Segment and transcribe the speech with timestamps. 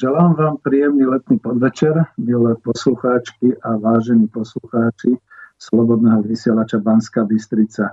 [0.00, 5.20] Želám vám príjemný letný podvečer, milé poslucháčky a vážení poslucháči
[5.60, 7.92] Slobodného vysielača Banská Bystrica.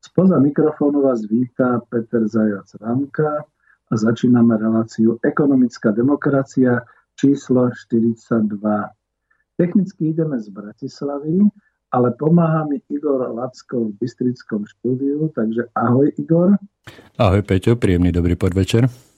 [0.00, 3.44] Spoza mikrofónu vás vítá Peter Zajac Ramka
[3.92, 6.80] a začíname reláciu Ekonomická demokracia
[7.12, 8.48] číslo 42.
[9.60, 11.44] Technicky ideme z Bratislavy,
[11.92, 16.56] ale pomáha mi Igor Lacko v Bystrickom štúdiu, takže ahoj Igor.
[17.20, 19.13] Ahoj Peťo, príjemný dobrý podvečer.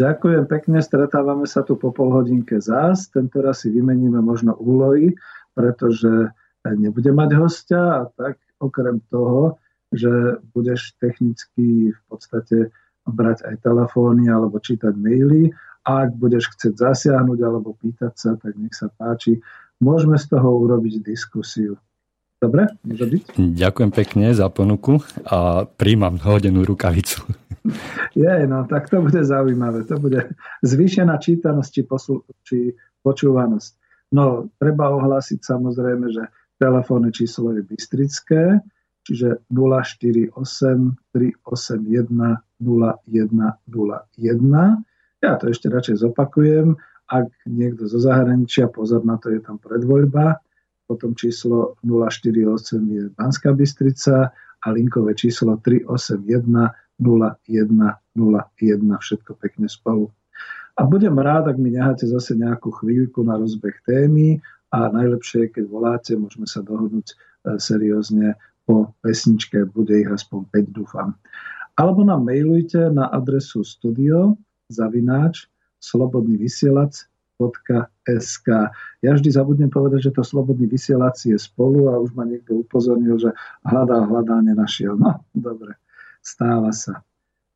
[0.00, 3.12] Ďakujem pekne, stretávame sa tu po pol hodinke zás.
[3.12, 5.12] Tento raz si vymeníme možno úlohy,
[5.52, 6.32] pretože
[6.64, 9.60] nebude mať hostia a tak okrem toho,
[9.92, 12.72] že budeš technicky v podstate
[13.04, 15.52] brať aj telefóny alebo čítať maily
[15.84, 19.36] a ak budeš chcieť zasiahnuť alebo pýtať sa, tak nech sa páči.
[19.84, 21.76] Môžeme z toho urobiť diskusiu.
[22.40, 23.36] Dobre, môže byť?
[23.36, 27.20] Ďakujem pekne za ponuku a príjmam hodenú rukavicu.
[28.16, 29.84] Je, no, tak to bude zaujímavé.
[29.84, 30.32] To bude
[30.64, 33.72] zvýšená čítanosť či, poslu, či počúvanosť.
[34.16, 36.26] No, treba ohlásiť samozrejme, že
[36.58, 38.58] telefónne číslo je Bystrické,
[39.06, 40.34] čiže 048
[41.14, 43.64] 381 0101.
[45.20, 46.76] Ja to ešte radšej zopakujem.
[47.10, 50.38] Ak niekto zo zahraničia, pozor na to, je tam predvoľba,
[50.86, 56.50] potom číslo 048 je Banská Bystrica a linkové číslo 381
[57.00, 57.96] 0101,
[59.00, 60.12] všetko pekne spolu.
[60.78, 64.40] A budem rád, ak mi necháte zase nejakú chvíľku na rozbeh témy
[64.72, 67.14] a najlepšie, keď voláte, môžeme sa dohodnúť e,
[67.60, 71.18] seriózne po pesničke, bude ich aspoň 5, dúfam.
[71.74, 74.38] Alebo nám mailujte na adresu studio
[74.70, 75.50] zavináč
[75.80, 77.10] slobodný vysielač
[78.04, 78.48] SK.
[79.00, 83.16] Ja vždy zabudnem povedať, že to slobodný vysielací je spolu a už ma niekto upozornil,
[83.16, 83.32] že
[83.64, 84.92] hľadá, hľadá, nenašiel.
[85.00, 85.79] No, dobre,
[86.20, 87.04] stáva sa.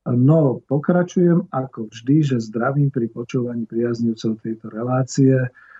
[0.04, 5.32] No, pokračujem ako vždy, že zdravím pri počúvaní priaznivcov tejto relácie,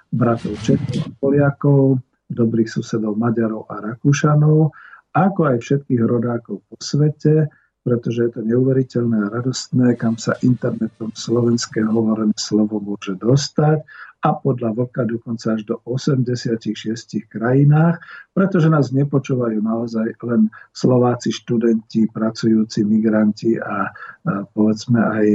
[0.08, 2.00] bratov Čechov a Poliakov,
[2.32, 4.72] dobrých susedov Maďarov a Rakúšanov,
[5.12, 7.52] ako aj všetkých rodákov po svete,
[7.84, 13.84] pretože je to neuveriteľné a radostné, kam sa internetom slovenské hovorené slovo môže dostať
[14.24, 18.00] a podľa vlka dokonca až do 86 krajinách,
[18.32, 25.28] pretože nás nepočúvajú naozaj len Slováci, študenti, pracujúci, migranti a, a povedzme aj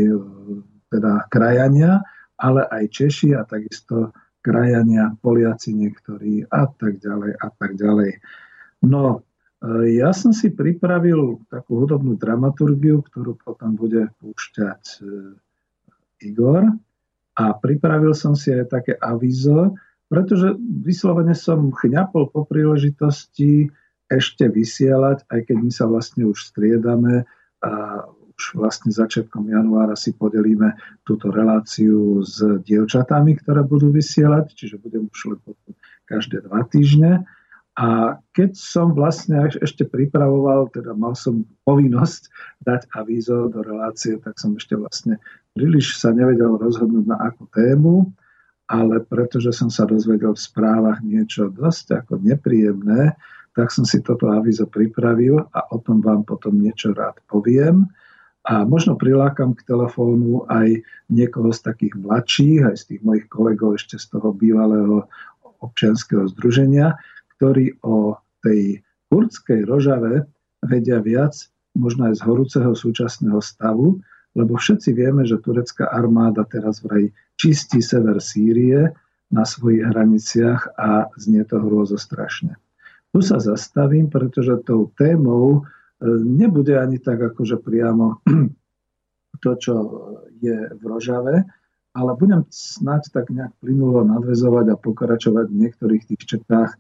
[0.89, 2.01] teda krajania,
[2.41, 4.09] ale aj Češi a takisto
[4.41, 8.11] krajania, Poliaci niektorí a tak ďalej a tak ďalej.
[8.89, 9.21] No,
[9.59, 15.07] E, ja som si pripravil takú hudobnú dramaturgiu, ktorú potom bude púšťať e,
[16.31, 16.63] Igor.
[17.39, 19.79] A pripravil som si aj také avizo,
[20.11, 23.71] pretože vyslovene som chňapol po príležitosti
[24.11, 27.23] ešte vysielať, aj keď my sa vlastne už striedame
[27.63, 34.79] a už vlastne začiatkom januára si podelíme túto reláciu s dievčatami, ktoré budú vysielať, čiže
[34.79, 35.39] budem už len
[36.07, 37.27] každé dva týždne.
[37.79, 42.27] A keď som vlastne ešte pripravoval, teda mal som povinnosť
[42.67, 45.15] dať avízo do relácie, tak som ešte vlastne
[45.53, 48.09] príliš sa nevedel rozhodnúť na akú tému,
[48.69, 53.17] ale pretože som sa dozvedel v správach niečo dosť ako nepríjemné,
[53.57, 57.89] tak som si toto avízo pripravil a o tom vám potom niečo rád poviem.
[58.45, 60.79] A možno prilákam k telefónu aj
[61.11, 65.05] niekoho z takých mladších, aj z tých mojich kolegov ešte z toho bývalého
[65.59, 66.95] občianského združenia,
[67.35, 68.79] ktorí o tej
[69.11, 70.23] kurdskej rožave
[70.63, 71.35] vedia viac
[71.75, 73.99] možno aj z horúceho súčasného stavu,
[74.37, 77.09] lebo všetci vieme, že turecká armáda teraz vraj
[77.39, 78.93] čistí sever Sýrie
[79.29, 82.57] na svojich hraniciach a znie to hrôzo strašne.
[83.09, 85.61] Tu sa zastavím, pretože tou témou e,
[86.21, 88.21] nebude ani tak akože priamo
[89.43, 89.73] to, čo
[90.41, 91.45] je v Rožave,
[91.93, 96.77] ale budem snáď tak nejak plynulo nadvezovať a pokračovať v niektorých tých četách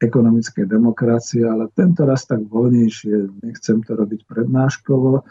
[0.00, 5.24] ekonomickej demokracie, ale tento raz tak voľnejšie, nechcem to robiť prednáškovo.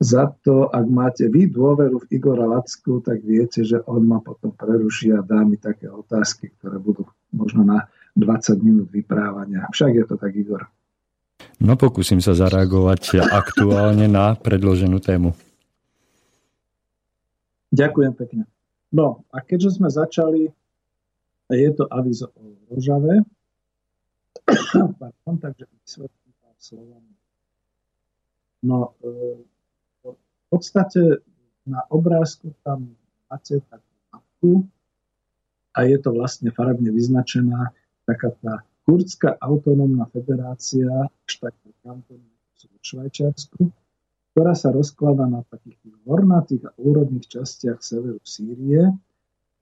[0.00, 4.50] Za to, ak máte vy dôveru v Igora Lacku, tak viete, že on ma potom
[4.50, 7.86] preruší a dá mi také otázky, ktoré budú možno na
[8.18, 9.70] 20 minút vyprávania.
[9.70, 10.66] Však je to tak, Igor.
[11.62, 15.34] No pokúsim sa zareagovať aktuálne na predloženú tému.
[17.72, 18.42] Ďakujem pekne.
[18.92, 20.52] No a keďže sme začali,
[21.48, 23.24] je to avizo o Rožave,
[25.00, 27.12] pardon, takže vysvetlím pár slovami.
[28.62, 29.08] No, e,
[30.52, 31.24] v podstate
[31.64, 32.92] na obrázku tam
[33.32, 34.52] máte takú mapku
[35.72, 37.72] a je to vlastne farebne vyznačená
[38.04, 43.72] taká tá kurdská autonómna federácia štátnych kantónov v Švajčiarsku,
[44.36, 48.92] ktorá sa rozkladá na takých hornatých a úrodných častiach severu Sýrie.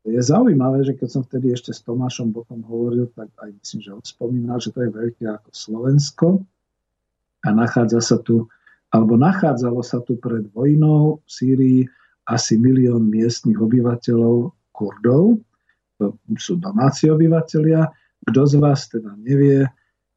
[0.02, 3.90] Je zaujímavé, že keď som vtedy ešte s Tomášom Bokom hovoril, tak aj myslím, že
[3.94, 6.28] on spomínal, že to je veľké ako Slovensko
[7.44, 8.48] a nachádza sa tu,
[8.90, 11.80] alebo nachádzalo sa tu pred vojnou v Sýrii
[12.26, 15.38] asi milión miestnych obyvateľov Kurdov,
[15.98, 17.90] to sú domáci obyvateľia.
[18.30, 19.68] Kto z vás teda nevie,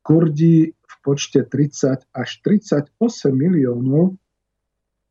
[0.03, 2.91] Kurdi v počte 30 až 38
[3.31, 4.15] miliónov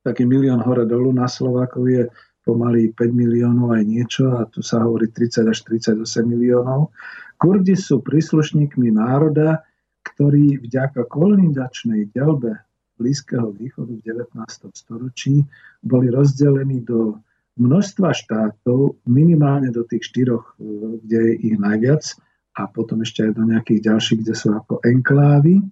[0.03, 2.03] taký milión hore dolu na Slovákov je
[2.43, 6.91] pomaly 5 miliónov aj niečo a tu sa hovorí 30 až 38 miliónov.
[7.39, 9.63] Kurdi sú príslušníkmi národa,
[10.03, 12.59] ktorý vďaka kolonizačnej delbe
[13.03, 14.71] Blízkeho východu v 19.
[14.71, 15.43] storočí
[15.83, 17.19] boli rozdelení do
[17.59, 22.07] množstva štátov, minimálne do tých štyroch, e, kde je ich najviac,
[22.53, 25.65] a potom ešte aj do nejakých ďalších, kde sú ako enklávy.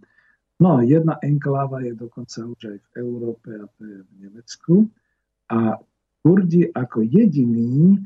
[0.60, 4.74] No, jedna enkláva je dokonca už aj v Európe a to je v Nemecku.
[5.52, 5.76] A
[6.20, 7.98] Kurdi ako jediní e,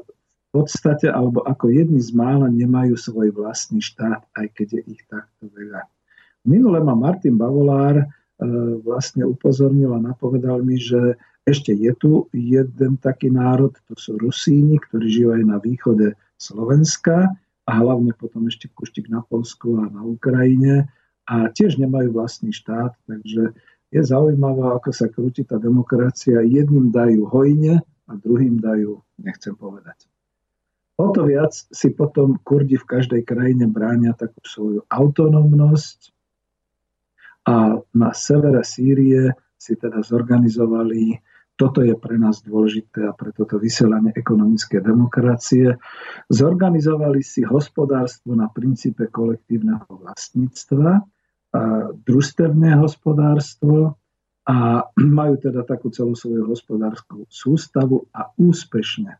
[0.00, 5.02] v podstate, alebo ako jedni z mála nemajú svoj vlastný štát, aj keď je ich
[5.08, 5.84] takto veľa.
[6.42, 8.06] Minule ma Martin Bavolár e,
[8.82, 14.78] vlastne upozornil a napovedal mi, že ešte je tu jeden taký národ, to sú Rusíni,
[14.78, 17.30] ktorí žijú aj na východe Slovenska
[17.66, 20.86] a hlavne potom ešte kuštik na Polsku a na Ukrajine
[21.26, 23.54] a tiež nemajú vlastný štát, takže
[23.92, 26.40] je zaujímavé, ako sa krúti tá demokracia.
[26.42, 30.08] Jedným dajú hojne a druhým dajú, nechcem povedať.
[30.96, 36.11] O to viac si potom Kurdi v každej krajine bránia takú svoju autonómnosť
[37.42, 41.18] a na severe Sýrie si teda zorganizovali,
[41.58, 45.78] toto je pre nás dôležité a pre toto vysielanie ekonomické demokracie,
[46.32, 51.02] zorganizovali si hospodárstvo na princípe kolektívneho vlastníctva,
[52.02, 53.94] družstevné hospodárstvo
[54.42, 59.14] a majú teda takú celú svoju hospodárskú sústavu a úspešne.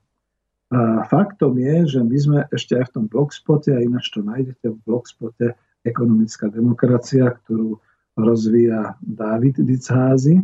[0.73, 4.67] A faktom je, že my sme ešte aj v tom blogspote, a ináč to nájdete
[4.73, 5.47] v blogspote
[5.83, 7.83] Ekonomická demokracia, ktorú
[8.19, 10.43] rozvíja David Dicházy.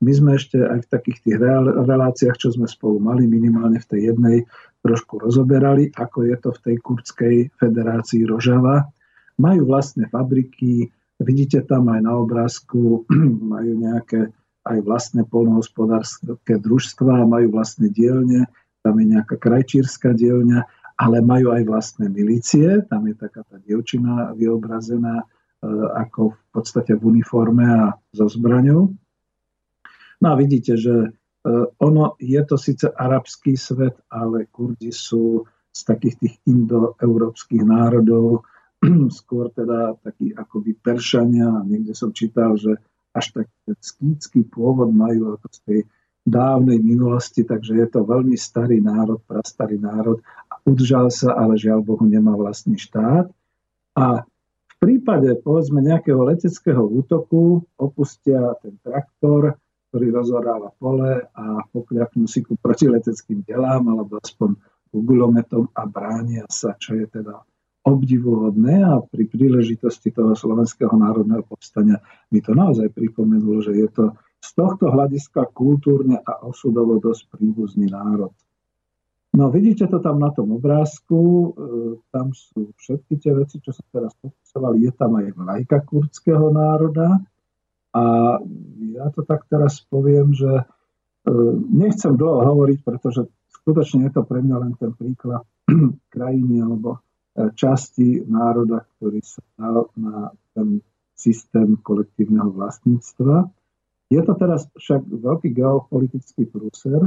[0.00, 1.36] My sme ešte aj v takých tých
[1.84, 4.38] reláciách, čo sme spolu mali, minimálne v tej jednej,
[4.80, 8.88] trošku rozoberali, ako je to v tej kurdskej federácii Rožava.
[9.36, 10.88] Majú vlastné fabriky,
[11.20, 13.04] Vidíte tam aj na obrázku,
[13.52, 14.32] majú nejaké
[14.64, 18.48] aj vlastné polnohospodárske družstva, majú vlastné dielne,
[18.80, 20.64] tam je nejaká krajčírska dielňa,
[21.00, 25.28] ale majú aj vlastné milície, tam je taká tá dievčina vyobrazená
[25.68, 28.92] ako v podstate v uniforme a so zbraňou.
[30.20, 31.08] No a vidíte, že e,
[31.80, 38.44] ono je to síce arabský svet, ale Kurdi sú z takých tých indoeurópskych národov,
[39.20, 42.80] skôr teda taký akoby Peršania niekde som čítal, že
[43.12, 43.46] až tak
[43.80, 45.80] skýtsky pôvod majú ako z tej
[46.24, 50.20] dávnej minulosti, takže je to veľmi starý národ, prastarý národ
[50.52, 53.32] a udržal sa, ale žiaľ Bohu nemá vlastný štát.
[53.96, 54.22] A
[54.80, 59.60] prípade povedzme nejakého leteckého útoku opustia ten traktor,
[59.92, 64.56] ktorý rozoráva pole a pokľaknú si ku protileteckým delám alebo aspoň
[64.90, 67.36] gulometom a bránia sa, čo je teda
[67.84, 74.04] obdivuhodné a pri príležitosti toho slovenského národného povstania mi to naozaj pripomenulo, že je to
[74.40, 78.32] z tohto hľadiska kultúrne a osudovo dosť príbuzný národ.
[79.30, 81.48] No vidíte to tam na tom obrázku, e,
[82.10, 87.22] tam sú všetky tie veci, čo sa teraz popisovali, je tam aj vlajka kurdského národa.
[87.94, 88.02] A
[88.90, 90.64] ja to tak teraz poviem, že e,
[91.70, 93.30] nechcem dlho hovoriť, pretože
[93.62, 95.46] skutočne je to pre mňa len ten príklad
[96.14, 96.98] krajiny alebo
[97.54, 100.82] časti národa, ktorý sa dal na ten
[101.14, 103.46] systém kolektívneho vlastníctva.
[104.10, 107.06] Je to teraz však veľký geopolitický prúser,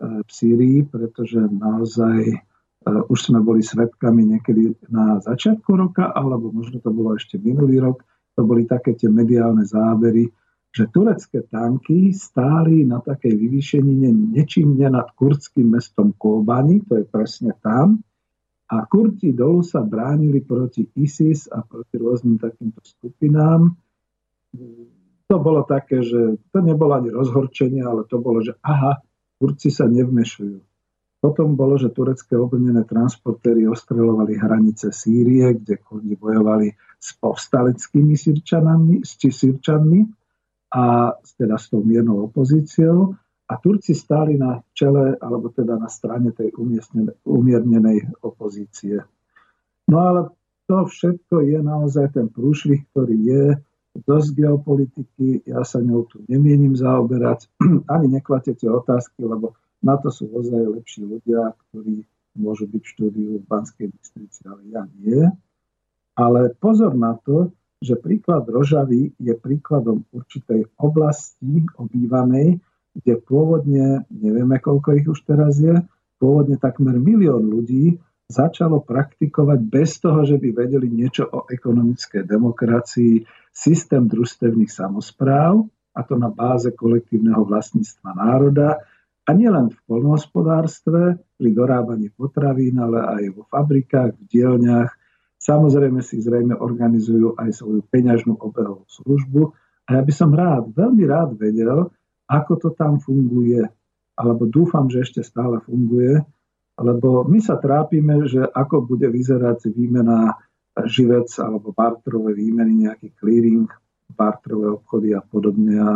[0.00, 2.40] v Sýrii, pretože naozaj
[2.82, 8.02] už sme boli svetkami niekedy na začiatku roka, alebo možno to bolo ešte minulý rok,
[8.34, 10.26] to boli také tie mediálne zábery,
[10.72, 17.52] že turecké tanky stáli na takej vyvýšenine nečímne nad kurdským mestom Kobani, to je presne
[17.60, 18.00] tam,
[18.72, 23.68] a Kurti dolu sa bránili proti ISIS a proti rôznym takýmto skupinám.
[25.28, 28.96] To bolo také, že to nebolo ani rozhorčenie, ale to bolo, že aha,
[29.42, 30.62] Kurci sa nevmešujú.
[31.18, 36.70] Potom bolo, že turecké obrnené transportéry ostreľovali hranice Sýrie, kde Kurdi bojovali
[37.02, 40.06] s povstaleckými Sýrčanami, či Sýrčanmi
[40.78, 43.18] a teda s tou miernou opozíciou
[43.50, 46.54] a Turci stáli na čele, alebo teda na strane tej
[47.26, 49.02] umiernenej opozície.
[49.90, 50.20] No ale
[50.70, 53.44] to všetko je naozaj ten prúšvih, ktorý je
[53.92, 57.48] dosť geopolitiky, ja sa ňou tu nemienim zaoberať,
[57.94, 62.06] ani neklatete otázky, lebo na to sú ozaj lepší ľudia, ktorí
[62.38, 65.28] môžu byť v štúdiu v Banskej Bystrici, ale ja nie.
[66.16, 72.62] Ale pozor na to, že príklad Rožavy je príkladom určitej oblasti obývanej,
[72.94, 75.82] kde pôvodne, nevieme koľko ich už teraz je,
[76.22, 77.98] pôvodne takmer milión ľudí
[78.30, 86.00] začalo praktikovať bez toho, že by vedeli niečo o ekonomickej demokracii, systém družstevných samozpráv, a
[86.08, 88.80] to na báze kolektívneho vlastníctva národa,
[89.22, 94.90] a nielen v polnohospodárstve, pri dorábaní potravín, ale aj vo fabrikách, v dielniach.
[95.38, 99.54] Samozrejme si zrejme organizujú aj svoju peňažnú obehovú službu.
[99.86, 101.86] A ja by som rád, veľmi rád vedel,
[102.26, 103.62] ako to tam funguje,
[104.18, 106.22] alebo dúfam, že ešte stále funguje,
[106.82, 110.34] lebo my sa trápime, že ako bude vyzerať výmena
[110.84, 113.68] živec alebo bartrové výmeny, nejaký clearing,
[114.12, 115.78] bartrové obchody a podobne.
[115.80, 115.92] A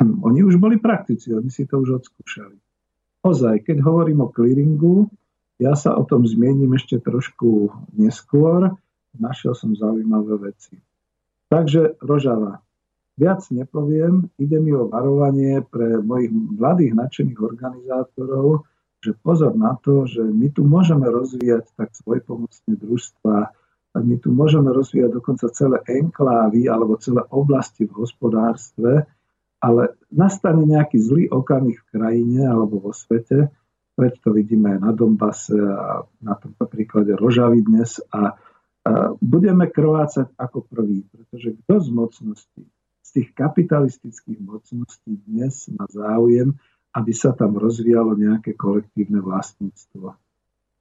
[0.00, 2.56] oni už boli praktici, oni si to už odskúšali.
[3.22, 5.06] Ozaj, keď hovorím o clearingu,
[5.62, 8.74] ja sa o tom zmiením ešte trošku neskôr.
[9.14, 10.80] Našiel som zaujímavé veci.
[11.52, 12.64] Takže Rožava.
[13.20, 18.64] Viac nepoviem, ide mi o varovanie pre mojich mladých nadšených organizátorov,
[19.02, 23.36] že pozor na to, že my tu môžeme rozvíjať tak svojpomocné družstva,
[23.98, 29.04] my tu môžeme rozvíjať dokonca celé enklávy alebo celé oblasti v hospodárstve,
[29.60, 33.52] ale nastane nejaký zlý okamih v krajine alebo vo svete,
[33.98, 38.00] veď to vidíme aj na Donbase a na tomto príklade Rožavy dnes.
[38.08, 38.22] A, a
[39.20, 42.62] budeme krvácať ako prvý, pretože kto z mocnosti
[43.12, 46.56] tých kapitalistických mocností dnes má záujem,
[46.92, 50.12] aby sa tam rozvíjalo nejaké kolektívne vlastníctvo.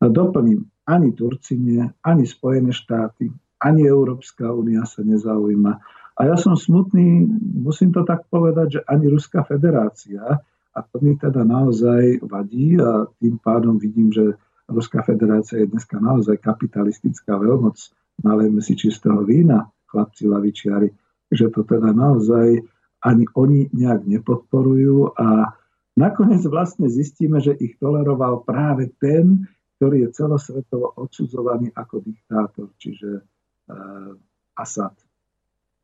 [0.01, 5.73] A doplním, ani Turci nie, ani Spojené štáty, ani Európska únia sa nezaujíma.
[6.17, 7.23] A ja som smutný,
[7.61, 10.41] musím to tak povedať, že ani Ruská federácia,
[10.71, 14.39] a to mi teda naozaj vadí a tým pádom vidím, že
[14.71, 17.75] Ruská federácia je dneska naozaj kapitalistická veľmoc.
[18.23, 20.87] Nalejme si čistého vína, chlapci lavičiari
[21.31, 22.59] že to teda naozaj
[23.01, 25.55] ani oni nejak nepodporujú a
[25.95, 33.25] nakoniec vlastne zistíme, že ich toleroval práve ten, ktorý je celosvetovo odsudzovaný ako diktátor, čiže
[33.25, 34.13] uh,
[34.53, 34.93] Assad.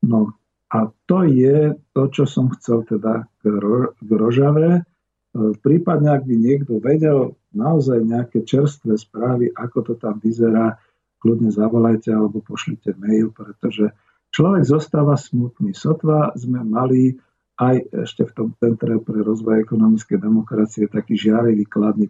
[0.05, 0.37] No
[0.69, 4.85] a to je to, čo som chcel teda k, ro- k Rožave.
[5.33, 10.77] Uh, prípadne, ak by niekto vedel naozaj nejaké čerstvé správy, ako to tam vyzerá,
[11.17, 13.89] kľudne zavolajte alebo pošlite mail, pretože
[14.29, 15.73] človek zostáva smutný.
[15.73, 17.17] Sotva sme mali
[17.57, 22.05] aj ešte v tom Centre pre rozvoj ekonomickej demokracie taký žiarivý kladný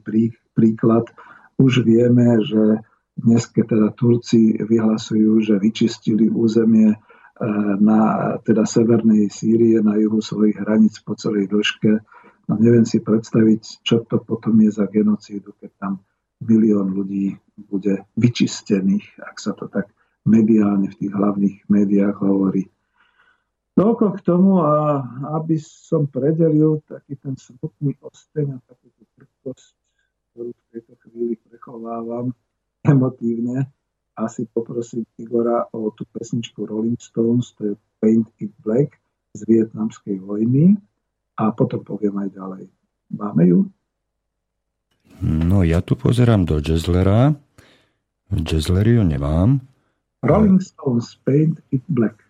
[0.51, 1.07] príklad.
[1.55, 2.83] Už vieme, že
[3.17, 6.97] dnes, keď teda Turci vyhlasujú, že vyčistili územie e,
[7.81, 11.97] na teda severnej Sýrie, na juhu svojich hraníc po celej dĺžke,
[12.45, 15.93] no neviem si predstaviť, čo to potom je za genocídu, keď tam
[16.45, 19.89] milión ľudí bude vyčistených, ak sa to tak
[20.27, 22.69] mediálne v tých hlavných médiách hovorí.
[23.77, 25.05] Toľko k tomu, a
[25.37, 29.69] aby som predelil taký ten smutný osteň a takú tú trpkosť,
[30.33, 32.33] ktorú v tejto chvíli prechovávam
[32.81, 33.69] emotívne,
[34.17, 38.97] asi poprosím Igora o tú pesničku Rolling Stones, to je Paint It Black
[39.37, 40.73] z vietnamskej vojny
[41.37, 42.63] a potom poviem aj ďalej.
[43.13, 43.69] Máme ju?
[45.21, 47.37] No ja tu pozerám do Jazzlera.
[48.33, 49.61] Jazzleri ju nemám.
[50.25, 52.26] Rolling Stones Paint It Black.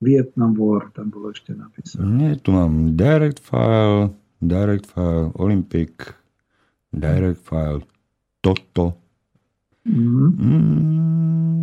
[0.00, 2.04] Vietnam War tam bolo ešte napísané.
[2.04, 4.12] Nie, tu mám Direct File,
[4.44, 6.12] Direct File, Olympic,
[6.92, 7.80] Direct File,
[8.44, 9.00] toto.
[9.88, 10.28] Mm-hmm.
[10.36, 11.60] Mm,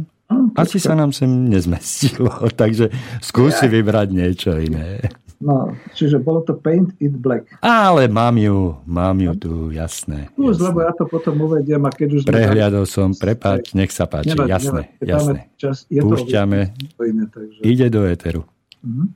[0.58, 2.30] asi sa nám sem nezmestilo,
[2.62, 2.90] takže
[3.22, 3.72] skúsi ja.
[3.72, 5.02] vybrať niečo iné.
[5.44, 7.52] No, čiže bolo to Paint It Black.
[7.60, 10.32] Ale mám ju, mám ju tu, jasné.
[10.40, 12.22] Už, lebo ja to potom uvediem a keď už...
[12.24, 15.12] Prehliadol som, prepáč, nech sa páči, nevadí, jasné, nevadí.
[15.12, 15.38] jasné.
[15.60, 16.60] Čas, je Púšťame,
[16.96, 17.60] to iné, takže...
[17.60, 18.48] ide do éteru.
[18.88, 19.08] Mm-hmm.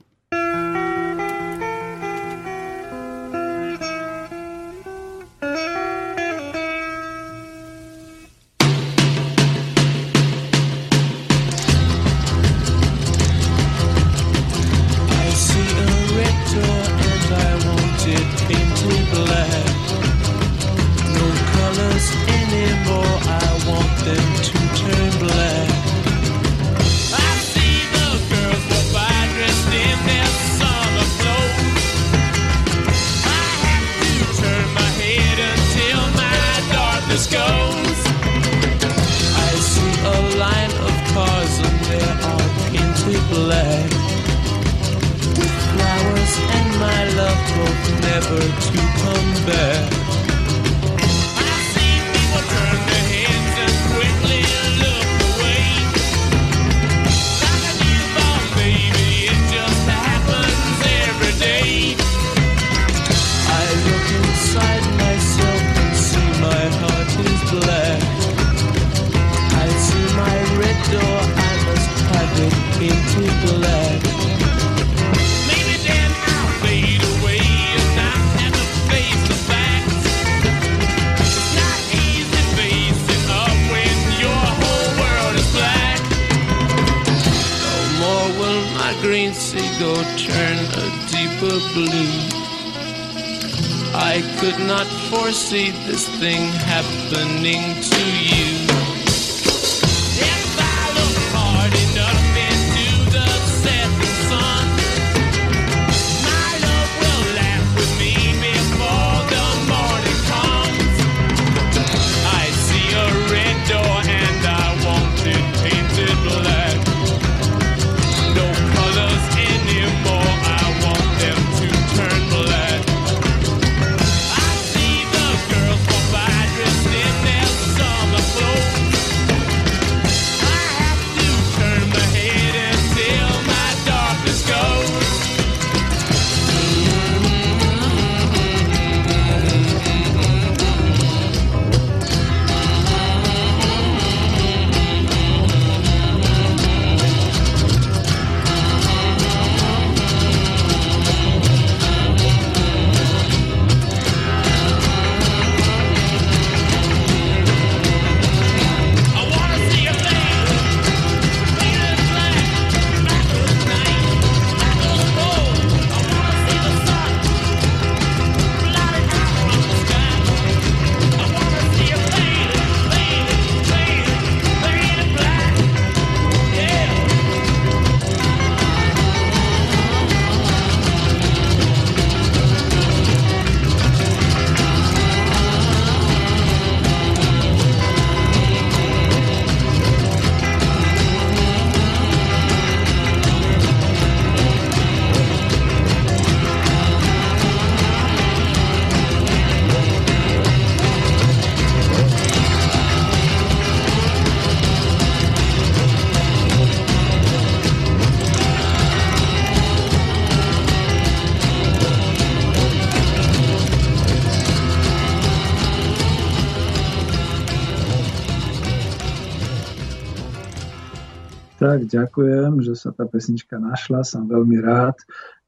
[221.68, 224.96] Tak, ďakujem, že sa tá pesnička našla, som veľmi rád.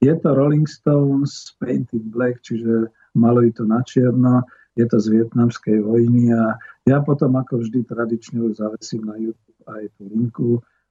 [0.05, 4.45] Je to Rolling Stones Painted Black, čiže malo to na čierno,
[4.77, 9.65] je to z vietnamskej vojny a ja potom ako vždy tradične už zavesím na YouTube
[9.65, 10.51] aj tú linku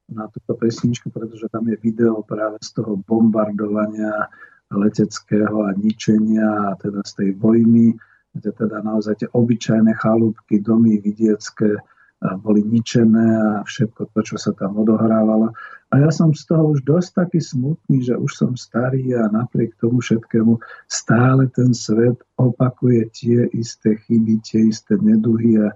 [0.09, 4.33] na túto pesničku, pretože tam je video práve z toho bombardovania
[4.73, 7.93] leteckého a ničenia a teda z tej vojny,
[8.33, 11.77] kde teda naozaj tie obyčajné chalúbky, domy vidiecké,
[12.19, 15.55] boli ničené a všetko to, čo sa tam odohrávalo.
[15.89, 19.79] A ja som z toho už dosť taký smutný, že už som starý a napriek
[19.79, 20.59] tomu všetkému
[20.91, 25.71] stále ten svet opakuje tie isté chyby, tie isté neduhy a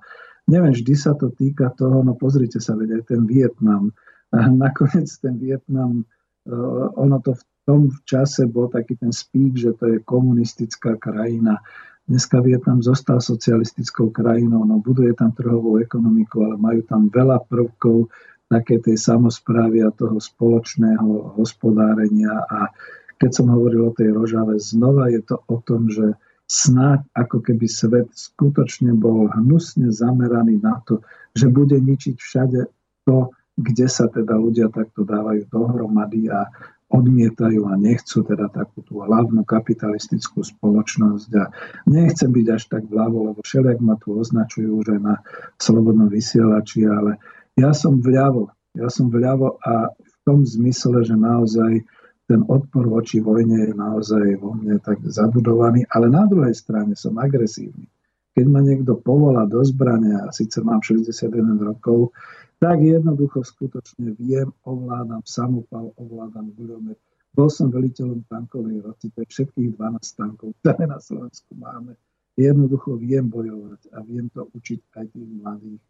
[0.52, 3.96] neviem, vždy sa to týka toho, no pozrite sa, veď aj ten Vietnam.
[4.36, 6.04] A nakoniec ten Vietnam,
[6.44, 6.54] e,
[7.00, 11.64] ono to v tom čase bol taký ten spík, že to je komunistická krajina
[12.04, 18.12] Dneska Vietnam zostal socialistickou krajinou, no buduje tam trhovú ekonomiku, ale majú tam veľa prvkov
[18.52, 22.44] také tej samozprávy a toho spoločného hospodárenia.
[22.52, 22.68] A
[23.16, 27.72] keď som hovoril o tej rožave, znova je to o tom, že snáď ako keby
[27.72, 31.00] svet skutočne bol hnusne zameraný na to,
[31.32, 32.68] že bude ničiť všade
[33.08, 36.52] to, kde sa teda ľudia takto dávajú dohromady a
[36.94, 41.50] odmietajú a nechcú teda takú tú hlavnú kapitalistickú spoločnosť a
[41.90, 45.16] nechcem byť až tak vľavo, lebo všelijak ma tu označujú aj na
[45.58, 47.18] slobodnom vysielači, ale
[47.58, 51.82] ja som vľavo, ja som vľavo a v tom zmysle, že naozaj
[52.30, 57.18] ten odpor voči vojne je naozaj vo mne tak zabudovaný, ale na druhej strane som
[57.20, 57.90] agresívny.
[58.34, 62.10] Keď ma niekto povolá do zbrania, a síce mám 61 rokov,
[62.58, 66.98] tak jednoducho skutočne viem, ovládam samopal, ovládam guľomet.
[67.34, 71.98] Bol som veliteľom tankovej roty, to je všetkých 12 tankov, ktoré na Slovensku máme.
[72.34, 75.82] Jednoducho viem bojovať a viem to učiť aj tých mladých.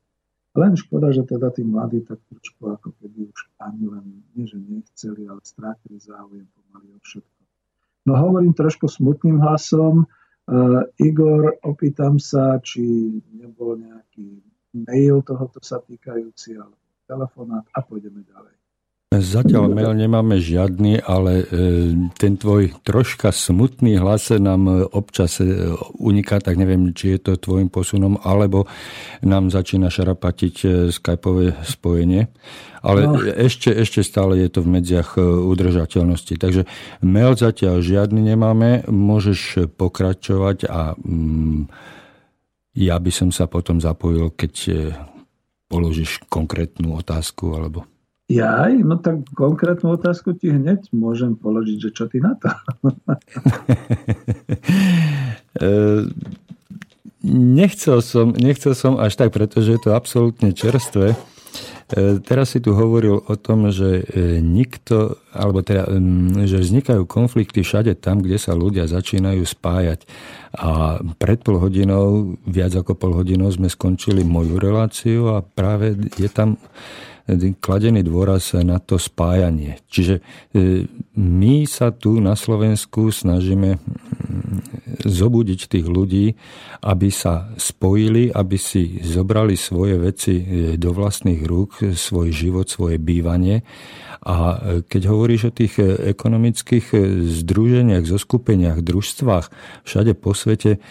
[0.53, 4.05] Len škoda, že teda tí mladí tak trošku ako keby už ani len,
[4.37, 7.41] nie že nechceli, ale strátili záujem pomaly o všetko.
[8.05, 10.05] No hovorím trošku smutným hlasom.
[10.43, 12.83] Uh, Igor, opýtam sa, či
[13.31, 14.43] nebol nejaký
[14.75, 16.75] mail tohoto sa týkajúci, alebo
[17.07, 18.62] telefonát a pôjdeme ďalej.
[19.19, 21.45] Zatiaľ mail nemáme žiadny, ale e,
[22.17, 27.69] ten tvoj troška smutný hlas nám občas e, uniká, tak neviem, či je to tvojim
[27.69, 28.65] posunom, alebo
[29.21, 32.31] nám začína šarapatiť e, skypové spojenie.
[32.83, 33.15] Ale no.
[33.21, 36.35] ešte, ešte stále je to v medziach udržateľnosti.
[36.35, 36.67] Takže
[36.99, 41.71] mail zatiaľ žiadny nemáme, môžeš pokračovať a mm,
[42.73, 44.73] ja by som sa potom zapojil, keď e,
[45.69, 47.85] položíš konkrétnu otázku alebo...
[48.33, 52.49] Jaj, no tak konkrétnu otázku ti hneď môžem položiť, že čo ty na to?
[55.53, 56.09] E,
[57.21, 61.13] nechcel som, nechcel som až tak, pretože je to absolútne čerstvé.
[61.13, 61.17] E,
[62.25, 65.85] teraz si tu hovoril o tom, že e, nikto, alebo teda,
[66.49, 70.09] že vznikajú konflikty všade tam, kde sa ľudia začínajú spájať.
[70.57, 76.29] A pred pol hodinou, viac ako pol hodinou sme skončili moju reláciu a práve je
[76.33, 76.57] tam
[77.59, 79.79] kladený dôraz na to spájanie.
[79.87, 80.21] Čiže e,
[81.15, 83.79] my sa tu na Slovensku snažíme
[85.03, 86.35] zobudiť tých ľudí,
[86.83, 90.43] aby sa spojili, aby si zobrali svoje veci e,
[90.75, 93.63] do vlastných rúk, svoj život, svoje bývanie.
[94.27, 96.91] A e, keď hovoríš o tých ekonomických
[97.23, 99.47] združeniach, zoskupeniach, družstvách
[99.87, 100.83] všade po svete,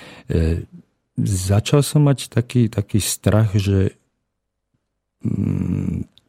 [1.20, 3.96] začal som mať taký, taký strach, že
[5.24, 5.81] mm,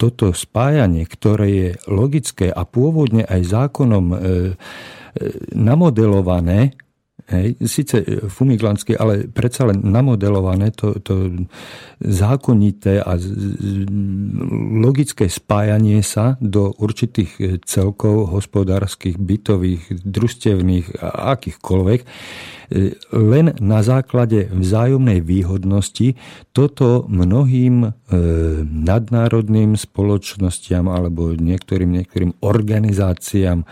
[0.03, 4.21] toto spájanie, ktoré je logické a pôvodne aj zákonom e, e,
[5.55, 6.75] namodelované,
[7.23, 11.47] Hej, síce fumiglanské, ale predsa len namodelované to, to
[12.03, 13.15] zákonité a
[14.83, 21.99] logické spájanie sa do určitých celkov hospodárskych, bytových, družstevných a akýchkoľvek,
[23.15, 26.19] len na základe vzájomnej výhodnosti
[26.51, 27.89] toto mnohým e,
[28.65, 33.65] nadnárodným spoločnostiam alebo niektorým, niektorým organizáciám e,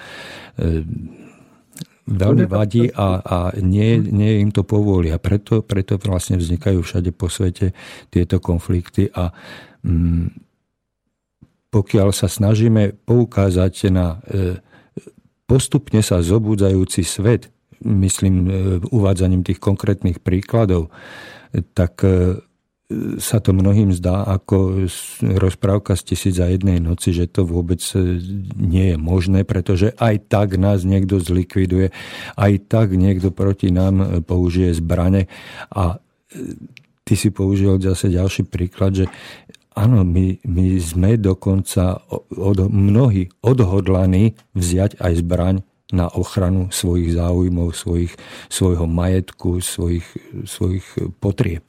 [2.08, 5.22] veľmi vadí a, a nie, nie im to povolia.
[5.22, 7.78] Preto, preto vlastne vznikajú všade po svete
[8.10, 9.30] tieto konflikty a
[9.86, 10.52] mm,
[11.72, 14.60] pokiaľ sa snažíme poukázať na e,
[15.48, 17.48] postupne sa zobudzajúci svet,
[17.86, 18.50] myslím e,
[18.92, 20.92] uvádzaním tých konkrétnych príkladov,
[21.72, 22.44] tak e,
[23.18, 24.88] sa to mnohým zdá ako
[25.22, 28.20] rozprávka z tisíc za jednej noci, že to vôbec e,
[28.56, 31.94] nie je možné, pretože aj tak nás niekto zlikviduje,
[32.36, 35.32] aj tak niekto proti nám e, použije zbrane
[35.72, 36.58] a e,
[37.04, 39.06] ty si použil zase ďalší príklad, že
[39.76, 42.02] áno, my, my sme dokonca
[42.32, 45.56] od, mnohí odhodlaní vziať aj zbraň
[45.92, 48.16] na ochranu svojich záujmov, svojich,
[48.48, 50.08] svojho majetku, svojich,
[50.48, 50.88] svojich
[51.20, 51.68] potrieb.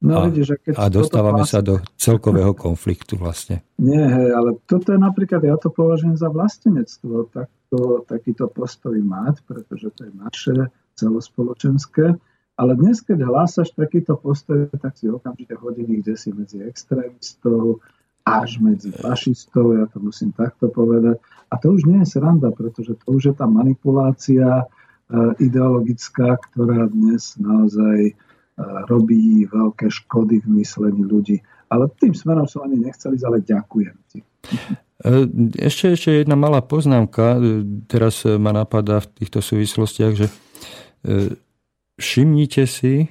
[0.00, 1.60] No, a, vidíš, keď a dostávame vlastne...
[1.60, 3.60] sa do celkového konfliktu vlastne.
[3.76, 9.44] Nie, hej, ale toto je napríklad, ja to považujem za vlastenectvo, takto, takýto postoj mať,
[9.44, 10.56] pretože to je naše
[10.96, 12.16] celospoločenské.
[12.56, 17.84] Ale dnes, keď hlásaš takýto postoj, tak si okamžite hodiny, kde si medzi extrémistov,
[18.24, 21.20] až medzi fašistov, ja to musím takto povedať.
[21.52, 24.64] A to už nie je sranda, pretože to už je tá manipulácia e,
[25.40, 28.16] ideologická, ktorá dnes naozaj
[28.88, 31.40] robí veľké škody v myslení ľudí.
[31.70, 34.18] Ale tým smerom som ani nechceli, ale ďakujem ti.
[35.00, 35.10] E,
[35.56, 40.34] ešte, ešte jedna malá poznámka, e, teraz ma napadá v týchto súvislostiach, že e,
[41.96, 43.06] všimnite si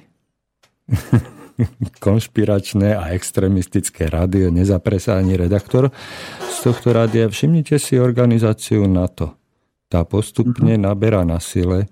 [2.04, 5.88] konšpiračné a extremistické rádio, nezapresa ani redaktor
[6.46, 9.40] z tohto rádia, všimnite si organizáciu NATO.
[9.90, 10.86] tá postupne uh-huh.
[10.86, 11.90] naberá na sile,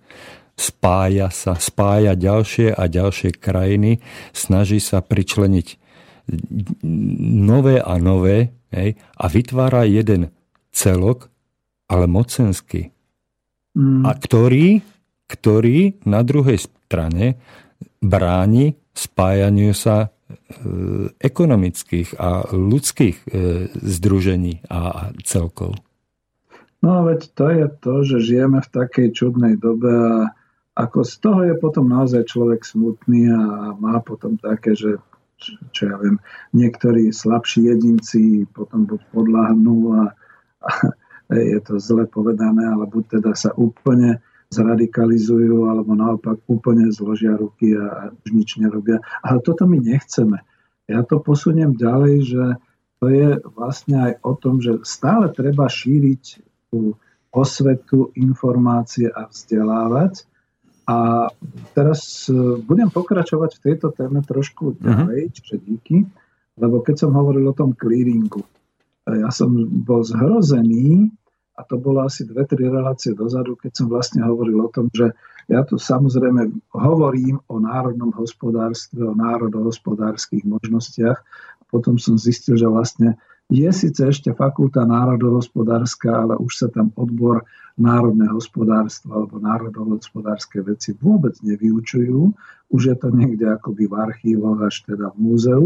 [0.59, 4.03] spája sa, spája ďalšie a ďalšie krajiny,
[4.35, 5.79] snaží sa pričleniť
[7.49, 10.35] nové a nové hej, a vytvára jeden
[10.75, 11.31] celok,
[11.89, 12.93] ale mocenský.
[13.79, 14.05] Mm.
[14.05, 14.83] A ktorý,
[15.31, 17.39] ktorý na druhej strane
[18.03, 20.09] bráni spájaniu sa e,
[21.23, 23.27] ekonomických a ľudských e,
[23.73, 25.79] združení a celkov.
[26.79, 30.17] No veď to je to, že žijeme v takej čudnej dobe a
[30.79, 35.03] ako z toho je potom naozaj človek smutný a má potom také, že
[35.75, 36.23] čo ja viem,
[36.55, 40.03] niektorí slabší jedinci potom buď podláhnú a,
[41.31, 47.37] a je to zle povedané, ale buď teda sa úplne zradikalizujú, alebo naopak úplne zložia
[47.37, 48.99] ruky a už nič nerobia.
[49.21, 50.41] Ale toto my nechceme.
[50.89, 52.45] Ja to posuniem ďalej, že
[52.99, 56.23] to je vlastne aj o tom, že stále treba šíriť
[56.73, 56.97] tú
[57.29, 60.25] osvetu, informácie a vzdelávať.
[60.89, 61.29] A
[61.77, 64.77] teraz e, budem pokračovať v tejto téme trošku mhm.
[64.81, 65.35] ďalej, uh-huh.
[65.37, 65.97] čiže díky,
[66.59, 68.49] lebo keď som hovoril o tom clearingu, e,
[69.21, 69.53] ja som
[69.85, 71.13] bol zhrozený,
[71.59, 75.11] a to bolo asi dve, tri relácie dozadu, keď som vlastne hovoril o tom, že
[75.51, 81.19] ja tu samozrejme hovorím o národnom hospodárstve, o národohospodárskych možnostiach.
[81.67, 87.49] Potom som zistil, že vlastne je síce ešte fakulta národohospodárska, ale už sa tam odbor
[87.81, 92.37] národné hospodárstvo alebo národohospodárske veci vôbec nevyučujú.
[92.69, 95.65] Už je to niekde akoby v archívoch až teda v múzeu.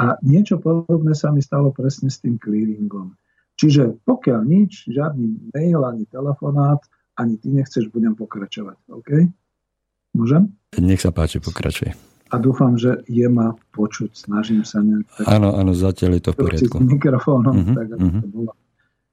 [0.00, 3.12] A niečo podobné sa mi stalo presne s tým clearingom.
[3.60, 6.80] Čiže pokiaľ nič, žiadny mail ani telefonát,
[7.20, 8.80] ani ty nechceš, budem pokračovať.
[8.88, 9.28] OK?
[10.16, 10.56] Môžem?
[10.80, 14.14] Nech sa páči, pokračuj a dúfam, že je ma počuť.
[14.14, 15.26] Snažím sa nejak...
[15.26, 16.76] Áno, áno, zatiaľ je to v poriadku.
[16.78, 18.22] S mikrofónom, uh-huh, tak ako uh-huh.
[18.22, 18.52] to bolo.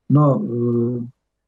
[0.07, 0.97] No, uh,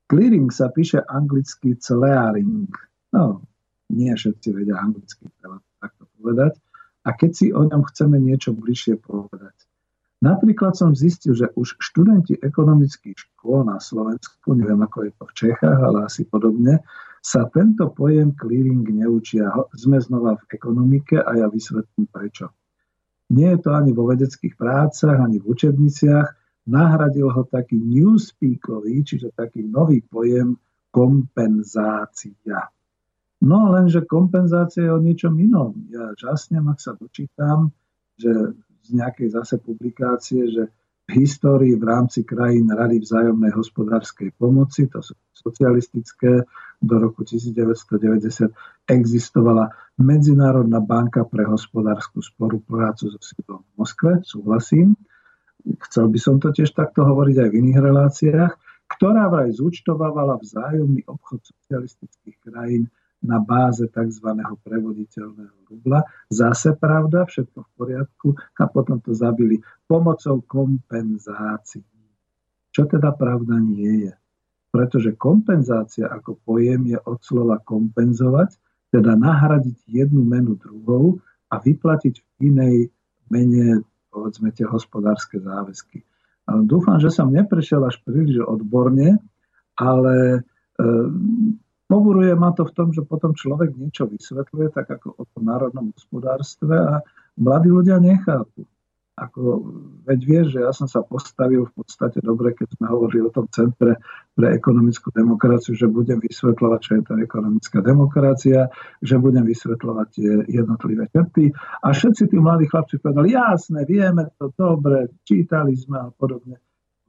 [0.10, 2.73] clearing sa píše anglicky clearing.
[3.13, 3.45] No,
[3.93, 6.58] nie všetci vedia anglicky, treba takto povedať.
[7.05, 9.55] A keď si o ňom chceme niečo bližšie povedať.
[10.19, 15.34] Napríklad som zistil, že už študenti ekonomických škôl na Slovensku, neviem ako je to v
[15.34, 16.84] Čechách, ale asi podobne,
[17.29, 19.53] sa tento pojem clearing neučia.
[19.77, 22.49] Sme znova v ekonomike a ja vysvetlím prečo.
[23.29, 26.25] Nie je to ani vo vedeckých prácach, ani v učebniciach.
[26.65, 30.57] Nahradil ho taký newspeakový, čiže taký nový pojem
[30.89, 32.65] kompenzácia.
[33.45, 35.77] No lenže kompenzácia je o niečom inom.
[35.93, 37.69] Ja žasnem, ak sa dočítam,
[38.17, 38.57] že
[38.89, 40.73] z nejakej zase publikácie, že
[41.11, 46.45] histórii v rámci krajín Rady vzájomnej hospodárskej pomoci, to sú socialistické,
[46.79, 48.55] do roku 1990
[48.87, 54.95] existovala Medzinárodná banka pre hospodárskú spoluprácu so sídlom v Moskve, súhlasím.
[55.59, 58.53] Chcel by som to tiež takto hovoriť aj v iných reláciách,
[58.95, 62.87] ktorá vraj zúčtovávala vzájomný obchod socialistických krajín
[63.19, 64.27] na báze tzv.
[64.63, 66.08] prevoditeľného rubla.
[66.32, 71.84] Zase pravda, všetko v poriadku a potom to zabili pomocou kompenzácií.
[72.69, 74.13] Čo teda pravda nie je.
[74.69, 78.55] Pretože kompenzácia ako pojem je od slova kompenzovať,
[78.93, 81.17] teda nahradiť jednu menu druhou
[81.49, 82.75] a vyplatiť v inej
[83.34, 83.82] mene,
[84.13, 86.05] povedzme, tie hospodárske záväzky.
[86.65, 89.21] Dúfam, že som neprešiel až príliš odborne,
[89.77, 90.39] ale e,
[91.89, 95.89] Poburuje ma to v tom, že potom človek niečo vysvetľuje, tak ako o tom národnom
[95.89, 97.02] hospodárstve a
[97.34, 98.62] mladí ľudia nechápu.
[99.19, 99.67] Ako,
[100.08, 103.52] veď vieš, že ja som sa postavil v podstate dobre, keď sme hovorili o tom
[103.52, 103.99] Centre
[104.32, 108.71] pre ekonomickú demokraciu, že budem vysvetľovať, čo je to ekonomická demokracia,
[109.04, 111.52] že budem vysvetľovať tie jednotlivé črty.
[111.84, 116.56] A všetci tí mladí chlapci povedali, jasné, vieme to dobre, čítali sme a podobne.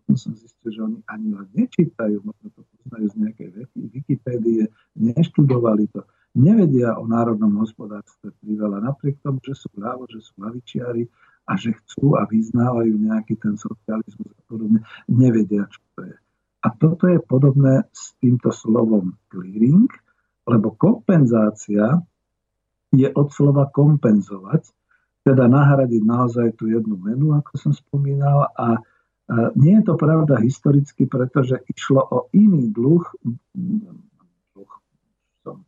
[0.03, 5.89] Potom som zistil, že oni ani len nečítajú, možno to poznajú z nejakej Wikipédie, neštudovali
[5.93, 11.05] to, nevedia o národnom hospodárstve priveľa, napriek tomu, že sú právo, že sú lavičiari
[11.51, 16.17] a že chcú a vyznávajú nejaký ten socializmus a podobne, nevedia, čo to je.
[16.61, 19.89] A toto je podobné s týmto slovom clearing,
[20.45, 21.99] lebo kompenzácia
[22.93, 24.69] je od slova kompenzovať,
[25.25, 28.81] teda nahradiť naozaj tú jednu menu, ako som spomínal, a
[29.55, 33.05] nie je to pravda historicky, pretože išlo o iný dlh,
[34.55, 34.73] dlh
[35.47, 35.63] som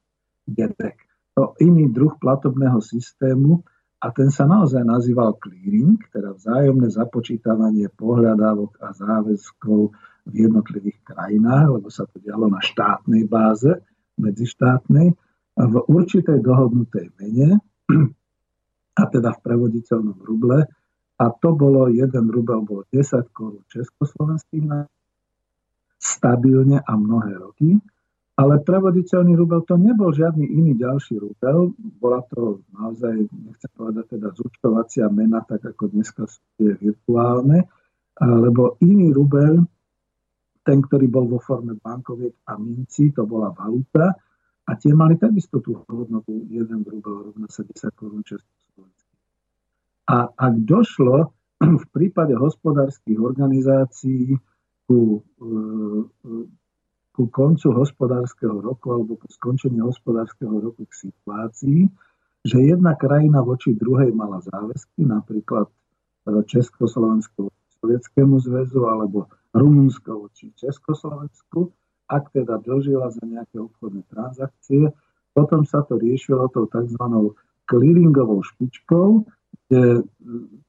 [0.51, 0.99] dedek,
[1.39, 3.63] o iný druh platobného systému
[4.03, 9.95] a ten sa naozaj nazýval clearing, teda vzájomné započítavanie pohľadávok a záväzkov
[10.27, 13.71] v jednotlivých krajinách, lebo sa to dialo na štátnej báze,
[14.19, 15.15] medzištátnej,
[15.53, 17.63] v určitej dohodnutej mene,
[18.93, 20.67] a teda v prevoditeľnom ruble,
[21.23, 24.91] a to bolo, jeden rubel bol 10 korún československých
[26.03, 27.79] stabilne a mnohé roky.
[28.33, 31.77] Ale prevoditeľný rubel to nebol žiadny iný ďalší rubel.
[31.79, 37.71] Bola to naozaj, nechcem povedať teda zúčtovacia mena, tak ako dneska sú tie virtuálne,
[38.19, 39.63] lebo iný rubel,
[40.65, 44.11] ten, ktorý bol vo forme bankoviek a minci, to bola valuta
[44.65, 48.62] a tie mali takisto tú hodnotu 1 rubel rovná sa 10 korún československých.
[50.13, 51.33] A ak došlo
[51.83, 54.37] v prípade hospodárskych organizácií
[54.85, 56.61] ku e,
[57.13, 61.85] ku koncu hospodárskeho roku alebo po skončení hospodárskeho roku k situácii,
[62.43, 65.69] že jedna krajina voči druhej mala záväzky, napríklad
[66.25, 71.69] Československu Sovietskému zväzu alebo Rumunsko voči Československu,
[72.09, 74.89] ak teda dožila za nejaké obchodné transakcie,
[75.37, 77.03] potom sa to riešilo tou tzv.
[77.69, 79.29] clearingovou špičkou,
[79.69, 80.05] kde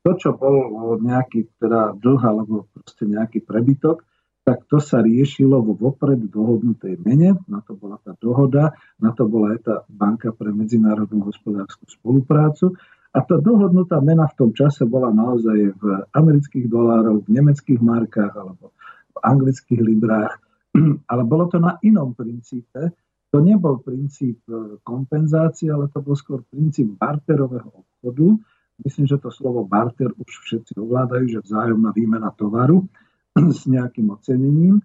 [0.04, 4.04] to, čo bol nejaký teda dlh alebo proste nejaký prebytok,
[4.44, 9.24] tak to sa riešilo vo vopred dohodnutej mene, na to bola tá dohoda, na to
[9.24, 12.76] bola aj tá banka pre medzinárodnú hospodárskú spoluprácu.
[13.14, 18.34] A tá dohodnutá mena v tom čase bola naozaj v amerických dolároch, v nemeckých markách
[18.36, 18.76] alebo
[19.14, 20.34] v anglických librách.
[21.12, 22.92] Ale bolo to na inom princípe.
[23.30, 28.38] To nebol princíp e, kompenzácie, ale to bol skôr princíp barterového obchodu.
[28.82, 32.90] Myslím, že to slovo barter už všetci ovládajú, že vzájomná výmena tovaru
[33.38, 34.82] s nejakým ocenením.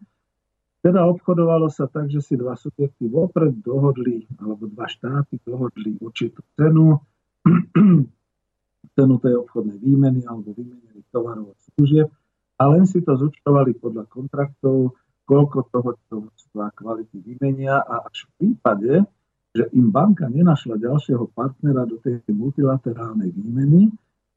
[0.79, 6.45] Teda obchodovalo sa tak, že si dva subjekty vopred dohodli, alebo dva štáty dohodli určitú
[6.55, 7.03] cenu,
[8.97, 12.13] cenu tej obchodnej výmeny alebo výmeny tovarov a služieb.
[12.59, 14.99] A len si to zúčtovali podľa kontraktov,
[15.29, 17.79] koľko toho množstva kvality vymenia.
[17.83, 19.07] A až v prípade,
[19.57, 23.89] že im banka nenašla ďalšieho partnera do tej multilaterálnej výmeny,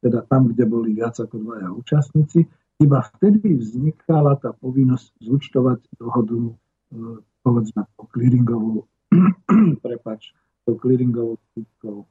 [0.01, 2.47] teda tam, kde boli viac ako dvaja účastníci,
[2.81, 6.53] iba vtedy vznikala tá povinnosť zúčtovať dohodu e,
[7.45, 8.89] povedzme po clearingovú,
[9.85, 10.33] prepač,
[10.65, 12.09] po clearingovou skutkou.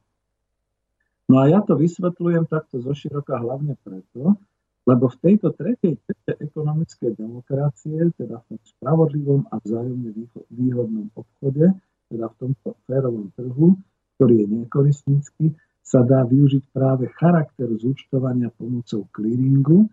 [1.31, 4.39] No a ja to vysvetľujem takto zo široka hlavne preto,
[4.87, 10.11] lebo v tejto tretej tete ekonomickej demokracie, teda v tom spravodlivom a vzájomne
[10.51, 11.71] výhodnom obchode,
[12.11, 13.79] teda v tomto férovom trhu,
[14.19, 15.47] ktorý je nekoristnícky,
[15.81, 19.89] sa dá využiť práve charakter zúčtovania pomocou clearingu,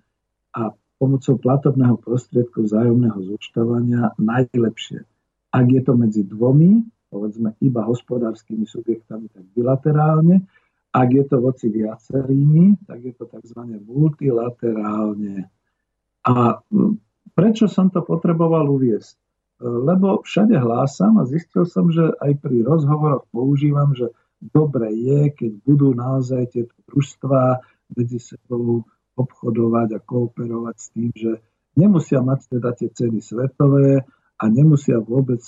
[0.57, 5.05] a pomocou platobného prostriedku vzájomného zúčtovania najlepšie.
[5.53, 6.81] Ak je to medzi dvomi,
[7.13, 10.41] povedzme iba hospodárskymi subjektami, tak bilaterálne.
[10.89, 13.61] Ak je to voci viacerými, tak je to tzv.
[13.85, 15.45] multilaterálne.
[16.25, 16.33] A
[17.37, 19.15] prečo som to potreboval uviesť?
[19.57, 25.51] Lebo všade hlásam a zistil som, že aj pri rozhovoroch používam, že dobre je, keď
[25.65, 27.65] budú naozaj tieto družstvá
[27.97, 28.85] medzi sebou
[29.17, 31.41] obchodovať a kooperovať s tým, že
[31.73, 34.05] nemusia mať teda tie ceny svetové
[34.37, 35.41] a nemusia vôbec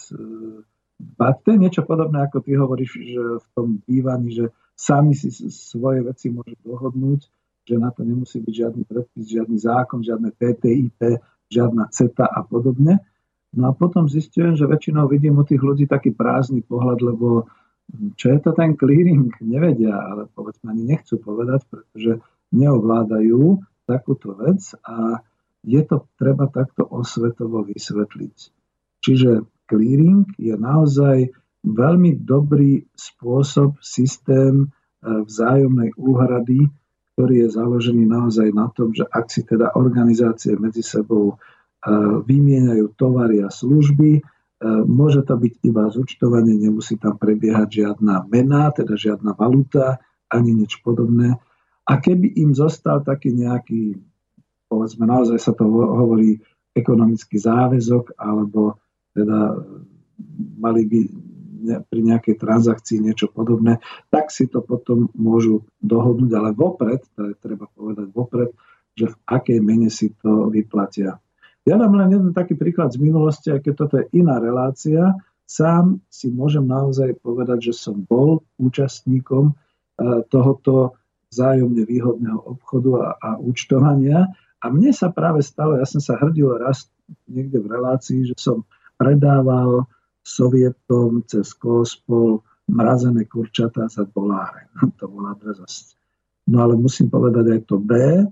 [0.97, 1.35] dbať.
[1.45, 6.01] To je niečo podobné, ako ty hovoríš, že v tom bývaní, že sami si svoje
[6.01, 7.29] veci môžu dohodnúť,
[7.69, 11.21] že na to nemusí byť žiadny predpis, žiadny zákon, žiadne TTIP,
[11.53, 12.97] žiadna CETA a podobne.
[13.49, 17.49] No a potom zistujem, že väčšinou vidím u tých ľudí taký prázdny pohľad, lebo
[18.13, 22.21] čo je to ten clearing, nevedia, ale povedzme ani nechcú povedať, pretože
[22.53, 25.25] neovládajú takúto vec a
[25.65, 28.37] je to treba takto osvetovo vysvetliť.
[29.01, 31.33] Čiže clearing je naozaj
[31.65, 34.67] veľmi dobrý spôsob, systém e,
[35.03, 36.71] vzájomnej úhrady,
[37.17, 41.35] ktorý je založený naozaj na tom, že ak si teda organizácie medzi sebou
[42.27, 44.21] vymieňajú tovary a služby, e,
[44.83, 50.83] môže to byť iba zúčtovanie, nemusí tam prebiehať žiadna mena, teda žiadna valuta, ani nič
[50.83, 51.39] podobné.
[51.87, 53.97] A keby im zostal taký nejaký,
[54.67, 58.77] povedzme, naozaj sa to hovorí, ekonomický záväzok, alebo
[59.17, 59.57] teda
[60.61, 61.01] mali by
[61.59, 67.35] pri nejakej transakcii niečo podobné, tak si to potom môžu dohodnúť, ale vopred, to je
[67.35, 68.55] treba povedať vopred,
[68.95, 71.19] že v akej mene si to vyplatia.
[71.67, 75.15] Ja dám len jeden taký príklad z minulosti, aj toto je iná relácia.
[75.49, 80.99] Sám si môžem naozaj povedať, že som bol účastníkom eh, tohoto
[81.29, 84.29] vzájomne výhodného obchodu a, a účtovania.
[84.59, 86.89] A mne sa práve stalo, ja som sa hrdil raz
[87.29, 88.65] niekde v relácii, že som
[88.99, 89.87] predával
[90.25, 94.69] Sovietom cez Kospol mrazené kurčatá za doláre.
[94.99, 95.97] To bola drzosť.
[96.49, 98.25] No ale musím povedať aj to B, e,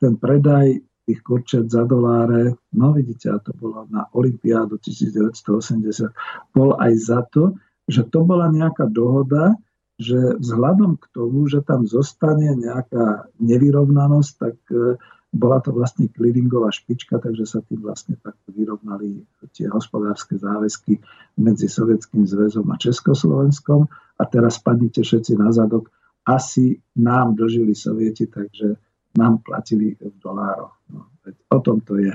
[0.00, 0.80] ten predaj
[1.10, 6.14] tých kurčat za doláre, no vidíte, a to bolo na Olympiádu 1980,
[6.54, 7.58] bol aj za to,
[7.90, 9.58] že to bola nejaká dohoda,
[9.98, 14.96] že vzhľadom k tomu, že tam zostane nejaká nevyrovnanosť, tak e,
[15.34, 21.02] bola to vlastne clearingová špička, takže sa tým vlastne takto vyrovnali tie hospodárske záväzky
[21.36, 23.90] medzi Sovietským zväzom a Československom.
[24.16, 25.92] A teraz spadnite všetci na zadok.
[26.24, 28.80] Asi nám dožili Sovieti, takže
[29.18, 30.74] nám platili v dolároch.
[30.90, 31.10] No,
[31.50, 32.14] o tom to je.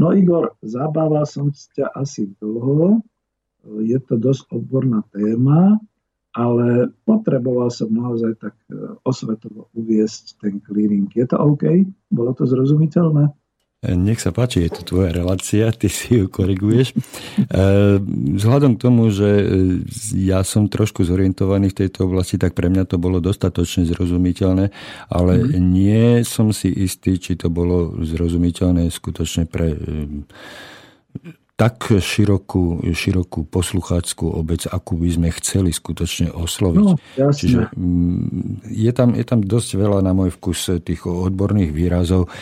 [0.00, 3.04] No Igor, zabával som ťa asi dlho,
[3.84, 5.76] je to dosť odborná téma,
[6.32, 11.10] ale potreboval som naozaj tak e, osvetovo uviesť ten clearing.
[11.10, 11.66] Je to OK?
[12.08, 13.34] Bolo to zrozumiteľné?
[13.80, 16.92] Nech sa páči, je to tvoja relácia, ty si ju koriguješ.
[16.92, 16.96] E,
[18.36, 19.40] vzhľadom k tomu, že
[20.12, 24.68] ja som trošku zorientovaný v tejto oblasti, tak pre mňa to bolo dostatočne zrozumiteľné,
[25.08, 25.56] ale mm.
[25.56, 29.72] nie som si istý, či to bolo zrozumiteľné skutočne pre
[31.60, 36.80] tak širokú, širokú poslucháckú obec, akú by sme chceli skutočne osloviť.
[36.80, 42.32] No, Čiže mm, je tam, je tam dosť veľa na môj vkus tých odborných výrazov.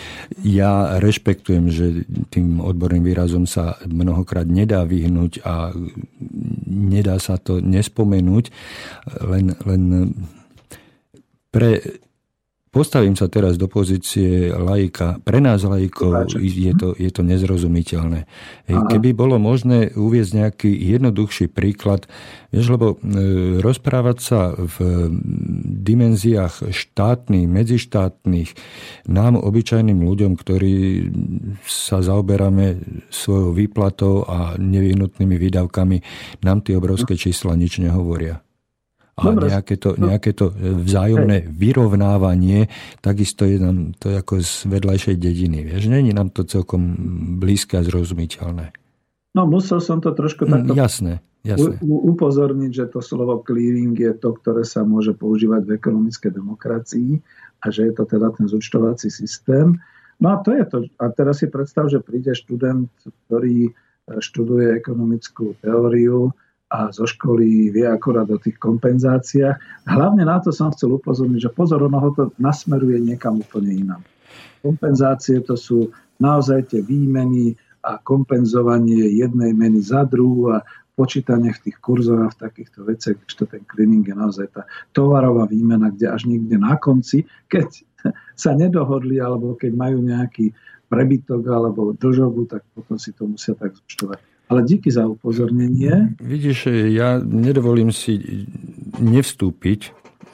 [0.46, 5.74] Ja rešpektujem, že tým odborným výrazom sa mnohokrát nedá vyhnúť a
[6.70, 8.54] nedá sa to nespomenúť,
[9.26, 10.14] len, len
[11.50, 11.82] pre
[12.68, 15.16] Postavím sa teraz do pozície laika.
[15.24, 18.28] Pre nás laikov je to, je to nezrozumiteľné.
[18.68, 22.04] Keby bolo možné uviezť nejaký jednoduchší príklad,
[22.52, 22.96] vieš, lebo e,
[23.64, 24.76] rozprávať sa v
[25.80, 28.50] dimenziách štátnych, medzištátnych,
[29.08, 31.08] nám, obyčajným ľuďom, ktorí
[31.64, 35.96] sa zaoberáme svojou výplatou a nevyhnutnými výdavkami,
[36.44, 38.44] nám tie obrovské čísla nič nehovoria.
[39.18, 39.50] A Dobre.
[39.50, 40.14] nejaké to, no.
[40.14, 42.70] nejaké to vzájomné vyrovnávanie,
[43.02, 45.66] takisto je nám to ako z vedľajšej dediny.
[45.66, 46.94] Vieš, není nám to celkom
[47.42, 48.70] blízke a zrozumiteľné.
[49.34, 51.12] No musel som to trošku mm, takto jasné,
[51.42, 51.82] jasné.
[51.82, 57.10] U, upozorniť, že to slovo clearing je to, ktoré sa môže používať v ekonomickej demokracii
[57.58, 59.74] a že je to teda ten zúčtovací systém.
[60.22, 60.76] No a to je to.
[60.98, 62.90] A teraz si predstav, že príde študent,
[63.26, 63.74] ktorý
[64.08, 66.32] študuje ekonomickú teóriu,
[66.68, 69.88] a zo školy vie akorát o tých kompenzáciách.
[69.88, 74.02] Hlavne na to som chcel upozorniť, že pozor, ono ho to nasmeruje niekam úplne inám.
[74.60, 75.88] Kompenzácie to sú
[76.20, 80.60] naozaj tie výmeny a kompenzovanie jednej meny za druhú a
[80.98, 85.46] počítanie v tých kurzoch a v takýchto veciach, to ten cleaning je naozaj tá tovarová
[85.46, 87.70] výmena, kde až niekde na konci, keď
[88.42, 90.50] sa nedohodli alebo keď majú nejaký
[90.90, 94.18] prebytok alebo dlžobu, tak potom si to musia tak zúčtovať.
[94.48, 96.16] Ale díky za upozornenie.
[96.20, 98.16] Vidíš, ja nedovolím si
[98.96, 99.92] nevstúpiť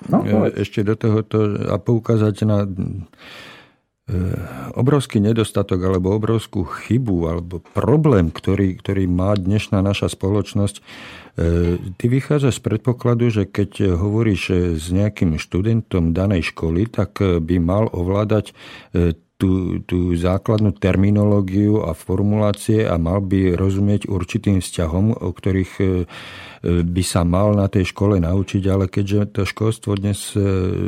[0.09, 2.69] no, e, ešte do tohoto a poukázať na e,
[4.79, 10.77] obrovský nedostatok alebo obrovskú chybu alebo problém, ktorý, ktorý má dnešná naša spoločnosť.
[10.79, 10.83] E,
[11.99, 17.91] ty vychádzaš z predpokladu, že keď hovoríš s nejakým študentom danej školy, tak by mal
[17.91, 18.55] ovládať
[19.45, 25.85] tú, tú základnú terminológiu a formulácie a mal by rozumieť určitým vzťahom, o ktorých e,
[26.65, 30.41] by sa mal na tej škole naučiť, ale keďže to školstvo dnes e,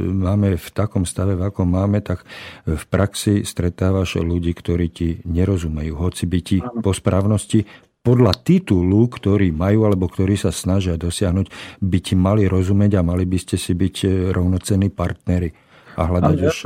[0.09, 2.25] máme v takom stave, v akom máme, tak
[2.65, 7.69] v praxi stretávaš ľudí, ktorí ti nerozumejú, hoci by ti po správnosti
[8.01, 13.29] podľa titulu, ktorý majú alebo ktorí sa snažia dosiahnuť, by ti mali rozumieť a mali
[13.29, 15.53] by ste si byť e, rovnocenní partnery
[15.97, 16.57] a hľadať už...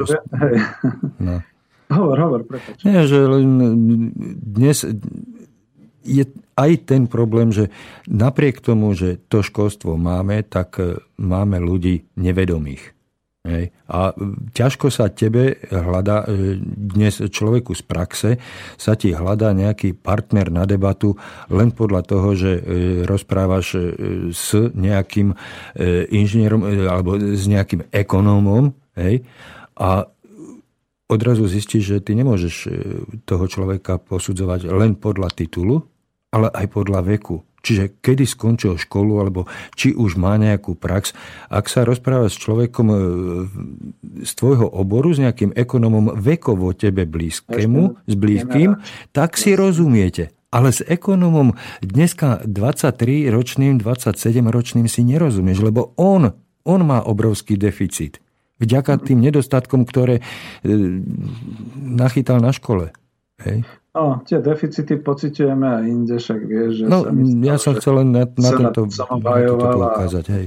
[1.19, 1.43] No.
[1.91, 2.87] Hovor, hovor, prepáč.
[2.87, 3.19] Nie, že
[4.47, 4.87] dnes
[6.07, 6.25] je
[6.57, 7.69] aj ten problém, že
[8.09, 12.97] napriek tomu, že to školstvo máme, tak e, máme ľudí nevedomých.
[13.41, 13.73] Hej.
[13.89, 14.13] A
[14.53, 18.31] ťažko sa tebe hľada, e, dnes človeku z praxe,
[18.77, 21.17] sa ti hľadá nejaký partner na debatu
[21.49, 22.63] len podľa toho, že e,
[23.09, 23.67] rozprávaš
[24.31, 25.33] s nejakým
[26.13, 28.77] inžinierom alebo s nejakým ekonómom.
[28.95, 29.25] Hej.
[29.81, 30.05] A
[31.11, 32.69] odrazu zistíš, že ty nemôžeš e,
[33.27, 35.83] toho človeka posudzovať len podľa titulu,
[36.31, 37.43] ale aj podľa veku.
[37.61, 39.45] Čiže kedy skončil školu, alebo
[39.77, 41.13] či už má nejakú prax.
[41.53, 42.97] Ak sa rozpráva s človekom e,
[44.25, 48.81] z tvojho oboru, s nejakým ekonomom vekovo tebe blízkému, s blízkym,
[49.13, 50.33] tak si rozumiete.
[50.51, 51.55] Ale s ekonomom
[51.85, 56.33] dneska 23-ročným, 27-ročným si nerozumieš, lebo on,
[56.67, 58.19] on má obrovský deficit.
[58.61, 60.23] Vďaka tým nedostatkom, ktoré e,
[61.77, 62.93] nachytal na škole.
[63.41, 63.65] Hej.
[63.91, 68.15] No, tie deficity pociťujeme aj inde, však vieš, že no, sa ja som chcel len
[68.15, 69.19] na, na tento, na
[69.51, 70.25] toto poukázať.
[70.31, 70.47] Hej.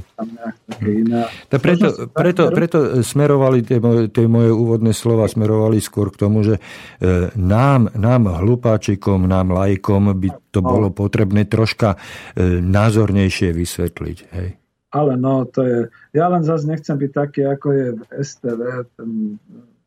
[0.80, 1.28] Iné.
[1.52, 6.48] Tak preto, preto, preto smerovali tie moje, tie moje úvodné slova smerovali skôr k tomu,
[6.48, 10.68] že e, nám, nám hlupáčikom, nám lajkom by to no.
[10.72, 12.00] bolo potrebné troška
[12.40, 14.18] e, názornejšie vysvetliť.
[14.40, 14.63] Hej.
[14.94, 15.80] Ale no, to je...
[16.14, 18.62] Ja len zase nechcem byť taký, ako je v STV,
[18.94, 19.10] ten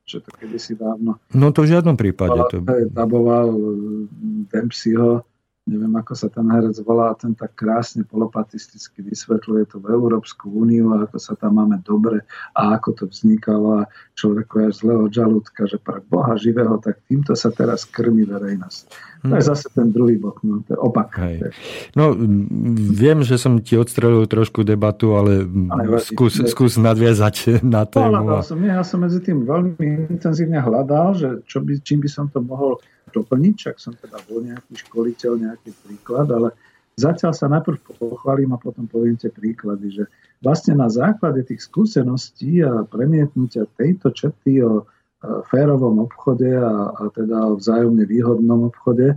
[0.07, 1.18] že to kedysi dávno...
[1.34, 2.38] No to v žiadnom prípade.
[2.54, 2.62] To...
[2.94, 3.50] Daboval
[4.54, 5.26] Dempseyho
[5.67, 10.95] neviem ako sa ten herec volá, ten tak krásne polopatisticky vysvetľuje to v Európsku úniu
[10.95, 12.23] a ako sa tam máme dobre
[12.55, 17.35] a ako to vznikalo a človeku až zlého žalúdka, že pre Boha živého, tak týmto
[17.35, 18.83] sa teraz krmi verejnosť.
[19.27, 19.49] To je hm.
[19.51, 21.19] zase ten druhý bok, no, to je opak.
[21.19, 21.51] Hej.
[21.99, 22.14] No,
[22.95, 25.43] viem, že som ti odstrelil trošku debatu, ale,
[25.75, 28.23] ale skús, skús nadviazať na tému.
[28.23, 32.31] No, som, ja som medzi tým veľmi intenzívne hľadal, že čo by, čím by som
[32.31, 32.79] to mohol
[33.17, 36.53] doplniť, však som teda bol nejaký školiteľ, nejaký príklad, ale
[37.01, 40.05] zatiaľ sa najprv pochválim a potom poviem tie príklady, že
[40.45, 44.85] vlastne na základe tých skúseností a premietnutia tejto čety o
[45.49, 49.17] férovom obchode a, a teda o vzájomne výhodnom obchode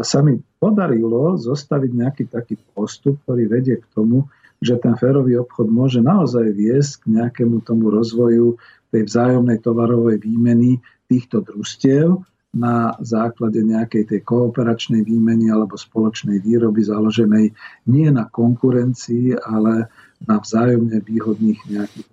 [0.00, 4.24] sa mi podarilo zostaviť nejaký taký postup, ktorý vedie k tomu,
[4.64, 8.56] že ten férový obchod môže naozaj viesť k nejakému tomu rozvoju
[8.88, 12.16] tej vzájomnej tovarovej výmeny týchto družstiev
[12.54, 17.50] na základe nejakej tej kooperačnej výmeny alebo spoločnej výroby založenej
[17.90, 19.90] nie na konkurencii, ale
[20.22, 22.08] na vzájomne výhodných nejakých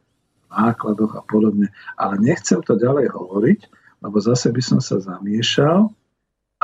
[0.52, 1.70] nákladoch a podobne.
[1.96, 3.60] Ale nechcem to ďalej hovoriť,
[4.02, 5.94] lebo zase by som sa zamiešal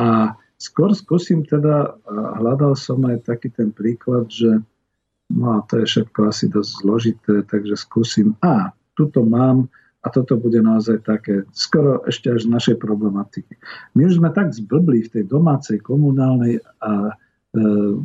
[0.02, 4.58] a skôr skúsim teda, hľadal som aj taký ten príklad, že
[5.32, 9.70] no a to je všetko asi dosť zložité, takže skúsim, a tuto mám
[10.08, 13.60] a toto bude naozaj také, skoro ešte až z našej problematiky.
[14.00, 17.14] My už sme tak zblbli v tej domácej, komunálnej a e,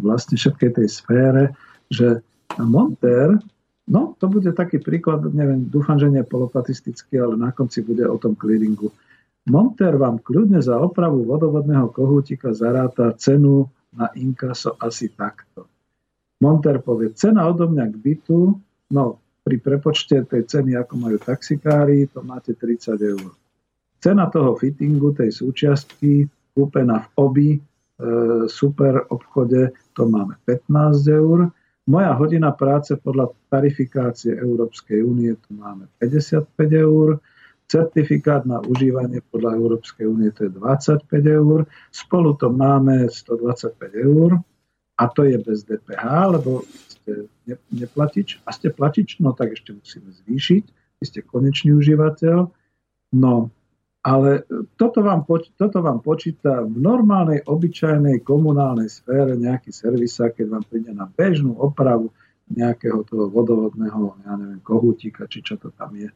[0.03, 1.55] vlastne všetkej tej sfére,
[1.87, 2.19] že
[2.59, 3.39] Monter,
[3.87, 8.19] no to bude taký príklad, neviem, dúfam, že nie polopatistický, ale na konci bude o
[8.19, 8.91] tom clearingu.
[9.47, 15.71] Monter vám kľudne za opravu vodovodného kohútika zaráta cenu na inkaso asi takto.
[16.43, 18.59] Monter povie, cena odo mňa k bytu,
[18.91, 23.31] no pri prepočte tej ceny, ako majú taxikári, to máte 30 eur.
[23.99, 27.61] Cena toho fittingu, tej súčiastky, kúpená v obi e,
[28.47, 31.51] super obchode, to máme 15 eur.
[31.91, 36.47] Moja hodina práce podľa tarifikácie Európskej únie, to máme 55
[36.79, 37.19] eur.
[37.67, 41.65] Certifikát na užívanie podľa Európskej únie to je 25 eur.
[41.89, 44.39] Spolu to máme 125 eur
[45.01, 46.05] a to je bez DPH,
[46.37, 47.32] lebo ste
[47.71, 50.65] neplatič a ste platič, no tak ešte musíme zvýšiť,
[51.03, 52.39] vy ste konečný užívateľ,
[53.19, 53.35] no
[54.03, 54.43] ale
[54.75, 55.23] toto vám,
[55.55, 61.55] toto vám počíta v normálnej, obyčajnej komunálnej sfére nejaký servisa, keď vám príde na bežnú
[61.55, 62.11] opravu
[62.51, 66.11] nejakého toho vodovodného, ja neviem, kohútika, či čo to tam je.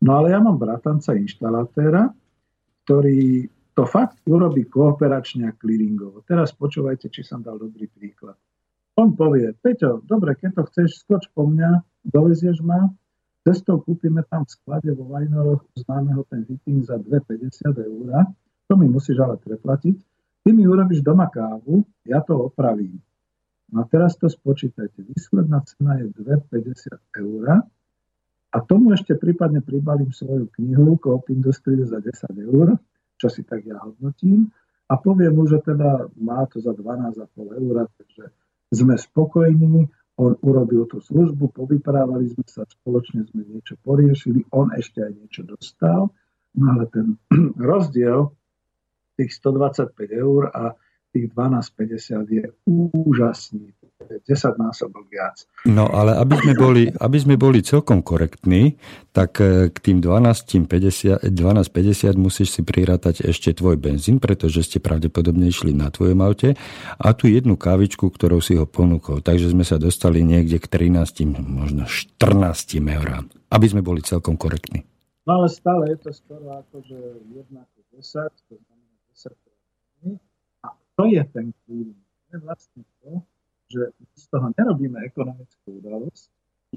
[0.00, 2.08] No ale ja mám bratanca inštalatéra,
[2.88, 6.24] ktorý to fakt urobí kooperačne a clearingovo.
[6.24, 8.40] Teraz počúvajte, či som dal dobrý príklad.
[8.96, 12.88] On povie, Peťo, dobre, keď to chceš, skoč po mňa, dovezieš ma,
[13.44, 18.08] cestou kúpime tam v sklade vo Vajnoroch známeho ten fitting za 2,50 eur,
[18.64, 19.96] to mi musíš ale preplatiť,
[20.42, 22.96] ty mi urobíš doma kávu, ja to opravím.
[23.68, 27.68] No a teraz to spočítajte, výsledná cena je 2,50 eur
[28.56, 32.80] a tomu ešte prípadne pribalím svoju knihu Coop Industry za 10 eur,
[33.20, 34.48] čo si tak ja hodnotím.
[34.86, 38.32] A poviem mu, že teda má to za 12,5 eur, takže
[38.70, 39.86] sme spokojní,
[40.16, 45.42] on urobil tú službu, povyprávali sme sa, spoločne sme niečo poriešili, on ešte aj niečo
[45.44, 46.08] dostal,
[46.56, 47.20] no ale ten
[47.60, 48.32] rozdiel
[49.20, 50.72] tých 125 eur a
[51.12, 52.44] tých 12,50 je
[52.92, 53.72] úžasný.
[53.96, 55.48] 10 násobok viac.
[55.64, 58.76] No ale aby sme boli, aby sme boli celkom korektní,
[59.16, 65.48] tak e, k tým 12,50 12, musíš si prirátať ešte tvoj benzín, pretože ste pravdepodobne
[65.48, 66.60] išli na tvojom aute
[67.00, 69.24] a tú jednu kávičku, ktorou si ho ponúkol.
[69.24, 73.32] Takže sme sa dostali niekde k 13, možno 14 eurám.
[73.48, 74.84] Aby sme boli celkom korektní.
[75.24, 76.98] No ale stále je to skoro ako, že
[77.32, 77.48] 1
[77.96, 79.32] 10, to znamená 10
[80.60, 82.04] a to je ten clearing.
[82.36, 83.24] Vlastne to,
[83.66, 86.24] že z toho nerobíme ekonomickú udalosť,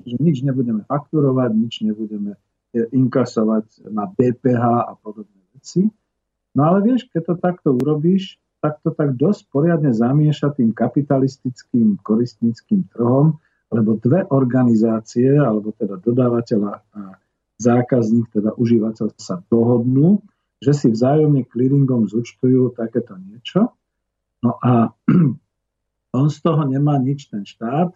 [0.06, 5.90] že nič nebudeme fakturovať, nič nebudeme eh, inkasovať na DPH a podobné veci.
[6.58, 12.02] No ale vieš, keď to takto urobíš, tak to tak dosť poriadne zamieša tým kapitalistickým
[12.04, 13.40] koristnickým trhom,
[13.72, 16.76] lebo dve organizácie, alebo teda dodávateľ a
[17.60, 20.24] zákazník, teda užívateľ sa dohodnú,
[20.60, 23.76] že si vzájomne clearingom zúčtujú takéto niečo.
[24.44, 24.92] No a
[26.14, 27.93] on z toho nemá nič, ten štát.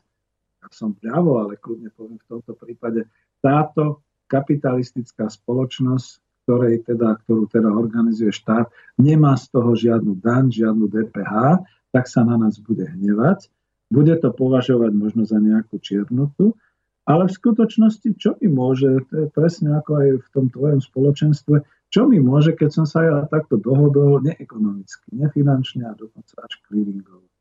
[0.64, 3.10] Ja som vľavo, ale kľudne poviem v tomto prípade,
[3.44, 6.10] táto kapitalistická spoločnosť,
[6.44, 8.68] ktorej teda, ktorú teda organizuje štát,
[9.00, 13.48] nemá z toho žiadnu daň, žiadnu DPH, tak sa na nás bude hnevať.
[13.94, 16.58] Bude to považovať možno za nejakú čiernotu,
[17.04, 21.56] ale v skutočnosti čo mi môže, to je presne ako aj v tom tvojom spoločenstve,
[21.94, 27.33] čo mi môže, keď som sa ja takto dohodol neekonomicky, nefinančne a dokonca až clearingovo.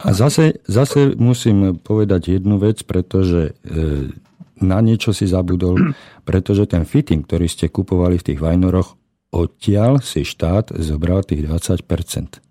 [0.00, 4.12] A zase, zase musím povedať jednu vec, pretože e,
[4.60, 5.76] na niečo si zabudol,
[6.28, 8.96] pretože ten fitting, ktorý ste kupovali v tých Vajnoroch,
[9.30, 12.42] odtiaľ si štát zobral tých 20%.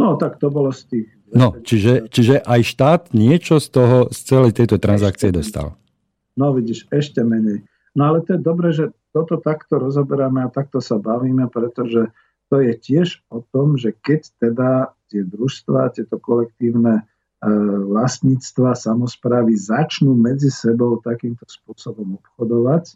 [0.00, 1.06] No, tak to bolo z tých...
[1.32, 5.78] No, čiže, čiže aj štát niečo z toho, z celej tejto transakcie dostal.
[6.36, 7.64] No, vidíš, ešte menej.
[7.92, 12.08] No ale to je dobré, že toto takto rozoberáme a takto sa bavíme, pretože
[12.52, 14.70] to je tiež o tom, že keď teda
[15.08, 17.04] tie družstva, tieto kolektívne e,
[17.88, 22.92] vlastníctva, samozprávy začnú medzi sebou takýmto spôsobom obchodovať.
[22.92, 22.94] E,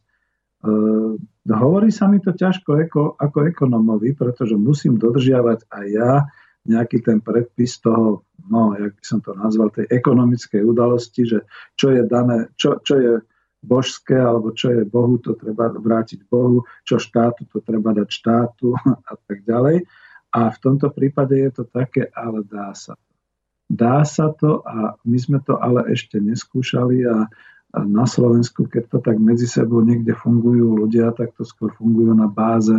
[1.49, 6.29] hovorí sa mi to ťažko ako, ako ekonomovi, pretože musím dodržiavať aj ja
[6.69, 11.39] nejaký ten predpis toho, no, jak by som to nazval, tej ekonomickej udalosti, že
[11.81, 13.13] čo je dané, čo, čo je
[13.67, 18.79] božské, alebo čo je Bohu, to treba vrátiť Bohu, čo štátu, to treba dať štátu
[19.11, 19.83] a tak ďalej.
[20.31, 23.11] A v tomto prípade je to také, ale dá sa to.
[23.67, 27.27] Dá sa to a my sme to ale ešte neskúšali a,
[27.83, 32.31] na Slovensku, keď to tak medzi sebou niekde fungujú ľudia, tak to skôr fungujú na
[32.31, 32.73] báze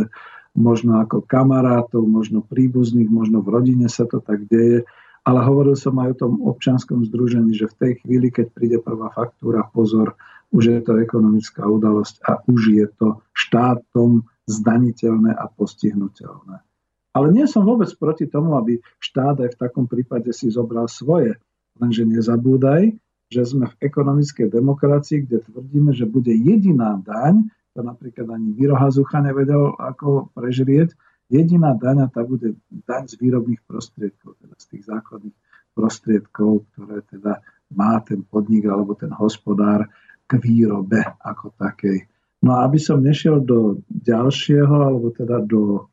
[0.58, 4.82] možno ako kamarátov, možno príbuzných, možno v rodine sa to tak deje.
[5.22, 9.12] Ale hovoril som aj o tom občanskom združení, že v tej chvíli, keď príde prvá
[9.12, 10.16] faktúra, pozor,
[10.52, 16.64] už je to ekonomická udalosť a už je to štátom zdaniteľné a postihnutelné.
[17.12, 21.36] Ale nie som vôbec proti tomu, aby štát aj v takom prípade si zobral svoje.
[21.76, 22.96] Lenže nezabúdaj,
[23.28, 27.44] že sme v ekonomickej demokracii, kde tvrdíme, že bude jediná daň,
[27.76, 30.96] to napríklad ani Virohazucha nevedel ako prežrieť,
[31.28, 32.56] jediná daň a tá bude
[32.88, 35.36] daň z výrobných prostriedkov, teda z tých základných
[35.76, 39.86] prostriedkov, ktoré teda má ten podnik alebo ten hospodár
[40.28, 42.04] k výrobe ako takej.
[42.44, 45.90] No a aby som nešiel do ďalšieho, alebo teda do,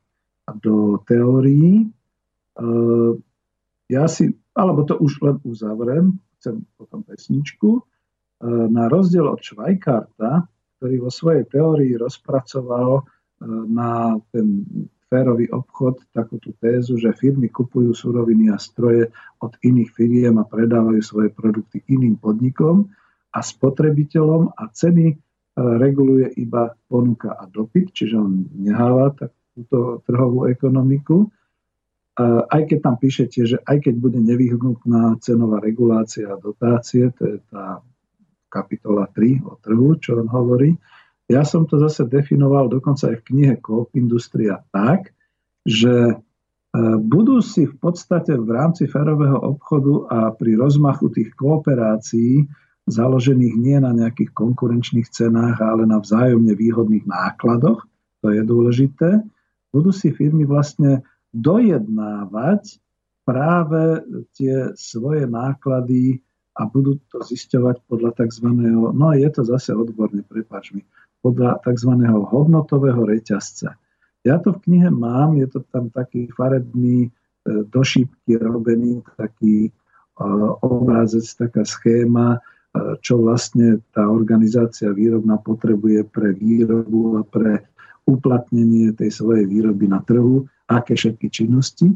[0.61, 1.89] do teórií,
[2.59, 3.11] eh,
[3.89, 10.45] ja si, alebo to už len uzavrem, chcem potom pesničku, eh, na rozdiel od Švajkarta,
[10.77, 13.05] ktorý vo svojej teórii rozpracoval eh,
[13.65, 14.67] na ten
[15.09, 19.09] férový obchod takúto tézu, že firmy kupujú suroviny a stroje
[19.41, 22.89] od iných firiem a predávajú svoje produkty iným podnikom,
[23.36, 25.15] a spotrebiteľom a ceny e,
[25.59, 31.27] reguluje iba ponuka a dopyt, čiže on neháva takúto trhovú ekonomiku.
[31.27, 31.27] E,
[32.47, 37.38] aj keď tam píšete, že aj keď bude nevyhnutná cenová regulácia a dotácie, to je
[37.51, 37.83] tá
[38.47, 40.71] kapitola 3 o trhu, čo on hovorí,
[41.25, 45.11] ja som to zase definoval dokonca aj v knihe Coop Industria tak,
[45.65, 46.15] že e,
[47.01, 52.45] budú si v podstate v rámci férového obchodu a pri rozmachu tých kooperácií
[52.86, 57.86] založených nie na nejakých konkurenčných cenách, ale na vzájomne výhodných nákladoch,
[58.21, 59.09] to je dôležité,
[59.73, 61.01] budú si firmy vlastne
[61.33, 62.79] dojednávať
[63.25, 64.05] práve
[64.38, 66.21] tie svoje náklady
[66.55, 68.47] a budú to zisťovať podľa tzv.
[68.95, 70.86] no je to zase odborne, prepáč mi,
[71.19, 71.91] podľa tzv.
[72.05, 73.75] hodnotového reťazca.
[74.23, 77.09] Ja to v knihe mám, je to tam taký farebný, e,
[77.69, 79.71] došípky robený, taký e,
[80.65, 82.41] obrázec, taká schéma,
[82.99, 87.63] čo vlastne tá organizácia výrobná potrebuje pre výrobu a pre
[88.05, 91.89] uplatnenie tej svojej výroby na trhu, aké všetky činnosti.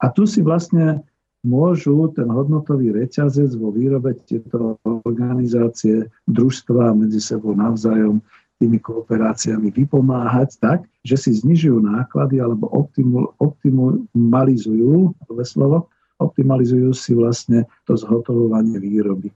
[0.00, 1.04] A tu si vlastne
[1.44, 8.20] môžu ten hodnotový reťazec vo výrobe tieto organizácie, družstva medzi sebou navzájom
[8.60, 12.68] tými kooperáciami vypomáhať tak, že si znižujú náklady alebo
[13.40, 15.16] optimalizujú,
[15.48, 15.88] slovo,
[16.20, 19.32] optimalizujú si vlastne to zhotovovanie výroby.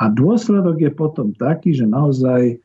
[0.00, 2.58] A dôsledok je potom taký, že naozaj, e,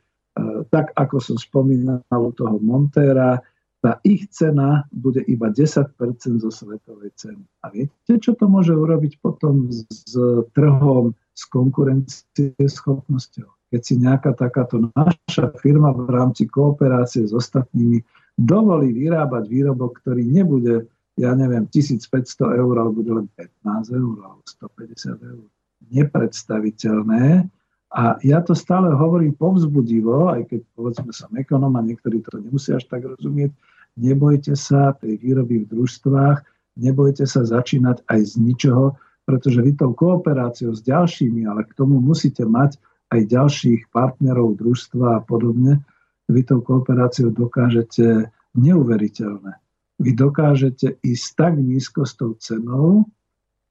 [0.71, 3.43] tak ako som spomínal u toho Montéra,
[3.83, 5.93] tá ich cena bude iba 10%
[6.41, 7.43] zo svetovej ceny.
[7.61, 10.15] A viete, čo to môže urobiť potom s,
[10.57, 13.45] trhom, s konkurencieschopnosťou?
[13.69, 18.01] Keď si nejaká takáto naša firma v rámci kooperácie s ostatnými
[18.39, 20.87] dovolí vyrábať výrobok, ktorý nebude,
[21.19, 25.45] ja neviem, 1500 eur, ale bude len 15 eur alebo 150 eur
[25.91, 27.47] nepredstaviteľné.
[27.95, 32.75] A ja to stále hovorím povzbudivo, aj keď povedzme som ekonom a niektorí to nemusia
[32.75, 33.55] až tak rozumieť,
[33.95, 36.43] nebojte sa tej výroby v družstvách,
[36.75, 42.03] nebojte sa začínať aj z ničoho, pretože vy tou kooperáciou s ďalšími, ale k tomu
[42.03, 42.75] musíte mať
[43.15, 45.79] aj ďalších partnerov družstva a podobne,
[46.27, 49.53] vy tou kooperáciou dokážete neuveriteľné.
[50.01, 53.07] Vy dokážete ísť tak nízko s tou cenou,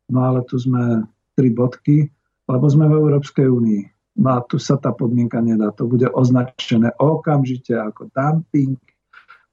[0.09, 2.09] no ale tu sme tri bodky,
[2.49, 3.83] lebo sme v Európskej únii.
[4.23, 5.75] No a tu sa tá podmienka nedá.
[5.75, 8.79] To bude označené okamžite ako dumping,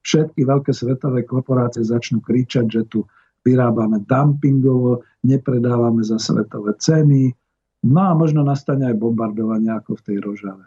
[0.02, 3.02] všetky veľké svetové korporácie začnú kričať, že tu
[3.42, 7.34] vyrábame dumpingovo, nepredávame za svetové ceny.
[7.82, 10.66] No a možno nastane aj bombardovanie ako v tej Rožave.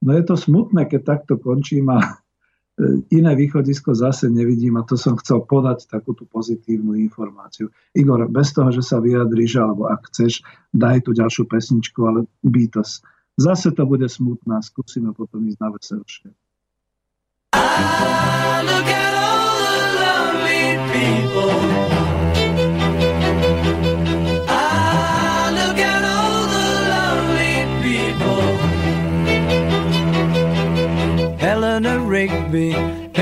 [0.00, 2.21] No je to smutné, keď takto končím a
[3.10, 7.70] iné východisko zase nevidím a to som chcel podať takúto pozitívnu informáciu.
[7.94, 10.42] Igor, bez toho, že sa vyjadríš, alebo ak chceš,
[10.74, 13.00] daj tú ďalšiu pesničku, ale Beatles.
[13.38, 16.30] Zase to bude smutná, skúsime potom ísť na veselšie.
[18.64, 21.91] look at all the lonely people.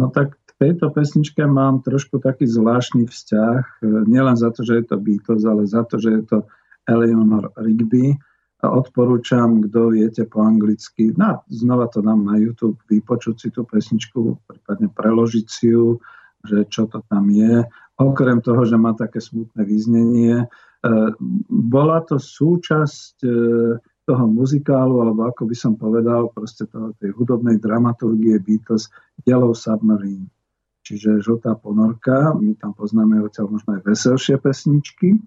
[0.00, 4.80] No tak k tejto pesničke mám trošku taký zvláštny vzťah, e, nielen za to, že
[4.80, 6.38] je to Beatles, ale za to, že je to
[6.88, 8.16] Eleanor Rigby
[8.64, 13.68] a odporúčam, kto viete po anglicky, no znova to dám na YouTube, vypočuť si tú
[13.68, 16.00] pesničku, prípadne preložiť si ju,
[16.48, 17.68] že čo to tam je.
[18.00, 20.46] Okrem toho, že má také smutné význenie, e,
[21.52, 23.32] bola to súčasť e,
[24.08, 28.88] toho muzikálu, alebo ako by som povedal, proste toho, tej hudobnej dramaturgie Beatles
[29.28, 30.28] Yellow Submarine.
[30.80, 35.20] Čiže žltá ponorka, my tam poznáme odtiaľ možno aj veselšie pesničky,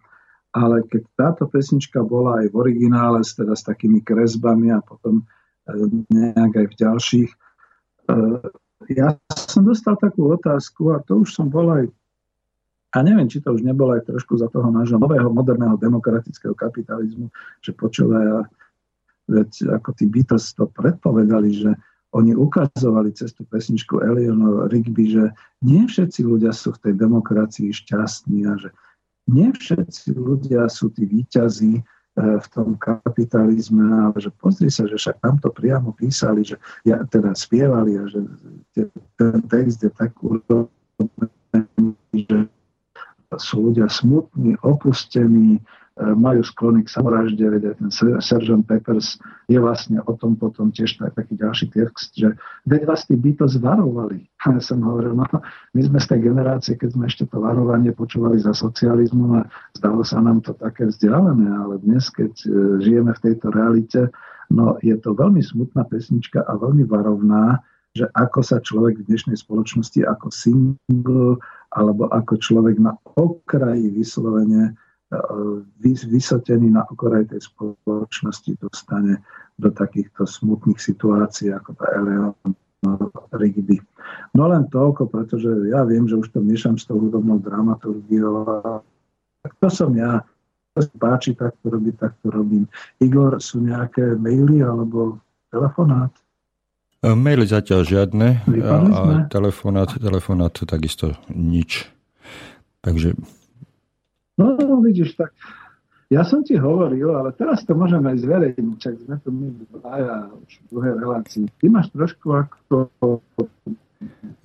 [0.54, 5.24] ale keď táto pesnička bola aj v originále, teda s takými kresbami a potom e,
[6.10, 7.38] nejak aj v ďalších, e,
[8.92, 11.88] ja som dostal takú otázku a to už som bol aj
[12.94, 17.34] a neviem, či to už nebolo aj trošku za toho nášho nového, moderného demokratického kapitalizmu,
[17.58, 18.46] že počúva,
[19.32, 21.72] Veď ako tí Beatles to predpovedali, že
[22.14, 25.34] oni ukazovali cez tú pesničku Eleanor Rigby, že
[25.66, 28.70] nie všetci ľudia sú v tej demokracii šťastní a že
[29.34, 31.84] nie všetci ľudia sú tí výťazí e,
[32.38, 37.02] v tom kapitalizme, ale že pozri sa, že však tam to priamo písali, že ja,
[37.08, 38.20] teda spievali a že
[39.18, 40.68] ten text je tak urobený,
[42.14, 42.46] že
[43.42, 45.58] sú ľudia smutní, opustení,
[45.94, 48.66] majú sklony k samovražde, veď ten Sgt.
[48.66, 52.34] Peppers je vlastne o tom potom tiež taký ďalší text, že
[52.66, 54.26] veď vás tí Beatles varovali.
[54.41, 55.26] A ja som hovoril, no
[55.78, 59.41] my sme z tej generácie, keď sme ešte to varovanie počúvali za socializmu a
[59.78, 62.48] zdalo sa nám to také vzdialené, ale dnes, keď e,
[62.82, 64.02] žijeme v tejto realite,
[64.50, 67.62] no je to veľmi smutná pesnička a veľmi varovná,
[67.94, 71.38] že ako sa človek v dnešnej spoločnosti ako single
[71.78, 74.74] alebo ako človek na okraji vyslovene
[76.09, 79.22] vysotený na okraj tej spoločnosti dostane
[79.57, 82.34] do takýchto smutných situácií, ako tá Eleon
[83.32, 83.80] Rigby.
[84.36, 88.82] No len toľko, pretože ja viem, že už to miešam s tou hudobnou dramaturgiou.
[89.43, 90.26] Tak to som ja.
[90.74, 92.66] To sa páči, tak to robí, tak to robím.
[92.97, 95.22] Igor, sú nejaké maily alebo
[95.53, 96.09] telefonát?
[97.05, 98.74] E, maily zatiaľ žiadne a
[99.30, 101.86] telefonát, telefonát takisto nič.
[102.82, 103.14] Takže
[104.38, 105.32] No, vidíš, tak
[106.14, 110.30] Ja som ti hovoril, ale teraz to môžeme aj zverejniť, čak sme to my dvaja
[110.30, 111.46] už v druhej relácii.
[111.58, 112.76] Ty máš trošku ako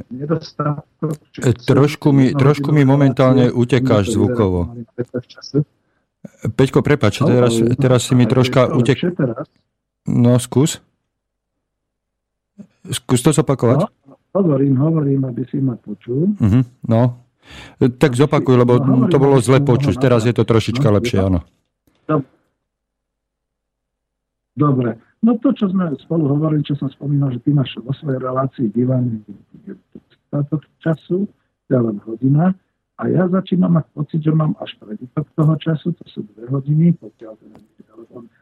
[0.09, 1.18] nedostatok.
[1.36, 4.80] E, trošku mi, trošku mi momentálne utekáš zvukovo.
[6.57, 8.97] Peťko, prepač, teraz, teraz si mi troška utek...
[10.09, 10.80] No, skús.
[12.89, 13.84] Skús to zopakovať.
[14.09, 16.32] No, hovorím, hovorím, aby si ma počul.
[16.41, 17.28] Uh-huh, no,
[17.99, 19.96] tak zopakuj, lebo no, to bolo zle počuť.
[19.99, 21.40] Teraz je to trošička no, lepšie, áno.
[24.59, 24.99] Dobre.
[25.22, 28.66] No to, čo sme spolu hovorili, čo som spomínal, že ty máš vo svojej relácii
[28.74, 29.22] bývaný
[29.66, 31.30] dostatok času,
[31.70, 32.55] je len hodina,
[32.99, 36.90] a ja začínam mať pocit, že mám až prebytok toho času, to sú dve hodiny,
[36.99, 37.59] pokiaľ teda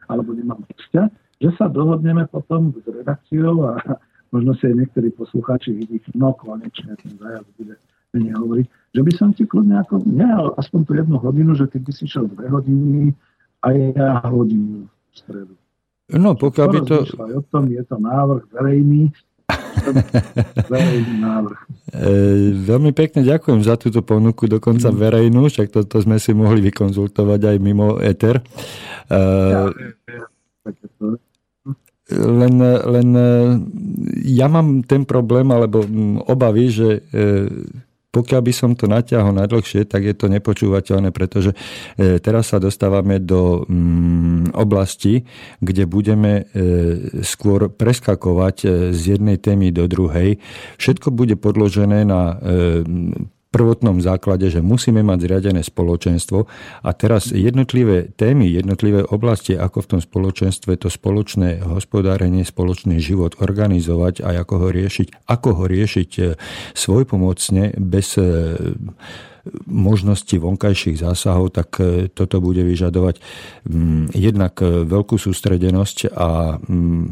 [0.09, 3.77] alebo nemám hostia, že sa dohodneme potom s redakciou a
[4.33, 7.77] možno si aj niektorí poslucháči vidí, no konečne ten zajac bude
[8.15, 11.77] menej hovoriť, že by som ti kľudne ako, nie, aspoň tú jednu hodinu, že ty
[11.83, 13.11] by si šiel dve hodiny
[13.63, 15.53] a ja hodinu v stredu.
[16.07, 16.97] No, pokiaľ by to...
[17.35, 19.11] O tom, je to návrh verejný,
[20.71, 21.59] verejný návrh.
[21.91, 22.11] E,
[22.63, 24.95] veľmi pekne ďakujem za túto ponuku, dokonca mm.
[24.95, 28.39] verejnú, však toto sme si mohli vykonzultovať aj mimo ETER.
[28.39, 28.43] E,
[29.11, 29.67] ja,
[32.07, 33.31] len, len e,
[34.31, 35.83] ja mám ten problém, alebo
[36.23, 37.19] obavy, že e,
[38.17, 41.53] pokiaľ by som to natiahol na dlhšie, tak je to nepočúvateľné, pretože
[41.93, 45.21] e, teraz sa dostávame do mm, oblasti,
[45.61, 46.43] kde budeme e,
[47.21, 50.41] skôr preskakovať e, z jednej témy do druhej.
[50.81, 52.39] Všetko bude podložené na
[53.47, 56.39] prvotnom základe, že musíme mať zriadené spoločenstvo
[56.83, 63.39] a teraz jednotlivé témy, jednotlivé oblasti, ako v tom spoločenstve to spoločné hospodárenie, spoločný život
[63.39, 66.21] organizovať a ako ho riešiť, ako ho riešiť e,
[66.75, 68.25] svojpomocne bez e,
[69.63, 73.23] možnosti vonkajších zásahov, tak e, toto bude vyžadovať
[73.63, 77.05] mm, jednak veľkú sústredenosť a mm,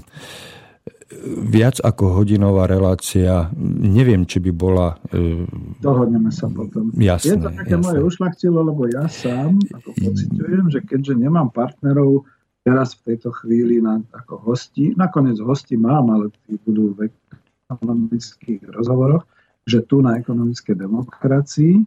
[1.50, 3.50] viac ako hodinová relácia,
[3.82, 4.98] neviem, či by bola...
[5.10, 5.46] E,
[5.82, 6.94] Dohodneme sa potom.
[6.94, 7.86] Jasné, je to také jasné.
[7.86, 12.26] moje ušlachtilo, lebo ja sám ako pocitujem, že keďže nemám partnerov
[12.66, 17.10] teraz v tejto chvíli na, ako hosti, nakoniec hosti mám, ale tí budú v
[17.70, 19.26] ekonomických rozhovoroch,
[19.66, 21.86] že tu na ekonomické demokracii, e,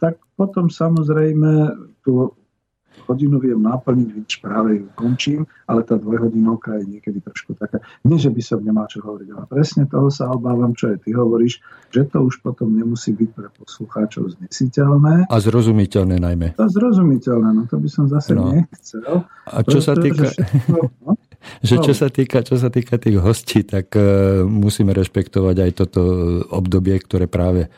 [0.00, 2.32] tak potom samozrejme tú
[3.10, 8.16] hodinu viem naplniť, vidíš, práve ju končím, ale tá dvojhodinovka je niekedy trošku taká, nie
[8.16, 11.58] že by som nemal čo hovoriť, ale presne toho sa obávam, čo aj ty hovoríš,
[11.90, 15.26] že to už potom nemusí byť pre poslucháčov znesiteľné.
[15.26, 16.48] A zrozumiteľné najmä.
[16.54, 18.54] A zrozumiteľné, no to by som zase no.
[18.54, 19.26] nechcel.
[19.50, 20.30] A čo sa týka...
[20.30, 21.18] Všetko, no?
[21.64, 26.00] že čo sa týka, čo sa týka tých hostí, tak uh, musíme rešpektovať aj toto
[26.52, 27.72] obdobie, ktoré práve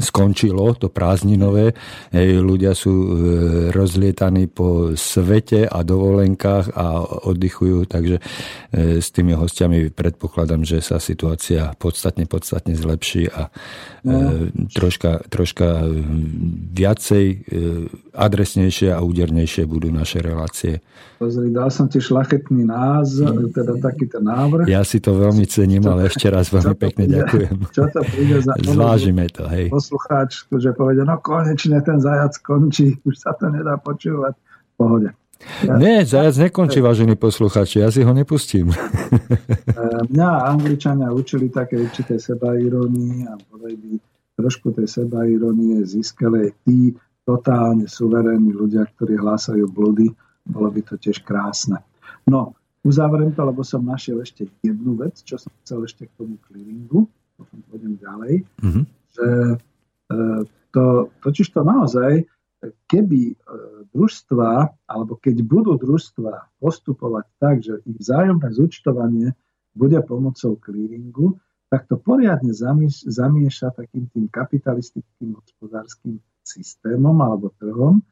[0.00, 1.72] skončilo, to prázdninové.
[2.14, 3.08] Ľudia sú uh,
[3.70, 6.86] rozlietaní po svete a dovolenkách a
[7.28, 14.50] oddychujú, takže uh, s tými hostiami predpokladám, že sa situácia podstatne, podstatne zlepší a uh,
[14.74, 15.84] troška, troška
[16.72, 17.44] viacej
[18.12, 20.84] adresnejšie a údernejšie budú naše relácie.
[21.22, 24.66] Pozri, dal som ti šlachetný názor, teda taký ten návrh.
[24.66, 27.56] Ja si to veľmi cením, ale ešte raz veľmi pekne ďakujem.
[27.70, 29.66] Čo to príde za Zvážime to, hej.
[29.68, 34.34] Poslucháč, že povedia, no konečne ten zajac končí, už sa to nedá počúvať.
[34.36, 35.08] V pohode.
[35.66, 38.72] Ja, Nie, zajac nekončí, vážení poslucháči, ja si ho nepustím.
[39.72, 43.98] E, mňa Angličania učili také určité sebairónii a by
[44.38, 46.96] trošku tej sebairónie získali tí
[47.26, 50.08] totálne suverénni ľudia, ktorí hlásajú blúdy
[50.46, 51.78] bolo by to tiež krásne.
[52.26, 56.38] No, uzavriem to, lebo som našiel ešte jednu vec, čo som chcel ešte k tomu
[56.46, 57.06] clearingu,
[57.38, 58.84] potom pôjdem ďalej, mm-hmm.
[59.12, 59.56] Že e,
[60.72, 60.84] to,
[61.20, 62.24] totiž to naozaj,
[62.86, 63.34] keby e,
[63.90, 64.50] družstva,
[64.86, 69.34] alebo keď budú družstva postupovať tak, že ich vzájomné zúčtovanie
[69.74, 71.40] bude pomocou clearingu,
[71.72, 72.52] tak to poriadne
[73.08, 78.04] zamieša takým tým kapitalistickým hospodárským systémom alebo trhom,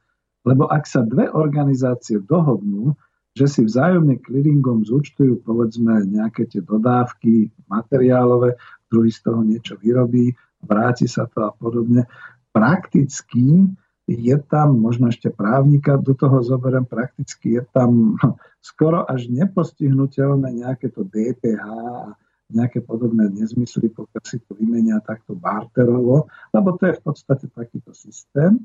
[0.48, 2.96] lebo ak sa dve organizácie dohodnú,
[3.36, 8.56] že si vzájomne clearingom zúčtujú povedzme nejaké tie dodávky materiálové,
[8.90, 10.34] druhý z toho niečo vyrobí,
[10.64, 12.06] vráti sa to a podobne.
[12.50, 13.68] Prakticky
[14.10, 18.18] je tam, možno ešte právnika do toho zoberiem, prakticky je tam
[18.70, 22.14] skoro až nepostihnutelné nejaké to DPH a
[22.50, 27.94] nejaké podobné nezmysly, pokiaľ si to vymenia takto barterovo, lebo to je v podstate takýto
[27.94, 28.58] systém.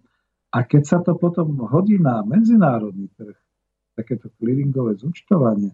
[0.49, 3.37] A keď sa to potom hodí na medzinárodný trh,
[3.93, 5.71] takéto clearingové zúčtovanie,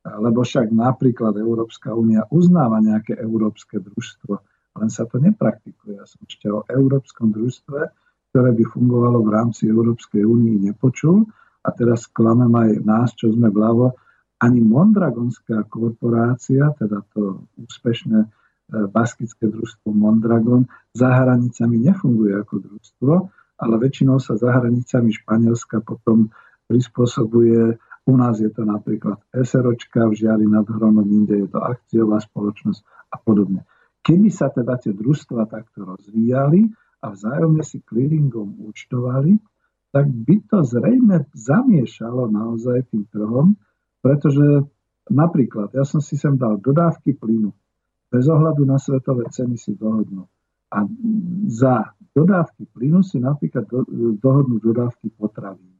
[0.00, 4.32] lebo však napríklad Európska únia uznáva nejaké európske družstvo,
[4.78, 5.98] len sa to nepraktikuje.
[5.98, 7.80] Ja som ešte o európskom družstve,
[8.30, 11.26] ktoré by fungovalo v rámci Európskej únie, nepočul.
[11.60, 13.92] a teraz klamem aj nás, čo sme vľavo,
[14.40, 18.28] ani Mondragonská korporácia, teda to úspešné e,
[18.88, 20.64] baskické družstvo Mondragon,
[20.96, 23.12] za hranicami nefunguje ako družstvo,
[23.60, 26.32] ale väčšinou sa za hranicami Španielska potom
[26.64, 27.76] prispôsobuje
[28.08, 32.80] u nás je to napríklad SROčka, v Žiari nad Hronom, inde je to akciová spoločnosť
[33.12, 33.68] a podobne.
[34.00, 36.68] Keby sa teda tie družstva takto rozvíjali
[37.04, 39.36] a vzájomne si clearingom účtovali,
[39.90, 43.58] tak by to zrejme zamiešalo naozaj tým trhom,
[44.00, 44.64] pretože
[45.10, 47.50] napríklad, ja som si sem dal dodávky plynu,
[48.10, 50.30] bez ohľadu na svetové ceny si dohodnú.
[50.70, 50.86] A
[51.50, 53.82] za dodávky plynu si napríklad do,
[54.16, 55.74] dohodnú dodávky potravín.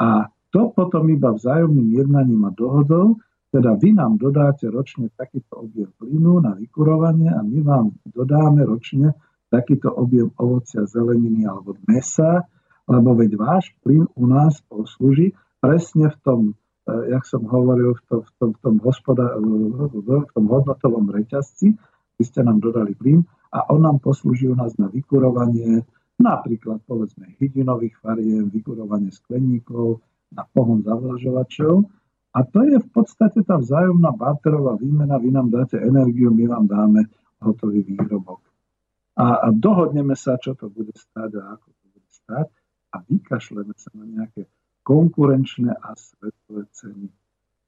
[0.00, 5.88] A to potom iba vzájomným jednaním a dohodou, teda vy nám dodáte ročne takýto objem
[5.96, 9.16] plynu na vykurovanie a my vám dodáme ročne
[9.48, 12.44] takýto objem ovocia, zeleniny alebo mesa,
[12.84, 16.40] lebo veď váš plyn u nás poslúži presne v tom
[16.88, 21.76] E, jak som hovoril, v tom, v tom, v tom, hospoda, v tom hodnotovom reťazci,
[22.16, 23.20] vy ste nám dodali plyn
[23.52, 25.84] a on nám poslúži u nás na vykurovanie
[26.18, 31.88] napríklad povedzme hydinových fariem, vykurovanie skleníkov, na pohon zavlažovačov.
[32.38, 35.18] A to je v podstate tá vzájomná barterová výmena.
[35.18, 37.00] Vy nám dáte energiu, my vám dáme
[37.42, 38.38] hotový výrobok.
[39.18, 42.46] A, a dohodneme sa, čo to bude stáť a ako to bude stáť
[42.94, 44.46] a vykašleme sa na nejaké
[44.86, 47.10] konkurenčné a svetové ceny.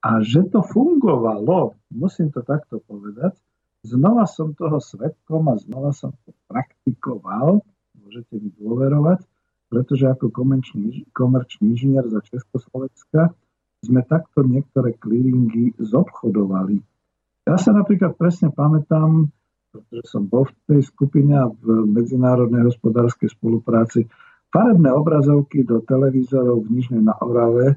[0.07, 3.35] A že to fungovalo, musím to takto povedať,
[3.83, 7.59] znova som toho svetkom a znova som to praktikoval,
[7.99, 9.27] môžete mi dôverovať,
[9.67, 13.35] pretože ako komerčný, komerčný inžinier za Československa
[13.81, 16.81] sme takto niektoré clearingy zobchodovali.
[17.49, 19.33] Ja sa napríklad presne pamätám,
[19.73, 24.05] pretože som bol v tej skupine a v medzinárodnej hospodárskej spolupráci,
[24.51, 27.77] Farebné obrazovky do televízorov v Nižnej na Orave e,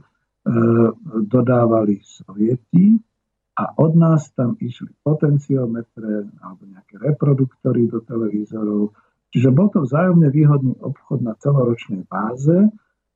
[1.21, 2.97] dodávali sovieti
[3.53, 8.89] a od nás tam išli potenciometre alebo nejaké reproduktory do televízorov.
[9.29, 12.73] Čiže bol to vzájomne výhodný obchod na celoročnej báze,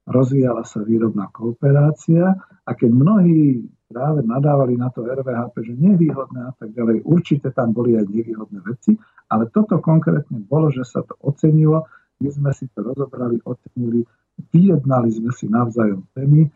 [0.08, 2.32] rozvíjala sa výrobná kooperácia
[2.64, 7.72] a keď mnohí práve nadávali na to RVHP, že nevýhodné a tak ďalej, určite tam
[7.72, 8.96] boli aj nevýhodné veci,
[9.32, 11.88] ale toto konkrétne bolo, že sa to ocenilo.
[12.20, 14.04] My sme si to rozobrali, ocenili,
[14.52, 16.48] vyjednali sme si navzájom ceny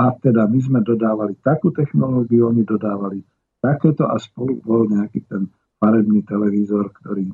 [0.00, 3.20] a teda my sme dodávali takú technológiu, oni dodávali
[3.60, 5.50] takéto a spolu bol nejaký ten
[5.80, 7.32] farebný televízor, ktorý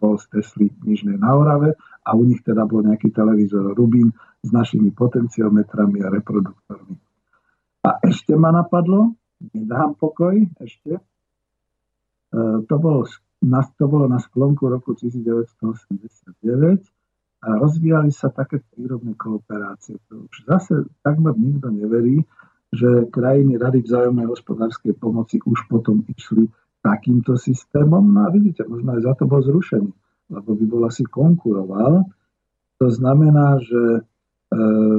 [0.00, 4.12] bol z Tesly Nižnej na Orave a u nich teda bol nejaký televízor Rubin
[4.44, 7.00] s našimi potenciometrami a reproduktormi.
[7.84, 9.16] A ešte ma napadlo,
[9.56, 11.02] nedám pokoj, ešte, e,
[12.68, 13.08] to bolo,
[13.76, 16.84] to bolo na sklonku roku 1989
[17.44, 20.00] a rozvíjali sa také výrobné kooperácie.
[20.08, 22.24] To už zase takmer nikto neverí,
[22.72, 26.48] že krajiny Rady vzájomnej hospodárskej pomoci už potom išli
[26.80, 28.02] takýmto systémom.
[28.02, 29.92] No a vidíte, možno aj za to bol zrušený,
[30.32, 32.08] lebo by bol asi konkuroval.
[32.82, 34.04] To znamená, že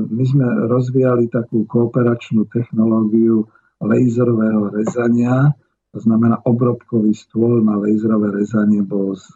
[0.06, 3.48] my sme rozvíjali takú kooperačnú technológiu
[3.80, 5.56] laserového rezania,
[5.96, 9.32] to znamená obrobkový stôl na laserové rezanie bol z,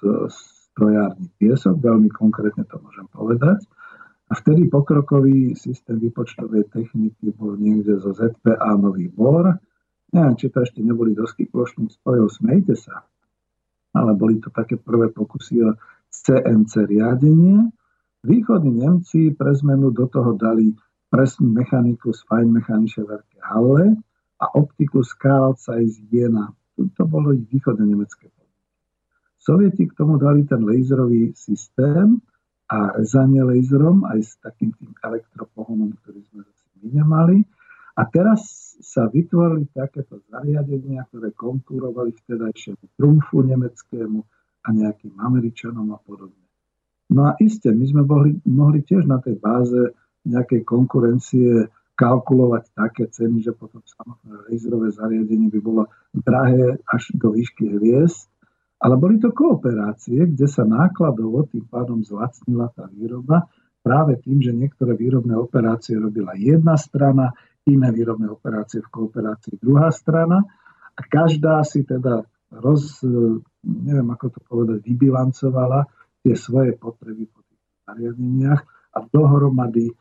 [0.80, 3.64] strojárny piesok, veľmi konkrétne to môžem povedať.
[4.30, 9.58] A vtedy pokrokový systém výpočtovej techniky bol niekde zo ZPA Nový Bor.
[10.14, 13.04] Neviem, či to ešte neboli dosky plošným spojov, smejte sa.
[13.92, 15.74] Ale boli to také prvé pokusy o
[16.14, 17.74] CNC riadenie.
[18.24, 20.76] Východní Nemci pre zmenu do toho dali
[21.08, 23.96] presnú mechaniku z Feinmechanische Werke Halle
[24.44, 26.52] a optiku z Carl Zeiss Jena.
[26.76, 28.28] To bolo ich východné nemecké
[29.40, 32.20] Sovieti k tomu dali ten laserový systém
[32.68, 37.38] a rezanie laserom aj s takým tým elektropohonom, ktorý sme zase my nemali.
[37.96, 44.20] A teraz sa vytvorili takéto zariadenia, ktoré konkurovali vtedajšiemu trumfu nemeckému
[44.60, 46.49] a nejakým Američanom a podobne.
[47.10, 49.97] No a iste, my sme mohli, mohli tiež na tej báze
[50.30, 51.66] nejakej konkurencie
[51.97, 55.84] kalkulovať také ceny, že potom samotné laserové zariadenie by bolo
[56.16, 58.32] drahé až do výšky hviezd.
[58.80, 63.51] Ale boli to kooperácie, kde sa nákladovo tým pádom zlacnila tá výroba
[63.84, 67.36] práve tým, že niektoré výrobné operácie robila jedna strana,
[67.68, 70.39] iné výrobné operácie v kooperácii druhá strana.
[70.95, 72.24] A každá si teda
[72.55, 73.03] roz,
[73.68, 75.84] neviem ako to povedať, vybilancovala
[76.26, 78.62] tie svoje potreby po tých zariadeniach
[78.96, 79.92] a dohromady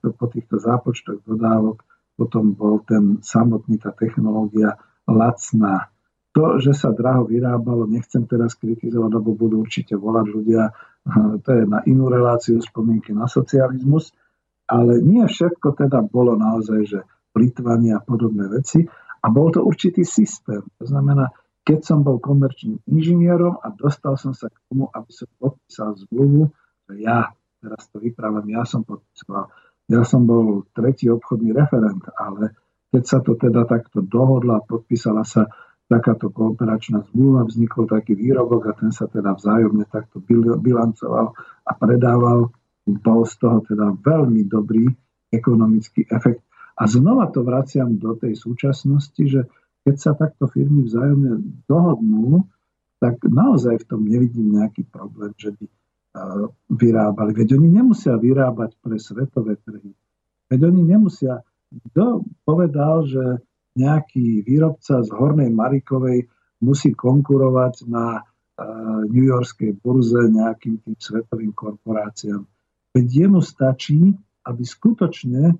[0.00, 1.84] po týchto zápočtoch dodávok
[2.16, 5.92] potom bol ten samotný, tá technológia lacná
[6.36, 10.68] to, že sa draho vyrábalo, nechcem teraz kritizovať, lebo budú určite volať ľudia,
[11.40, 14.12] to je na inú reláciu spomienky na socializmus,
[14.66, 16.98] Ale nie všetko teda bolo naozaj, že
[17.30, 18.82] plitvanie a podobné veci.
[19.22, 20.62] A bol to určitý systém.
[20.78, 21.30] To znamená,
[21.66, 26.54] keď som bol komerčným inžinierom a dostal som sa k tomu, aby som podpísal zmluvu,
[26.86, 29.50] že ja, teraz to vyprávam, ja som podpisoval,
[29.90, 32.54] ja som bol tretí obchodný referent, ale
[32.94, 35.50] keď sa to teda takto dohodla, podpísala sa
[35.90, 40.22] takáto kooperačná zmluva, vznikol taký výrobok a ten sa teda vzájomne takto
[40.62, 41.34] bilancoval
[41.66, 42.54] a predával.
[42.86, 44.86] Bol z toho teda veľmi dobrý
[45.34, 46.46] ekonomický efekt.
[46.78, 49.50] A znova to vraciam do tej súčasnosti, že
[49.86, 52.42] keď sa takto firmy vzájomne dohodnú,
[52.98, 55.64] tak naozaj v tom nevidím nejaký problém, že by
[56.74, 57.30] vyrábali.
[57.36, 59.94] Veď oni nemusia vyrábať pre svetové trhy.
[60.50, 61.46] Veď oni nemusia...
[61.66, 63.42] Kto povedal, že
[63.76, 66.24] nejaký výrobca z Hornej Marikovej
[66.62, 68.24] musí konkurovať na
[69.12, 72.48] New Yorkskej burze nejakým tým svetovým korporáciám.
[72.96, 74.16] Veď jemu stačí,
[74.48, 75.52] aby skutočne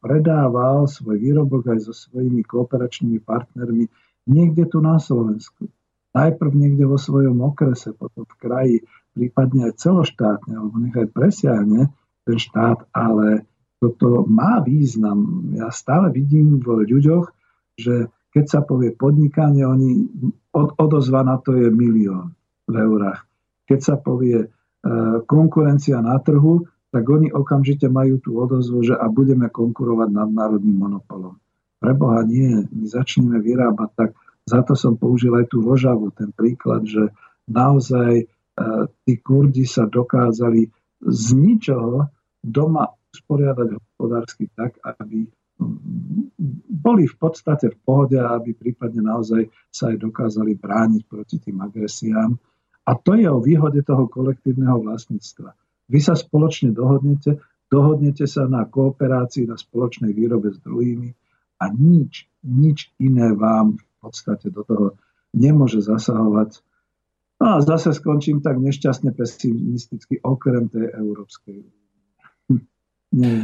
[0.00, 3.86] predával svoj výrobok aj so svojimi kooperačnými partnermi
[4.26, 5.68] niekde tu na Slovensku.
[6.16, 8.76] Najprv niekde vo svojom okrese, potom v kraji,
[9.12, 11.92] prípadne aj celoštátne, alebo nechaj presiahne
[12.24, 13.44] ten štát, ale
[13.76, 15.52] toto má význam.
[15.52, 17.26] Ja stále vidím v ľuďoch,
[17.76, 20.08] že keď sa povie podnikanie, oni,
[20.56, 22.32] od, odozva na to je milión
[22.64, 23.28] v eurách.
[23.68, 24.48] Keď sa povie e,
[25.24, 31.36] konkurencia na trhu, tak oni okamžite majú tú odozvu, že a budeme konkurovať nadnárodným monopolom.
[31.76, 34.10] Preboha nie, my začneme vyrábať tak.
[34.46, 37.10] Za to som použil aj tú Rožavu, ten príklad, že
[37.50, 38.24] naozaj e,
[39.02, 40.70] tí Kurdi sa dokázali
[41.02, 42.06] z ničoho
[42.40, 45.26] doma usporiadať hospodársky tak, aby
[46.68, 52.36] boli v podstate v pohode, aby prípadne naozaj sa aj dokázali brániť proti tým agresiám.
[52.86, 55.50] A to je o výhode toho kolektívneho vlastníctva.
[55.86, 57.38] Vy sa spoločne dohodnete,
[57.70, 61.10] dohodnete sa na kooperácii, na spoločnej výrobe s druhými
[61.62, 64.86] a nič, nič iné vám v podstate do toho
[65.32, 66.60] nemôže zasahovať.
[67.36, 71.84] No a zase skončím tak nešťastne pesimisticky, okrem tej Európskej únie.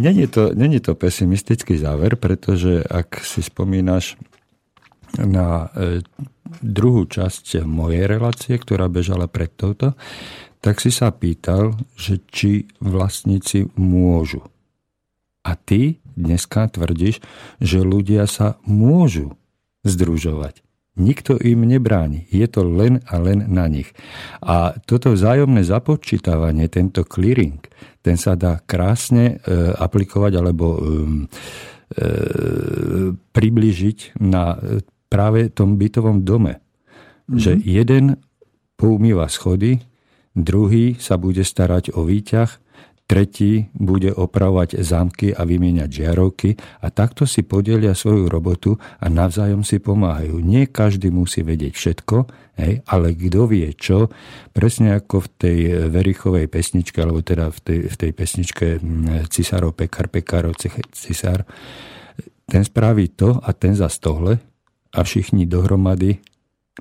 [0.00, 4.16] Není to, není to pesimistický záver, pretože ak si spomínaš
[5.18, 6.00] na e,
[6.62, 9.98] druhú časť mojej relácie, ktorá bežala pred touto,
[10.60, 14.44] tak si sa pýtal, že či vlastníci môžu.
[15.40, 17.24] A ty dneska tvrdíš,
[17.64, 19.40] že ľudia sa môžu
[19.88, 20.60] združovať.
[21.00, 22.28] Nikto im nebráni.
[22.28, 23.88] Je to len a len na nich.
[24.44, 27.56] A toto vzájomné započítavanie, tento clearing,
[28.04, 32.08] ten sa dá krásne e, aplikovať alebo e, e,
[33.16, 34.60] približiť na
[35.08, 36.60] práve tom bytovom dome.
[36.60, 37.38] Mm-hmm.
[37.38, 38.04] Že jeden
[38.76, 39.80] poumýva schody,
[40.34, 42.50] druhý sa bude starať o výťah,
[43.10, 49.66] tretí bude opravovať zámky a vymieňať žiarovky a takto si podelia svoju robotu a navzájom
[49.66, 50.38] si pomáhajú.
[50.38, 52.16] Nie každý musí vedieť všetko,
[52.62, 54.14] hej, ale kto vie čo,
[54.54, 55.58] presne ako v tej
[55.90, 58.66] Verichovej pesničke, alebo teda v tej, v tej pesničke
[59.26, 60.54] Cisárov Pekar, Pekárov
[60.94, 61.42] Cisár,
[62.46, 64.38] ten spraví to a ten za tohle
[64.94, 66.22] a všichni dohromady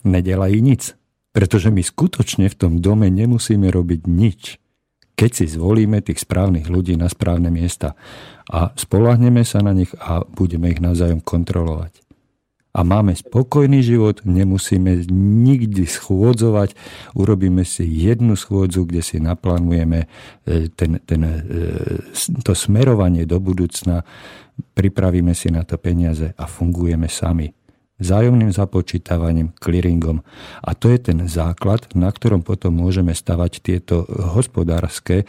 [0.06, 0.99] nedelají nic.
[1.30, 4.60] Pretože my skutočne v tom dome nemusíme robiť nič
[5.20, 8.00] keď si zvolíme tých správnych ľudí na správne miesta
[8.48, 12.00] a spolahneme sa na nich a budeme ich navzájom kontrolovať.
[12.72, 15.04] A máme spokojný život, nemusíme
[15.44, 16.78] nikdy schôdzovať,
[17.18, 20.08] urobíme si jednu schôdzu, kde si naplánujeme
[20.48, 21.36] e, ten, ten, e,
[22.40, 24.08] to smerovanie do budúcna,
[24.72, 27.59] pripravíme si na to peniaze a fungujeme sami
[28.00, 30.24] vzájomným započítavaním, clearingom.
[30.64, 35.26] A to je ten základ, na ktorom potom môžeme stavať tieto hospodárske e,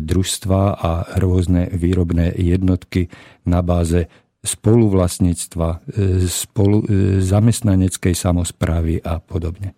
[0.00, 0.90] družstva a
[1.20, 3.12] rôzne výrobné jednotky
[3.44, 4.08] na báze
[4.40, 5.78] spoluvlastníctva, e,
[6.26, 9.76] spolu, e, zamestnaneckej samozprávy a podobne.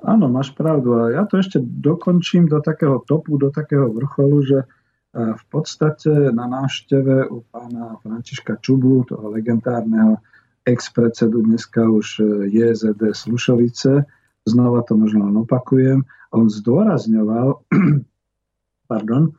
[0.00, 0.94] Áno, máš pravdu.
[0.94, 4.58] A ja to ešte dokončím do takého topu, do takého vrcholu, že
[5.18, 10.22] v podstate na návšteve u pána Františka Čubu, toho legendárneho
[10.68, 14.04] ex-predsedu dneska už e, JZD Slušovice,
[14.44, 17.64] znova to možno len opakujem, on zdôrazňoval,
[18.92, 19.32] pardon,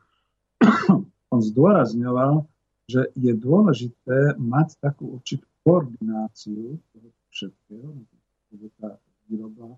[1.34, 2.50] on zdôrazňoval,
[2.90, 6.82] že je dôležité mať takú určitú koordináciu
[7.30, 7.94] všetkého,
[8.82, 8.98] tá
[9.30, 9.78] výroba.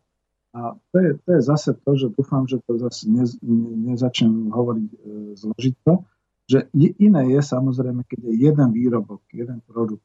[0.56, 4.52] A to je, to je zase to, že dúfam, že to zase ne, ne, nezačnem
[4.52, 4.98] hovoriť e,
[5.36, 6.07] zložito,
[6.48, 10.03] že iné je samozrejme, keď je jeden výrobok, jeden produkt,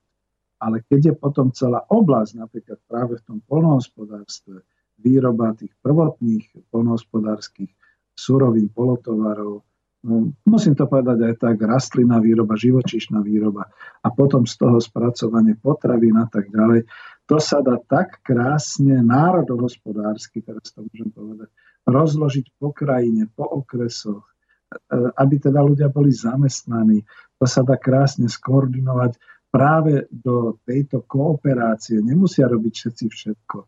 [0.61, 4.65] ale keď je potom celá oblasť, napríklad práve v tom polnohospodárstve,
[4.97, 7.69] výroba tých prvotných polnohospodárskych
[8.17, 9.61] surovín, polotovarov,
[10.01, 13.69] no, musím to povedať aj tak, rastlinná výroba, živočíšna výroba
[14.01, 16.89] a potom z toho spracovanie potravín a tak ďalej,
[17.27, 21.51] to sa dá tak krásne národohospodársky, teraz to môžem povedať,
[21.87, 27.03] rozložiť po krajine, po okresoch, e, aby teda ľudia boli zamestnaní.
[27.43, 29.19] To sa dá krásne skoordinovať
[29.51, 32.03] práve do tejto kooperácie.
[32.03, 33.59] Nemusia robiť všetci všetko.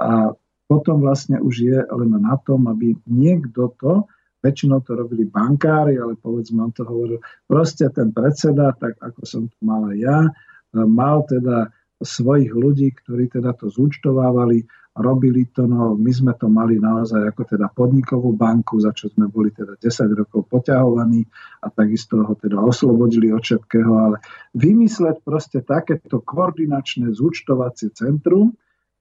[0.00, 0.32] A
[0.66, 4.10] potom vlastne už je len na tom, aby niekto to,
[4.42, 9.42] väčšinou to robili bankári, ale povedzme, on to hovoril, proste ten predseda, tak ako som
[9.46, 10.26] tu mal ja,
[10.74, 11.70] mal teda
[12.02, 17.42] svojich ľudí, ktorí teda to zúčtovávali, robili to, no my sme to mali naozaj ako
[17.44, 21.20] teda podnikovú banku, za čo sme boli teda 10 rokov poťahovaní
[21.60, 24.16] a takisto ho teda oslobodili od všetkého, ale
[24.56, 28.56] vymysleť proste takéto koordinačné zúčtovacie centrum,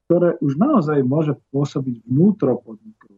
[0.05, 3.15] ktoré už naozaj môže pôsobiť vnútro podnikov.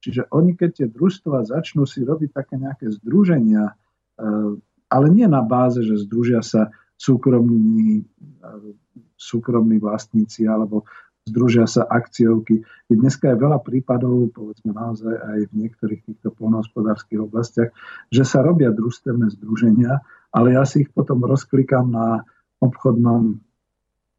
[0.00, 4.54] Čiže oni, keď tie družstva začnú si robiť také nejaké združenia, eh,
[4.88, 8.72] ale nie na báze, že združia sa súkromní, eh,
[9.18, 10.86] súkromní vlastníci alebo
[11.24, 12.60] združia sa akciovky.
[12.64, 17.72] I dneska je veľa prípadov, povedzme naozaj aj v niektorých týchto polnohospodárských oblastiach,
[18.12, 20.04] že sa robia družstevné združenia,
[20.36, 22.28] ale ja si ich potom rozklikám na
[22.60, 23.40] obchodnom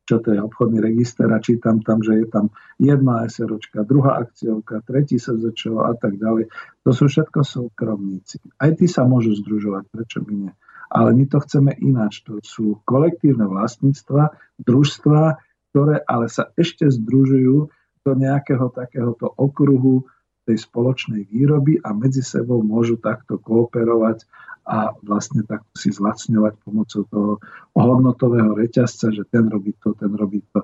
[0.05, 4.85] čo to je obchodný register a čítam tam, že je tam jedna SROčka, druhá akciovka,
[4.85, 6.45] tretí SZČO a tak ďalej.
[6.85, 8.37] To sú všetko súkromníci.
[8.61, 10.53] Aj tí sa môžu združovať, prečo by nie.
[10.93, 12.21] Ale my to chceme ináč.
[12.29, 14.29] To sú kolektívne vlastníctva,
[14.61, 15.41] družstva,
[15.75, 17.67] ktoré ale sa ešte združujú
[18.07, 20.07] do nejakého takéhoto okruhu
[20.47, 24.23] tej spoločnej výroby a medzi sebou môžu takto kooperovať
[24.63, 27.31] a vlastne takto si zlacňovať pomocou toho
[27.75, 30.63] hodnotového reťazca, že ten robí to, ten robí to.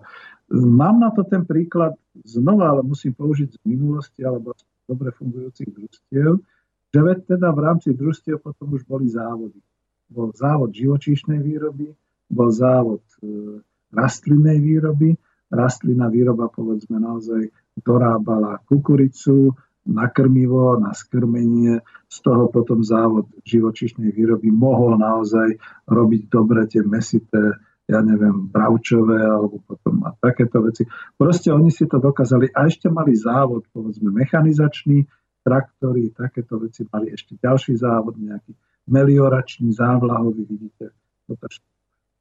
[0.55, 1.91] Mám na to ten príklad
[2.23, 6.39] znova, ale musím použiť z minulosti alebo z dobre fungujúcich družstiev,
[6.88, 9.59] že veď teda v rámci družstiev potom už boli závody.
[10.07, 11.91] Bol závod živočíšnej výroby,
[12.31, 13.59] bol závod e,
[13.91, 15.15] rastlinnej výroby.
[15.51, 17.51] Rastlina výroba, povedzme, naozaj
[17.84, 19.51] dorábala kukuricu,
[19.85, 21.81] na krmivo, na skrmenie.
[22.11, 25.57] Z toho potom závod živočišnej výroby mohol naozaj
[25.89, 27.57] robiť dobre tie mesité,
[27.89, 30.85] ja neviem, bravčové alebo potom a takéto veci.
[31.18, 35.07] Proste oni si to dokázali a ešte mali závod, povedzme, mechanizačný,
[35.41, 38.53] traktory, takéto veci mali ešte ďalší závod, nejaký
[38.85, 40.93] melioračný, závlahový, vidíte.
[41.26, 41.47] Toto,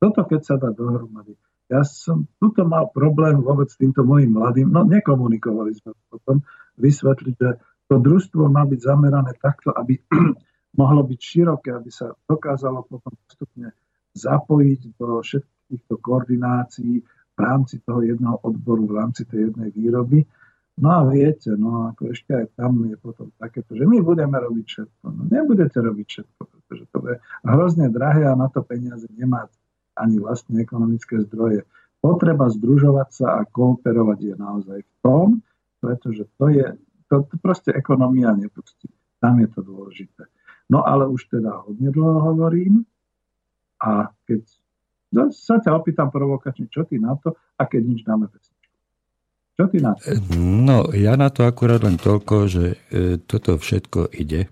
[0.00, 1.36] toto keď sa dá dohromady.
[1.70, 6.42] Ja som tuto mal problém vôbec s týmto mojim mladým, no nekomunikovali sme potom,
[6.74, 7.50] vysvetliť, že
[7.86, 9.94] to družstvo má byť zamerané takto, aby
[10.80, 13.70] mohlo byť široké, aby sa dokázalo potom postupne
[14.18, 20.26] zapojiť do všetkých týchto koordinácií v rámci toho jedného odboru, v rámci tej jednej výroby.
[20.80, 24.66] No a viete, no ako ešte aj tam je potom takéto, že my budeme robiť
[24.66, 25.04] všetko.
[25.06, 27.16] No nebudete robiť všetko, pretože to je
[27.46, 29.59] hrozne drahé a na to peniaze nemáte
[30.00, 31.68] ani vlastné ekonomické zdroje.
[32.00, 35.26] Potreba združovať sa a kooperovať je naozaj v tom,
[35.84, 36.66] pretože to je,
[37.12, 38.88] to, to proste ekonomia nepustí.
[39.20, 40.24] Tam je to dôležité.
[40.72, 42.88] No ale už teda hodne dlho hovorím
[43.84, 44.40] a keď
[45.34, 48.76] sa ťa opýtam provokačne, čo ty na to a keď nič dáme pesničku.
[49.58, 50.14] Čo ty na to?
[50.40, 54.48] No, ja na to akurát len toľko, že e, toto všetko ide,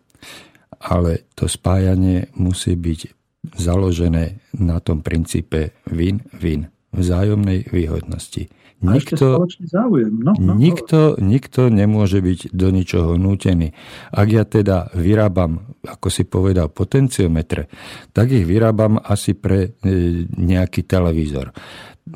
[0.83, 3.18] ale to spájanie musí byť
[3.57, 8.49] založené na tom princípe win-win, vzájomnej výhodnosti.
[8.79, 10.23] Nikto, záujem.
[10.23, 13.75] No, no, nikto, nikto nemôže byť do ničoho nútený.
[14.15, 17.67] Ak ja teda vyrábam, ako si povedal, potenciometre,
[18.15, 19.91] tak ich vyrábam asi pre e,
[20.31, 21.51] nejaký televízor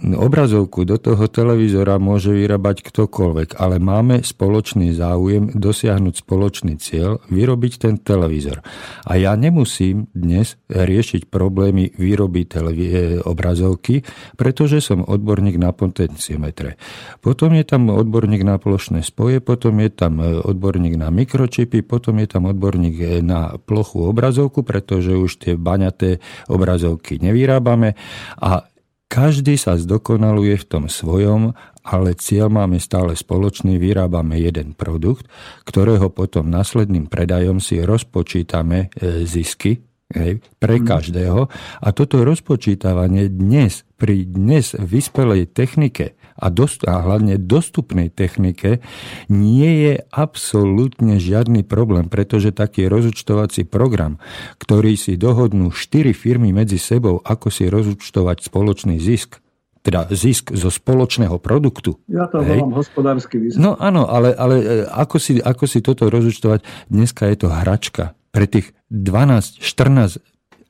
[0.01, 7.73] obrazovku do toho televízora môže vyrábať ktokoľvek, ale máme spoločný záujem dosiahnuť spoločný cieľ, vyrobiť
[7.79, 8.65] ten televízor.
[9.07, 14.03] A ja nemusím dnes riešiť problémy výroby televí- e, obrazovky,
[14.35, 16.81] pretože som odborník na potenciometre.
[17.21, 22.19] Potom je tam odborník na plošné spoje, potom je tam e, odborník na mikročipy, potom
[22.19, 27.95] je tam odborník e, na plochu obrazovku, pretože už tie baňaté obrazovky nevyrábame
[28.41, 28.72] a
[29.13, 31.53] každý sa zdokonaluje v tom svojom,
[31.85, 35.29] ale cieľ máme stále spoločný, vyrábame jeden produkt,
[35.69, 39.85] ktorého potom následným predajom si rozpočítame e, zisky
[40.17, 40.85] hej, pre mhm.
[40.89, 41.41] každého.
[41.85, 48.81] A toto rozpočítavanie dnes, pri dnes vyspelej technike a, dost, a hlavne dostupnej technike
[49.29, 54.21] nie je absolútne žiadny problém, pretože taký rozúčtovací program,
[54.61, 59.43] ktorý si dohodnú štyri firmy medzi sebou, ako si rozúčtovať spoločný zisk,
[59.83, 61.99] teda zisk zo spoločného produktu.
[62.07, 62.63] Ja to hej.
[62.63, 63.59] volám hospodársky zisk.
[63.59, 66.63] No áno, ale, ale e, ako, si, ako si toto rozúčtovať?
[66.87, 70.19] Dneska je to hračka pre tých 12, 14,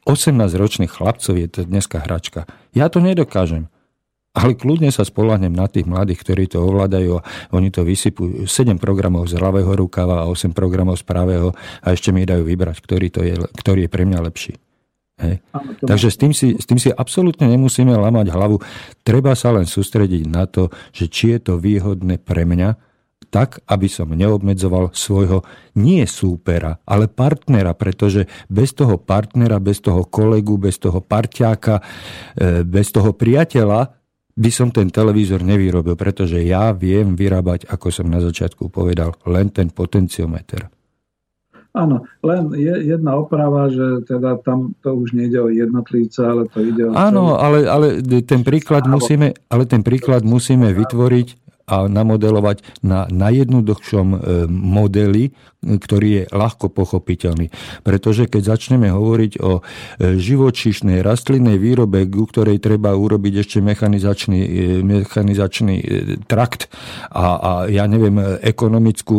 [0.04, 2.50] 18 ročných chlapcov je to dneska hračka.
[2.74, 3.70] Ja to nedokážem.
[4.32, 8.48] Ale kľudne sa spolahnem na tých mladých, ktorí to ovládajú a oni to vysypujú.
[8.48, 11.52] 7 programov z ľavého rukava a 8 programov z pravého
[11.84, 14.56] a ešte mi dajú vybrať, ktorý, to je, ktorý je pre mňa lepší.
[15.20, 15.44] Hej.
[15.84, 18.56] Takže s tým, si, s tým si absolútne nemusíme lamať hlavu.
[19.04, 22.74] Treba sa len sústrediť na to, že či je to výhodné pre mňa,
[23.32, 25.40] tak, aby som neobmedzoval svojho
[25.80, 31.80] nie súpera, ale partnera, pretože bez toho partnera, bez toho kolegu, bez toho parťáka,
[32.36, 34.01] e, bez toho priateľa
[34.32, 39.52] by som ten televízor nevyrobil, pretože ja viem vyrábať, ako som na začiatku povedal, len
[39.52, 40.72] ten potenciometer.
[41.72, 46.60] Áno, len je jedna oprava, že teda tam to už nejde o jednotlivca, ale to
[46.60, 46.92] ide o...
[46.92, 54.06] Áno, ale, ale ten príklad musíme, ale ten príklad musíme vytvoriť a namodelovať na najjednoduchšom
[54.12, 54.18] e,
[54.50, 55.30] modeli,
[55.62, 57.54] ktorý je ľahko pochopiteľný.
[57.86, 59.62] Pretože keď začneme hovoriť o e,
[60.18, 64.50] živočíšnej rastlinnej výrobe, u ktorej treba urobiť ešte mechanizačný, e,
[64.82, 65.76] mechanizačný
[66.26, 66.66] trakt
[67.14, 69.16] a, a ja neviem, ekonomickú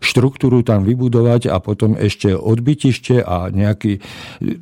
[0.00, 4.00] štruktúru tam vybudovať a potom ešte odbytište a nejaký...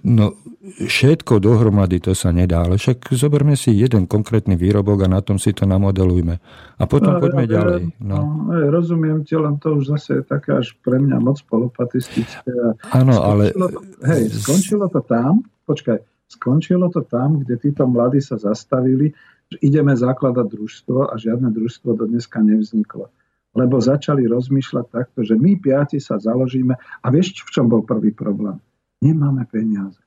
[0.02, 0.34] No,
[0.68, 5.40] všetko dohromady to sa nedá, ale však zoberme si jeden konkrétny výrobok a na tom
[5.40, 6.36] si to namodelujme.
[6.78, 7.80] A potom no, poďme ja, ďalej.
[8.00, 8.16] No.
[8.48, 12.50] No, ja, rozumiem ti, len to už zase je také až pre mňa moc polopatistické.
[12.90, 13.52] Áno, ale...
[13.52, 13.68] To,
[14.08, 16.00] hej, skončilo to tam, počkaj,
[16.32, 19.12] skončilo to tam, kde títo mladí sa zastavili,
[19.48, 23.08] že ideme zakladať družstvo a žiadne družstvo do dneska nevzniklo.
[23.56, 28.12] Lebo začali rozmýšľať takto, že my piati sa založíme a vieš, v čom bol prvý
[28.12, 28.60] problém?
[29.00, 30.00] Nemáme peniaze.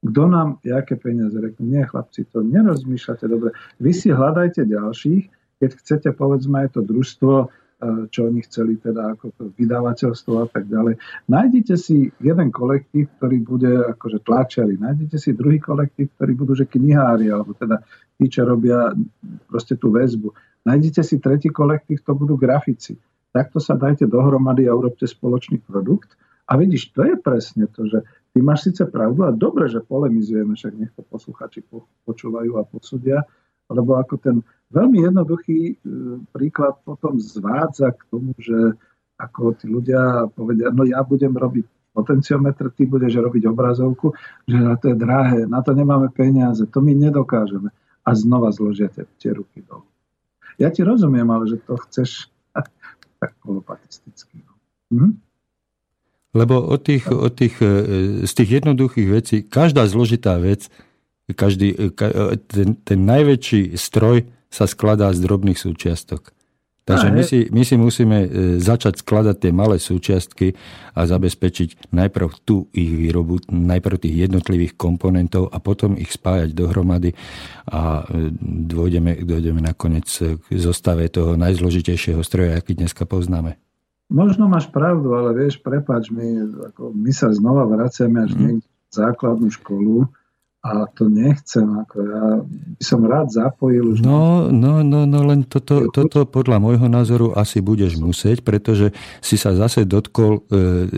[0.00, 1.66] Kto nám, aké peniaze reknú?
[1.66, 3.52] Nie, chlapci, to nerozmýšľate dobre.
[3.82, 5.24] Vy si hľadajte ďalších,
[5.60, 7.46] keď chcete, povedzme, to družstvo, e,
[8.12, 11.00] čo oni chceli, teda ako to vydavateľstvo a tak ďalej.
[11.28, 14.76] Nájdite si jeden kolektív, ktorý bude akože tlačeli.
[14.76, 17.80] Nájdite si druhý kolektív, ktorý budú že knihári, alebo teda
[18.20, 18.92] tí, čo robia
[19.48, 20.32] proste tú väzbu.
[20.66, 22.98] Nájdite si tretí kolektív, to budú grafici.
[23.30, 26.16] Takto sa dajte dohromady a urobte spoločný produkt.
[26.46, 28.06] A vidíš, to je presne to, že
[28.36, 31.64] Ty máš síce pravdu a dobre, že polemizujeme, však nech to posluchači
[32.04, 33.24] počúvajú a posúdia,
[33.72, 35.74] lebo ako ten veľmi jednoduchý e,
[36.34, 38.74] príklad potom zvádza k tomu, že
[39.16, 41.66] ako tí ľudia povedia, no ja budem robiť
[41.96, 44.12] potenciometr, ty budeš robiť obrazovku,
[44.44, 47.72] že na to je drahé, na to nemáme peniaze, to my nedokážeme.
[48.06, 49.88] A znova zložiate tie ruky dolu.
[50.60, 52.28] Ja ti rozumiem, ale že to chceš
[53.20, 54.44] tak polopatisticky.
[54.92, 55.16] Hm?
[56.36, 57.72] Lebo od tých, od tých, e,
[58.28, 60.68] z tých jednoduchých vecí, každá zložitá vec,
[61.32, 66.32] každý, e, ten, ten najväčší stroj sa skladá z drobných súčiastok.
[66.86, 68.18] Takže my si, my si musíme
[68.62, 70.54] začať skladať tie malé súčiastky
[70.94, 77.10] a zabezpečiť najprv tú ich výrobu, najprv tých jednotlivých komponentov a potom ich spájať dohromady
[77.74, 78.06] a
[78.70, 83.58] dôjdeme, dôjdeme nakoniec k zostave toho najzložitejšieho stroja, aký dneska poznáme.
[84.06, 86.38] Možno máš pravdu, ale vieš, prepáč mi,
[86.70, 88.38] ako my sa znova vraciame až mm.
[88.38, 90.06] niekde základnú školu
[90.66, 91.62] a to nechcem.
[91.86, 93.94] Ako ja by som rád zapojil.
[93.94, 98.90] Už no, no, no, no, len toto, toto podľa môjho názoru asi budeš musieť, pretože
[99.22, 100.90] si sa zase dotkol e,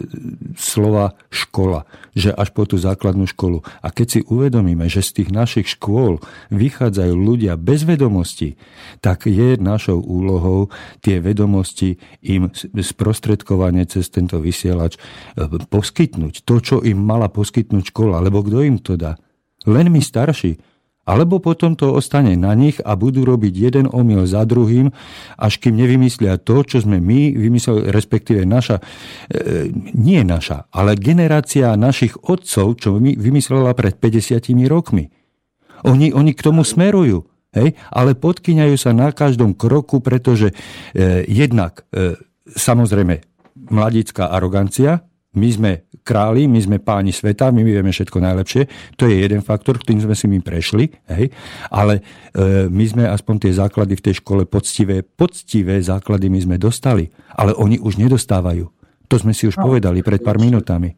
[0.57, 1.85] slova škola,
[2.16, 3.61] že až po tú základnú školu.
[3.85, 6.19] A keď si uvedomíme, že z tých našich škôl
[6.49, 8.57] vychádzajú ľudia bez vedomostí,
[9.05, 10.73] tak je našou úlohou
[11.05, 15.01] tie vedomosti im sprostredkovanie cez tento vysielač e,
[15.69, 16.49] poskytnúť.
[16.49, 19.20] To, čo im mala poskytnúť škola, lebo kto im to dá?
[19.69, 20.57] Len my starší.
[21.09, 24.93] Alebo potom to ostane na nich a budú robiť jeden omyl za druhým,
[25.40, 28.85] až kým nevymyslia to, čo sme my vymysleli, respektíve naša,
[29.32, 35.09] e, nie naša, ale generácia našich otcov, čo my vymyslela pred 50 rokmi.
[35.89, 37.24] Oni, oni k tomu smerujú.
[37.57, 37.73] Hej?
[37.89, 40.53] Ale podkyňajú sa na každom kroku, pretože
[40.93, 42.20] e, jednak e,
[42.53, 43.24] samozrejme
[43.73, 45.09] mladická arogancia,
[45.39, 45.70] my sme
[46.02, 48.62] králi, my sme páni sveta, my vieme všetko najlepšie.
[48.98, 50.90] To je jeden faktor, ktorým sme si my prešli.
[51.06, 51.31] Hej?
[51.70, 52.02] Ale
[52.35, 57.09] e, my sme aspoň tie základy v tej škole poctivé, poctivé základy my sme dostali.
[57.39, 58.66] Ale oni už nedostávajú.
[59.09, 60.93] To sme si už no, povedali pred pár minutami.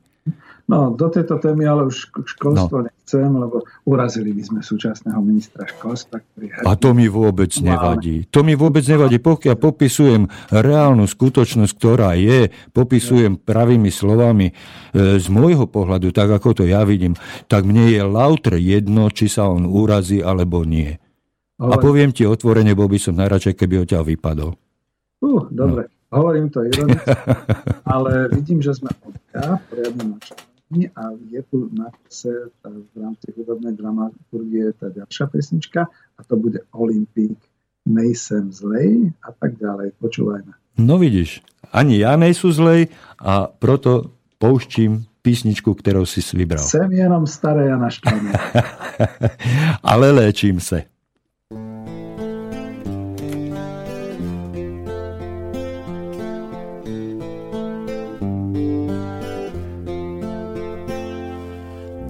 [0.70, 2.86] No, do tejto témy ale už školstvo no.
[2.86, 6.22] nechcem, lebo urazili by sme súčasného ministra školstva.
[6.22, 8.30] Ktorý A to mi vôbec nevadí.
[8.30, 9.18] To mi vôbec nevadí.
[9.18, 10.22] Pokiaľ popisujem
[10.54, 16.86] reálnu skutočnosť, ktorá je, popisujem pravými slovami e, z môjho pohľadu, tak ako to ja
[16.86, 17.18] vidím,
[17.50, 20.94] tak mne je lautre jedno, či sa on urazí alebo nie.
[21.60, 24.54] A poviem ti otvorene, bol by som najradšej, keby ťa vypadol.
[25.18, 25.90] Uh, dobre.
[25.90, 25.98] No.
[26.10, 27.06] Hovorím to ironicky,
[27.86, 32.30] ale vidím, že sme poriadne načasení a je tu na čase
[32.62, 37.38] v rámci hudobnej dramaturgie tá ďalšia pesnička a to bude Olympík,
[37.86, 39.98] nejsem zlej a tak ďalej.
[39.98, 40.52] Počúvajme.
[40.78, 41.42] No vidíš,
[41.74, 46.64] ani ja nejsú zlej a proto pouštím písničku, ktorú si vybral.
[46.64, 48.32] Sem jenom staré a naštvané.
[49.92, 50.89] Ale léčím se.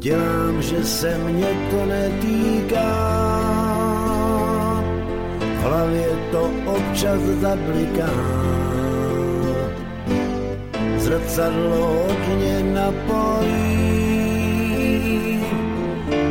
[0.01, 2.93] Dělám, že se mě to netýká,
[5.39, 8.10] v hlavě to občas zabliká.
[10.97, 13.81] Zrcadlo okně napojí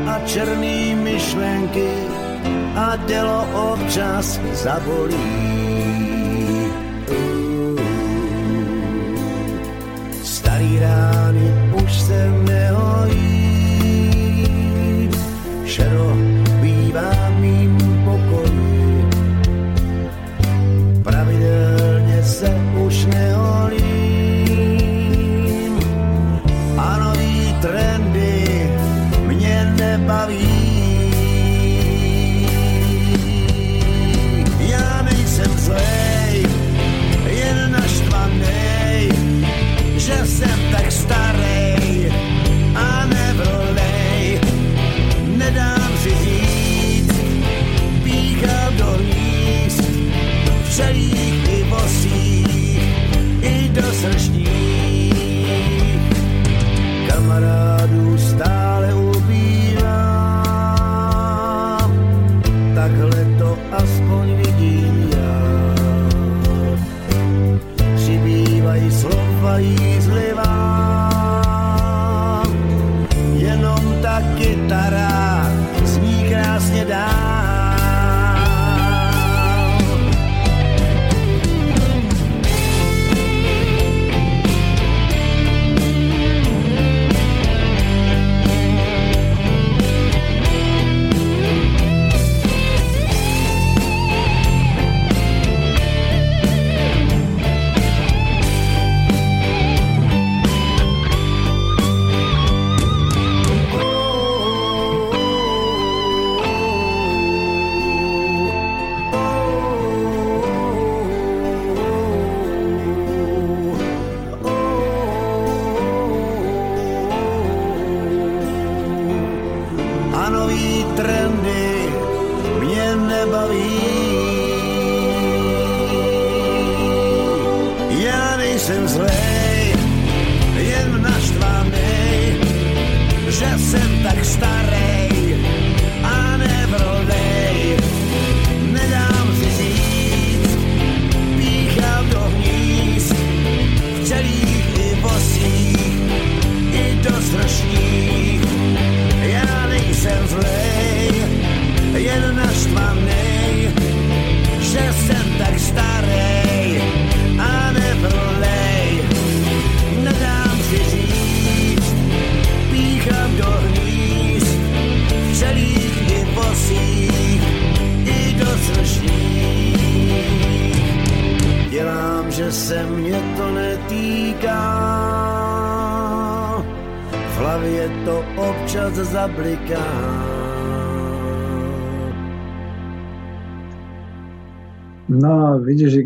[0.07, 1.89] a černý myšlenky
[2.75, 5.49] a tělo občas zabolí.
[10.23, 13.28] Starý rány už se nehojí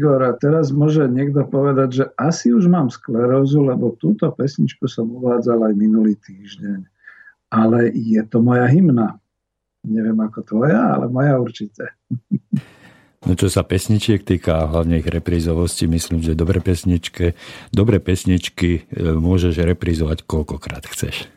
[0.04, 5.08] Igor, a teraz môže niekto povedať, že asi už mám sklerózu, lebo túto pesničku som
[5.08, 6.84] uvádzal aj minulý týždeň.
[7.48, 9.16] Ale je to moja hymna.
[9.88, 11.96] Neviem ako tvoja, ale moja určite.
[13.24, 17.40] No čo sa pesničiek týka, hlavne ich reprízovosti, myslím, že dobré pesničky,
[17.72, 21.32] dobré pesničky e, môžeš reprízovať koľkokrát chceš.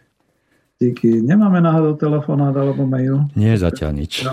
[0.83, 1.23] Díky.
[1.23, 3.31] Nemáme náhodou telefonát alebo mail?
[3.39, 4.27] Nie zatiaľ nič.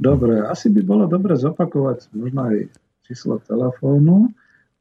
[0.00, 2.72] Dobre, asi by bolo dobre zopakovať možno aj
[3.08, 4.28] číslo telefónu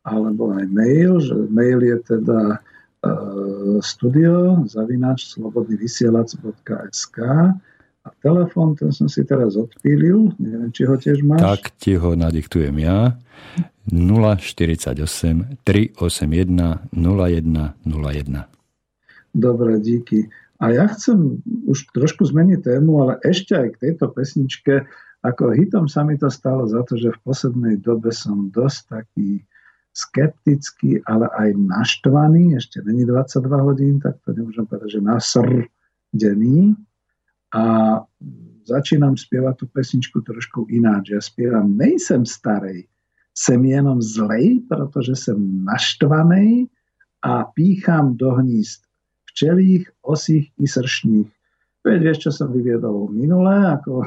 [0.03, 7.17] alebo aj mail, že mail je teda uh, studio zavinač slobodnyvysielac.sk
[8.07, 11.43] a telefón, ten som si teraz odpílil, neviem, či ho tiež máš.
[11.43, 13.19] Tak ti ho nadiktujem ja.
[13.91, 14.95] 048
[15.63, 18.47] 381 0101.
[19.35, 20.31] Dobre, díky.
[20.57, 24.89] A ja chcem už trošku zmeniť tému, ale ešte aj k tejto pesničke,
[25.27, 29.43] ako hitom sa mi to stalo za to, že v poslednej dobe som dosť taký
[29.91, 36.77] skeptický, ale aj naštvaný, ešte není 22 hodín, tak to nemôžem povedať, že nasrdený.
[37.57, 37.63] A
[38.67, 41.15] začínam spievať tú pesničku trošku ináč.
[41.15, 42.85] Ja spievam, nejsem starej,
[43.33, 46.69] sem jenom zlej, pretože som naštvaný
[47.25, 48.85] a pícham do hnízd
[49.33, 51.29] včelých, osých i sršných.
[51.81, 54.05] Veď vieš, čo som vyviedol minule, ako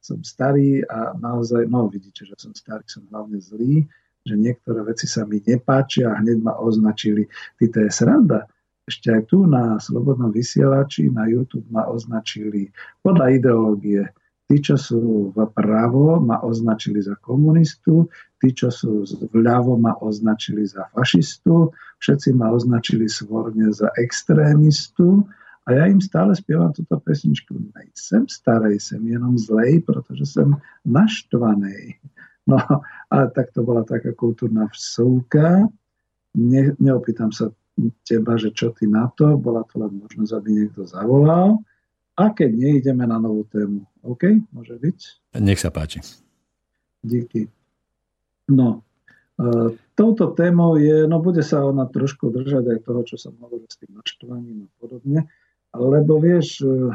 [0.00, 3.84] som starý a naozaj, no vidíte, že som starý, som hlavne zlý,
[4.24, 7.28] že niektoré veci sa mi nepáčia a hneď ma označili.
[7.56, 8.48] Ty to je sranda
[8.90, 12.74] ešte aj tu na Slobodnom vysielači, na YouTube ma označili
[13.06, 14.02] podľa ideológie.
[14.50, 18.10] Tí, čo sú vpravo, ma označili za komunistu,
[18.42, 21.70] tí, čo sú vľavo, ma označili za fašistu,
[22.02, 25.22] všetci ma označili svorne za extrémistu
[25.68, 27.52] a ja im stále spievam túto pesničku.
[27.76, 30.56] Nejsem starej, sem jenom zlej, pretože som
[30.88, 32.00] naštvanej.
[32.48, 32.56] No
[33.12, 35.68] a tak to bola taká kultúrna vsúka.
[36.34, 37.52] Ne, neopýtam sa
[38.02, 41.60] teba, že čo ty na to, bola to len možnosť, aby niekto zavolal.
[42.16, 43.84] A keď nie, ideme na novú tému.
[44.04, 44.40] OK?
[44.52, 44.98] Môže byť?
[45.40, 46.04] Nech sa páči.
[47.00, 47.48] Díky.
[48.50, 48.84] No,
[49.40, 53.64] e, touto témou je, no bude sa ona trošku držať aj toho, čo som hovoril
[53.70, 55.20] s tým naštvaním a podobne,
[55.74, 56.90] lebo vieš, e,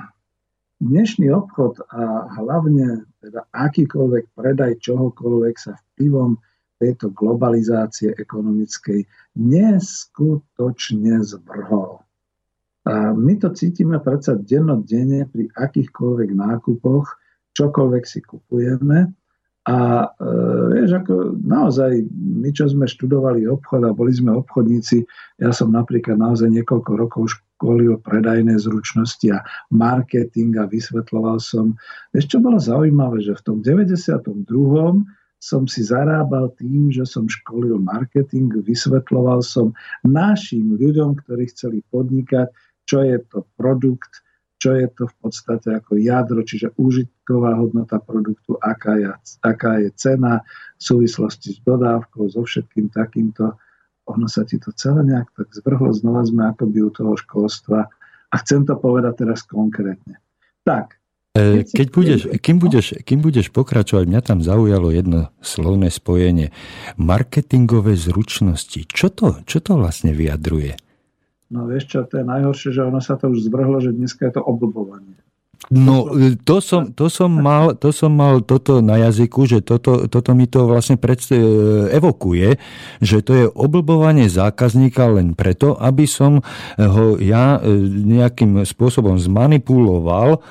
[0.84, 6.36] dnešný obchod a hlavne teda akýkoľvek predaj čohokoľvek sa vplyvom
[6.76, 9.08] tejto globalizácie ekonomickej
[9.40, 12.04] neskutočne zvrhol.
[12.86, 17.08] A my to cítime predsa dennodenne pri akýchkoľvek nákupoch,
[17.56, 19.10] čokoľvek si kupujeme.
[19.66, 20.28] A e,
[20.78, 25.02] vieš, ako naozaj, my čo sme študovali obchod a boli sme obchodníci,
[25.42, 29.42] ja som napríklad naozaj niekoľko rokov školil predajné zručnosti a
[29.74, 31.74] marketing a vysvetloval som.
[32.14, 34.46] Vieš, čo bolo zaujímavé, že v tom 92
[35.42, 39.74] som si zarábal tým, že som školil marketing, vysvetloval som
[40.06, 42.54] našim ľuďom, ktorí chceli podnikať,
[42.86, 44.22] čo je to produkt,
[44.56, 49.08] čo je to v podstate ako jadro, čiže užitková hodnota produktu, aká je,
[49.44, 50.42] aká je cena
[50.80, 53.56] v súvislosti s dodávkou, so všetkým takýmto.
[54.06, 57.90] Ono sa ti to celé nejak tak zvrhlo, znova sme akoby u toho školstva.
[58.32, 60.22] A chcem to povedať teraz konkrétne.
[60.66, 60.98] Tak,
[61.36, 66.56] E, keď budeš, kým, budeš, kým budeš pokračovať, mňa tam zaujalo jedno slovné spojenie.
[66.96, 68.88] Marketingové zručnosti.
[68.88, 70.80] Čo to, čo to vlastne vyjadruje?
[71.54, 74.34] No vieš čo, to je najhoršie, že ono sa to už zvrhlo, že dneska je
[74.38, 75.18] to oblbovanie.
[75.74, 80.06] No, e, to som, to, som mal, to som mal toto na jazyku, že toto,
[80.06, 81.42] toto mi to vlastne predst- e,
[81.90, 82.62] evokuje,
[83.02, 86.46] že to je oblbovanie zákazníka len preto, aby som
[86.78, 90.42] ho ja e, nejakým spôsobom zmanipuloval,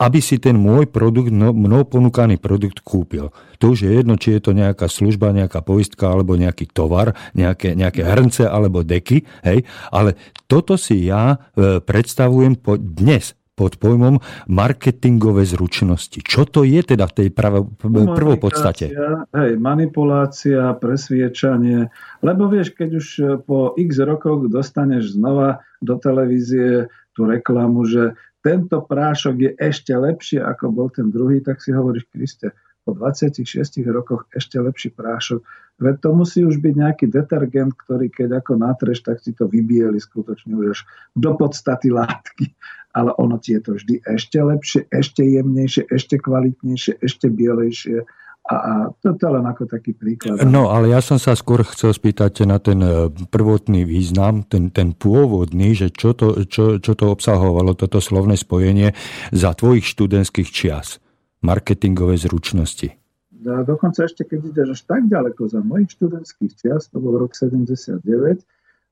[0.00, 3.30] aby si ten môj produkt, no, mnou ponúkaný produkt kúpil.
[3.62, 7.78] To už je jedno, či je to nejaká služba, nejaká poistka alebo nejaký tovar, nejaké,
[7.78, 9.62] nejaké hrnce alebo deky, hej,
[9.94, 10.18] ale
[10.50, 11.38] toto si ja
[11.86, 14.16] predstavujem po, dnes pod pojmom
[14.48, 16.24] marketingové zručnosti.
[16.24, 18.96] Čo to je teda v tej prvej podstate?
[19.36, 21.92] Hej, manipulácia, presviečanie.
[22.24, 23.06] Lebo vieš, keď už
[23.44, 30.40] po x rokoch dostaneš znova do televízie tú reklamu, že tento prášok je ešte lepšie,
[30.42, 33.46] ako bol ten druhý, tak si hovoríš, Kriste, po 26
[33.86, 35.38] rokoch ešte lepší prášok.
[35.78, 40.02] Veď to musí už byť nejaký detergent, ktorý keď ako natreš, tak si to vybieli
[40.02, 40.80] skutočne už až
[41.14, 42.50] do podstaty látky
[42.92, 48.04] ale ono ti je to vždy ešte lepšie, ešte jemnejšie, ešte kvalitnejšie, ešte bielejšie.
[48.42, 50.42] A, a to je len ako taký príklad.
[50.42, 54.98] No, ale ja som sa skôr chcel spýtať na ten e, prvotný význam, ten, ten
[54.98, 58.98] pôvodný, že čo to, čo, čo to obsahovalo, toto slovné spojenie
[59.30, 60.98] za tvojich študentských čias,
[61.38, 62.98] marketingové zručnosti.
[63.46, 67.38] A dokonca ešte, keď ideš až tak ďaleko za mojich študentských čias, to bol rok
[67.38, 68.02] 79,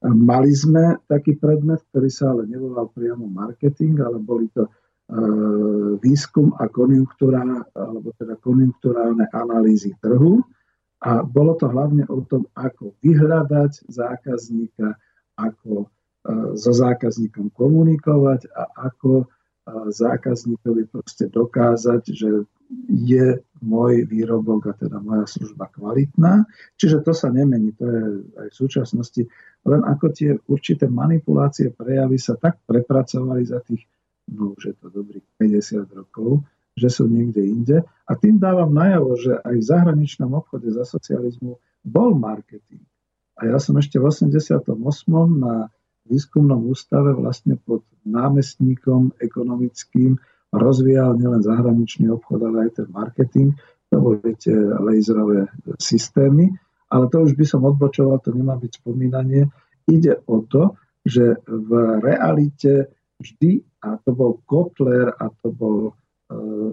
[0.00, 4.70] Mali sme taký predmet, ktorý sa ale nevolal priamo marketing, ale boli to e,
[6.00, 7.44] výskum a konjunktúra,
[7.76, 10.40] alebo teda konjunkturálne analýzy trhu.
[11.04, 14.96] A bolo to hlavne o tom, ako vyhľadať zákazníka,
[15.36, 15.86] ako e,
[16.56, 19.26] so zákazníkom komunikovať a ako e,
[19.92, 22.48] zákazníkovi proste dokázať, že
[22.86, 26.46] je môj výrobok a teda moja služba kvalitná.
[26.78, 28.02] Čiže to sa nemení, to je
[28.40, 29.22] aj v súčasnosti
[29.68, 33.84] len ako tie určité manipulácie, prejavy sa tak prepracovali za tých,
[34.32, 37.76] no už je to dobrých 50 rokov, že sú niekde inde.
[38.08, 42.80] A tým dávam najavo, že aj v zahraničnom obchode za socializmu bol marketing.
[43.36, 44.64] A ja som ešte v 88.
[45.36, 45.68] na
[46.08, 50.16] výskumnom ústave vlastne pod námestníkom ekonomickým
[50.50, 53.54] rozvíjal nielen zahraničný obchod, ale aj ten marketing.
[53.90, 56.50] To boli tie laserové systémy.
[56.90, 59.46] ale to už by som odbočoval, to nemá byť spomínanie.
[59.86, 60.74] Ide o to,
[61.06, 61.70] že v
[62.02, 62.90] realite
[63.22, 66.70] vždy, a to bol Kotler a to bol uh,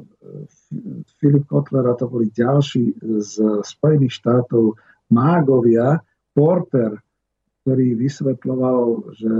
[1.21, 4.75] Filip Kotler a to boli ďalší z Spojených štátov
[5.13, 6.01] mágovia,
[6.33, 6.97] Porter,
[7.61, 9.33] ktorý vysvetloval, že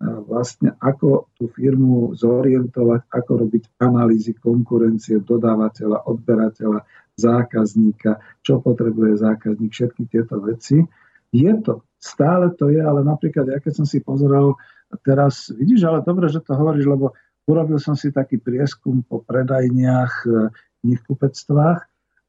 [0.00, 6.84] vlastne ako tú firmu zorientovať, ako robiť analýzy konkurencie dodávateľa, odberateľa,
[7.16, 10.84] zákazníka, čo potrebuje zákazník, všetky tieto veci.
[11.32, 14.60] Je to, stále to je, ale napríklad, ja keď som si pozeral
[15.00, 17.16] teraz, vidíš, ale dobre, že to hovoríš, lebo
[17.48, 20.28] urobil som si taký prieskum po predajniach
[20.84, 21.80] knihkupectvách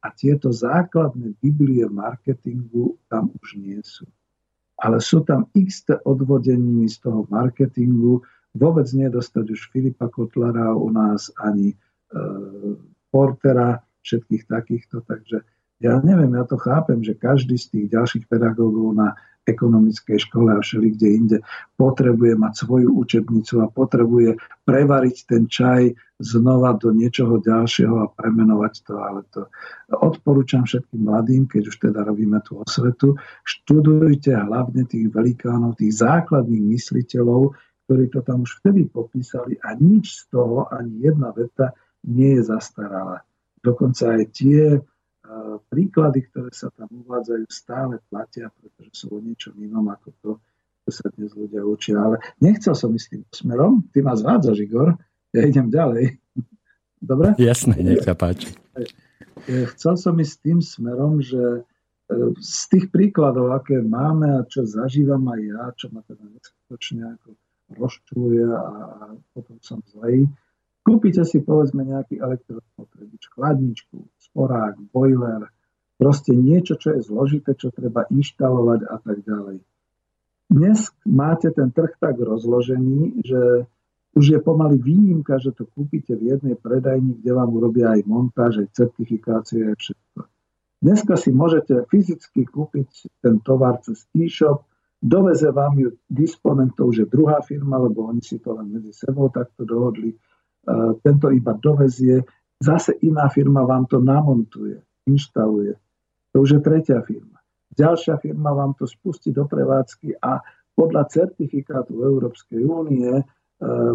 [0.01, 4.07] a tieto základné biblie marketingu tam už nie sú
[4.77, 8.21] ale sú tam x odvodení z toho marketingu.
[8.53, 11.75] Vôbec nedostať už Filipa Kotlera u nás, ani e,
[13.09, 15.03] Portera, všetkých takýchto.
[15.03, 15.43] Takže
[15.83, 19.13] ja neviem, ja to chápem, že každý z tých ďalších pedagógov na
[19.47, 21.37] ekonomickej škole a všeli kde inde
[21.79, 24.35] potrebuje mať svoju učebnicu a potrebuje
[24.67, 28.93] prevariť ten čaj znova do niečoho ďalšieho a premenovať to.
[28.99, 29.41] Ale to
[29.95, 33.15] odporúčam všetkým mladým, keď už teda robíme tú osvetu,
[33.47, 37.55] študujte hlavne tých velikánov, tých základných mysliteľov,
[37.87, 41.71] ktorí to tam už vtedy popísali a nič z toho, ani jedna veta
[42.03, 43.23] nie je zastarala.
[43.63, 44.83] Dokonca aj tie
[45.67, 50.31] príklady, ktoré sa tam uvádzajú, stále platia, pretože sú o niečom inom ako to,
[50.87, 51.99] čo sa dnes ľudia učia.
[51.99, 53.73] Ale nechcel som ísť tým smerom.
[53.91, 54.95] Ty ma zvádzaš, Igor.
[55.35, 56.15] Ja idem ďalej.
[57.11, 57.35] Dobre?
[57.37, 58.55] Jasné, nech sa páči.
[59.47, 61.61] Chcel som ísť tým smerom, že e,
[62.41, 67.37] z tých príkladov, aké máme a čo zažívam aj ja, čo ma teda neskutočne ako
[67.77, 69.03] rozčuluje a, a
[69.35, 70.25] potom som zlej,
[70.87, 75.51] kúpite si povedzme nejaký elektrospotrebič, chladničku, sporák, boiler,
[75.99, 79.59] proste niečo, čo je zložité, čo treba inštalovať a tak ďalej.
[80.47, 83.67] Dnes máte ten trh tak rozložený, že
[84.15, 88.63] už je pomaly výnimka, že to kúpite v jednej predajni, kde vám urobia aj montáž,
[88.63, 90.19] aj certifikácie, aj všetko.
[90.77, 94.63] Dneska si môžete fyzicky kúpiť ten tovar cez e-shop,
[95.03, 98.95] doveze vám ju disponent, to už je druhá firma, lebo oni si to len medzi
[98.95, 100.15] sebou takto dohodli,
[101.03, 102.27] tento iba dovezie,
[102.57, 105.77] Zase iná firma vám to namontuje, inštaluje.
[106.33, 107.37] To už je tretia firma.
[107.77, 110.41] Ďalšia firma vám to spustí do prevádzky a
[110.73, 113.23] podľa certifikátu Európskej únie e,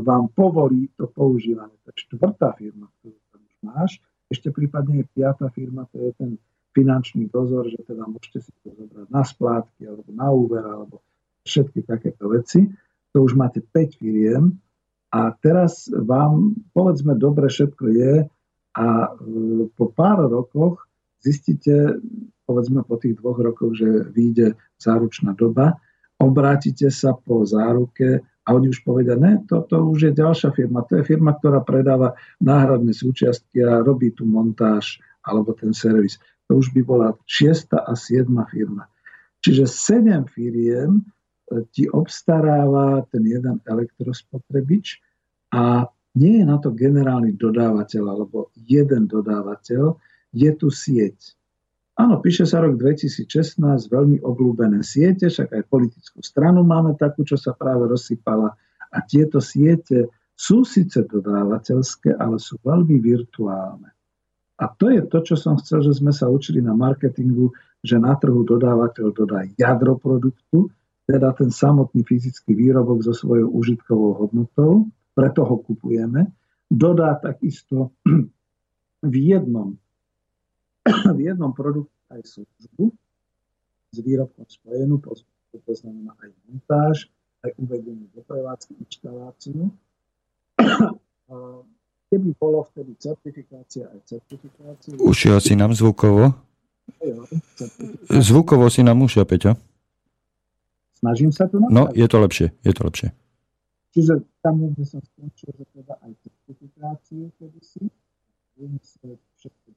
[0.03, 1.75] vám povolí to používanie.
[1.83, 3.93] To štvrtá firma, ktorú tam už máš.
[4.31, 6.31] Ešte prípadne je piatá firma, to je ten
[6.71, 11.03] finančný dozor, že teda môžete si to zobrať na splátky alebo na úver alebo
[11.43, 12.71] všetky takéto veci.
[13.11, 14.55] To už máte 5 firiem
[15.13, 18.15] a teraz vám, povedzme, dobre všetko je,
[18.73, 19.09] a e,
[19.77, 20.89] po pár rokoch
[21.21, 22.01] zistíte,
[22.49, 25.77] povedzme po tých dvoch rokoch, že vyjde záručná doba,
[26.17, 30.83] obrátite sa po záruke a oni už povedia, ne, toto už je ďalšia firma.
[30.91, 36.19] To je firma, ktorá predáva náhradné súčiastky a robí tu montáž alebo ten servis.
[36.51, 38.91] To už by bola šiesta a siedma firma.
[39.47, 41.07] Čiže sedem firiem
[41.73, 45.03] ti obstaráva ten jeden elektrospotrebič
[45.53, 45.87] a
[46.17, 49.97] nie je na to generálny dodávateľ alebo jeden dodávateľ,
[50.33, 51.37] je tu sieť.
[51.93, 53.61] Áno, píše sa rok 2016,
[53.93, 58.57] veľmi obľúbené siete, však aj politickú stranu máme takú, čo sa práve rozsypala.
[58.93, 63.93] A tieto siete sú síce dodávateľské, ale sú veľmi virtuálne.
[64.57, 67.53] A to je to, čo som chcel, že sme sa učili na marketingu,
[67.85, 70.73] že na trhu dodávateľ dodá jadro produktu,
[71.07, 76.31] teda ten samotný fyzický výrobok so svojou užitkovou hodnotou, preto ho kupujeme.
[76.71, 77.91] Dodá takisto
[79.13, 79.77] v jednom,
[81.17, 82.93] v jednom produkte aj službu
[83.93, 85.01] s výrobkom spojenú,
[85.53, 86.97] to znamená aj montáž,
[87.45, 89.69] aj uvedenie do prevádzky, inštaláciu.
[92.13, 94.97] Keby bolo vtedy certifikácia aj certifikácia.
[95.01, 96.37] Ušiel si nám zvukovo?
[98.13, 99.57] Zvukovo si nám ušiel, Peťo.
[101.03, 103.09] Snažím sa tu na No, je to lepšie, je to lepšie.
[103.93, 107.91] Čiže tam niekde som skončil, že teda aj certifikáciu kedysi,
[109.37, 109.73] všetko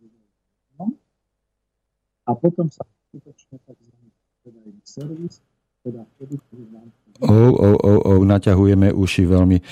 [2.25, 3.93] a potom sa skutočne tzv.
[4.41, 5.41] predajný servis,
[5.85, 9.55] teda vtedy, ktorý vám Oh, oh, oh, oh, naťahujeme uši veľmi.
[9.55, 9.63] E,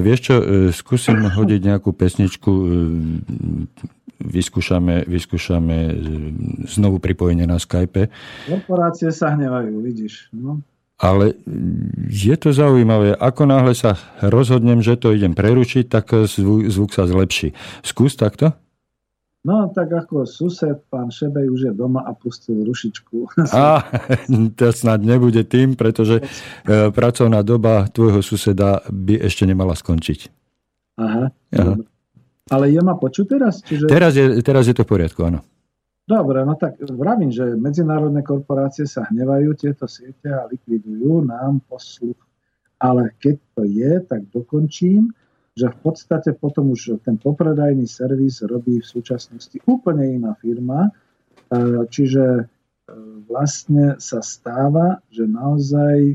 [0.00, 2.64] vieš čo, e, skúsim hodiť nejakú pesničku, e,
[4.24, 5.92] vyskúšame, vyskúšame e,
[6.64, 8.08] znovu pripojenie na Skype.
[8.48, 10.32] Korporácie sa hnevajú, vidíš.
[10.32, 10.64] No.
[10.98, 11.38] Ale
[12.10, 13.14] je to zaujímavé.
[13.14, 17.54] Ako náhle sa rozhodnem, že to idem preručiť, tak zvuk, zvuk sa zlepší.
[17.86, 18.50] Skús takto?
[19.46, 23.38] No tak ako sused, pán Šebej už je doma a pustil rušičku.
[23.54, 23.86] A
[24.58, 26.22] to snad nebude tým, pretože e,
[26.90, 30.20] pracovná doba tvojho suseda by ešte nemala skončiť.
[30.98, 31.30] Aha.
[31.54, 31.74] Aha.
[32.50, 33.62] Ale je ma počuť teraz?
[33.62, 33.86] Čiže...
[33.86, 35.46] Teraz, je, teraz je to v poriadku, áno.
[36.08, 42.16] Dobre, no tak vravím, že medzinárodné korporácie sa hnevajú tieto siete a likvidujú nám posluch.
[42.80, 45.12] Ale keď to je, tak dokončím
[45.58, 50.86] že v podstate potom už ten popredajný servis robí v súčasnosti úplne iná firma.
[50.86, 50.90] E,
[51.90, 52.42] čiže e,
[53.26, 56.14] vlastne sa stáva, že naozaj,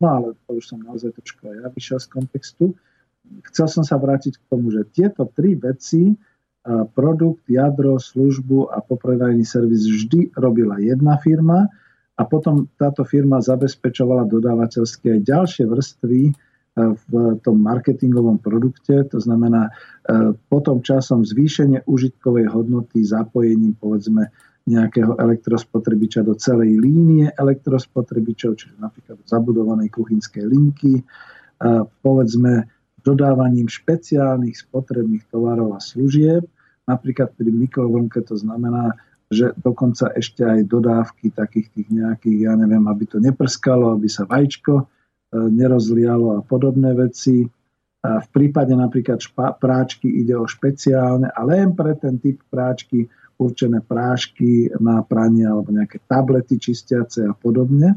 [0.00, 2.64] no ale to už som naozaj trošku aj ja vyšiel z kontextu,
[3.52, 6.16] chcel som sa vrátiť k tomu, že tieto tri veci,
[6.96, 11.68] produkt, jadro, službu a popredajný servis vždy robila jedna firma
[12.16, 16.32] a potom táto firma zabezpečovala dodávateľské ďalšie vrstvy
[16.74, 17.12] v
[17.44, 24.34] tom marketingovom produkte, to znamená e, potom časom zvýšenie užitkovej hodnoty zapojením povedzme
[24.66, 31.04] nejakého elektrospotrebiča do celej línie elektrospotrebičov, čiže napríklad do zabudovanej kuchynskej linky,
[32.00, 32.64] povedzme
[33.04, 36.48] dodávaním špeciálnych spotrebných tovarov a služieb,
[36.84, 38.96] napríklad pri mikrovlnke to znamená,
[39.32, 44.28] že dokonca ešte aj dodávky takých tých nejakých, ja neviem, aby to neprskalo, aby sa
[44.28, 44.86] vajíčko
[45.34, 47.48] nerozlialo a podobné veci.
[48.04, 53.08] A v prípade napríklad špa, práčky ide o špeciálne a len pre ten typ práčky
[53.40, 57.96] určené prášky na pranie alebo nejaké tablety čistiace a podobne.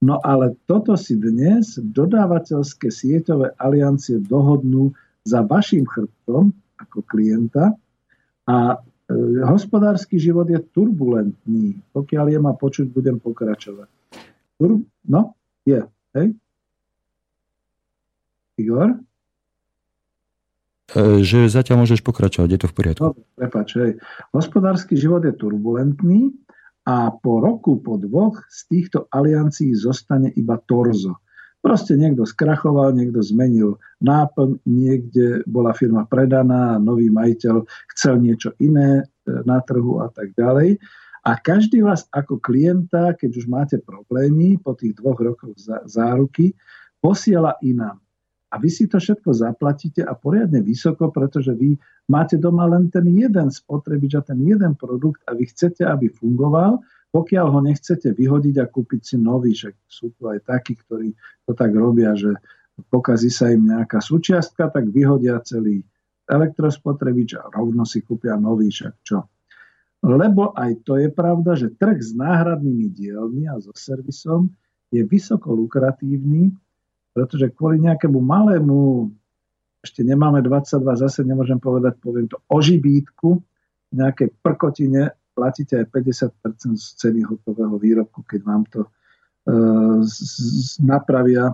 [0.00, 4.94] No ale toto si dnes dodávateľské sieťové aliancie dohodnú
[5.26, 7.74] za vašim chrbtom ako klienta
[8.44, 8.78] a e,
[9.44, 11.80] hospodársky život je turbulentný.
[11.92, 13.88] Pokiaľ je ma počuť, budem pokračovať.
[14.60, 15.20] Tur- no,
[15.64, 15.80] je.
[16.14, 16.26] Hej?
[18.60, 19.00] Igor?
[20.92, 23.02] E, že zatiaľ môžeš pokračovať, je to v poriadku.
[23.02, 23.92] Dobre, prepáč, hej.
[24.36, 26.30] Hospodársky život je turbulentný
[26.84, 31.23] a po roku, po dvoch z týchto aliancií zostane iba torzo.
[31.64, 37.64] Proste niekto skrachoval, niekto zmenil náplň, niekde bola firma predaná, nový majiteľ
[37.96, 39.04] chcel niečo iné e,
[39.48, 40.76] na trhu a tak ďalej.
[41.24, 45.56] A každý vás ako klienta, keď už máte problémy po tých dvoch rokoch
[45.88, 46.52] záruky,
[47.00, 47.96] posiela inám.
[48.52, 51.80] A vy si to všetko zaplatíte a poriadne vysoko, pretože vy
[52.12, 56.76] máte doma len ten jeden spotrebič a ten jeden produkt a vy chcete, aby fungoval,
[57.14, 61.14] pokiaľ ho nechcete vyhodiť a kúpiť si nový, že sú tu aj takí, ktorí
[61.46, 62.34] to tak robia, že
[62.90, 65.86] pokazí sa im nejaká súčiastka, tak vyhodia celý
[66.26, 69.30] elektrospotrebič a rovno si kúpia nový, však čo.
[70.02, 74.50] Lebo aj to je pravda, že trh s náhradnými dielmi a so servisom
[74.90, 76.50] je vysoko lukratívny
[77.14, 79.08] pretože kvôli nejakému malému,
[79.80, 83.38] ešte nemáme 22, zase nemôžem povedať, poviem to, ožibítku,
[83.94, 88.90] nejakej prkotine, platíte aj 50% z ceny hotového výrobku, keď vám to e,
[90.86, 91.52] napravia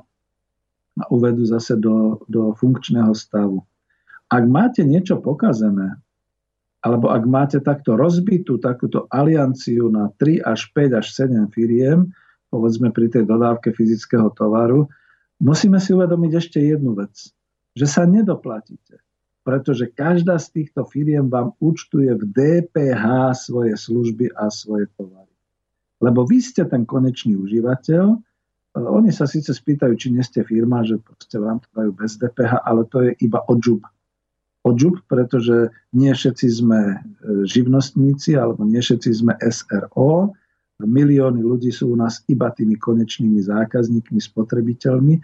[1.00, 3.64] a uvedú zase do, do funkčného stavu.
[4.30, 5.96] Ak máte niečo pokazené,
[6.80, 12.08] alebo ak máte takto rozbitú takúto alianciu na 3 až 5 až 7 firiem,
[12.48, 14.88] povedzme pri tej dodávke fyzického tovaru,
[15.40, 17.12] musíme si uvedomiť ešte jednu vec,
[17.76, 19.00] že sa nedoplatíte,
[19.40, 25.32] pretože každá z týchto firiem vám účtuje v DPH svoje služby a svoje tovary.
[26.00, 28.20] Lebo vy ste ten konečný užívateľ,
[28.70, 32.62] oni sa síce spýtajú, či nie ste firma, že proste vám to dajú bez DPH,
[32.62, 33.82] ale to je iba odžub.
[34.62, 36.96] Odžub, pretože nie všetci sme e,
[37.48, 40.36] živnostníci, alebo nie všetci sme SRO,
[40.86, 45.14] milióny ľudí sú u nás iba tými konečnými zákazníkmi, spotrebiteľmi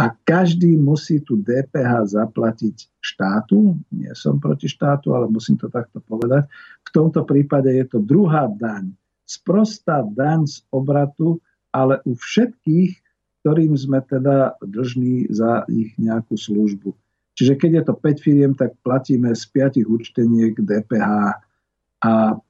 [0.00, 3.76] a každý musí tú DPH zaplatiť štátu.
[3.92, 6.48] Nie som proti štátu, ale musím to takto povedať.
[6.88, 8.96] V tomto prípade je to druhá daň.
[9.28, 11.36] Sprostá daň z obratu,
[11.68, 12.96] ale u všetkých,
[13.44, 16.96] ktorým sme teda držní za ich nejakú službu.
[17.36, 21.36] Čiže keď je to 5 firiem, tak platíme z 5 účteniek DPH.
[22.08, 22.40] A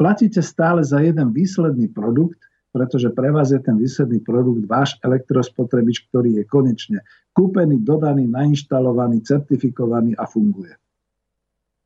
[0.00, 2.40] platíte stále za jeden výsledný produkt,
[2.74, 9.22] pretože pre vás je ten výsledný produkt váš elektrospotrebič, ktorý je konečne kúpený, dodaný, nainštalovaný,
[9.22, 10.74] certifikovaný a funguje.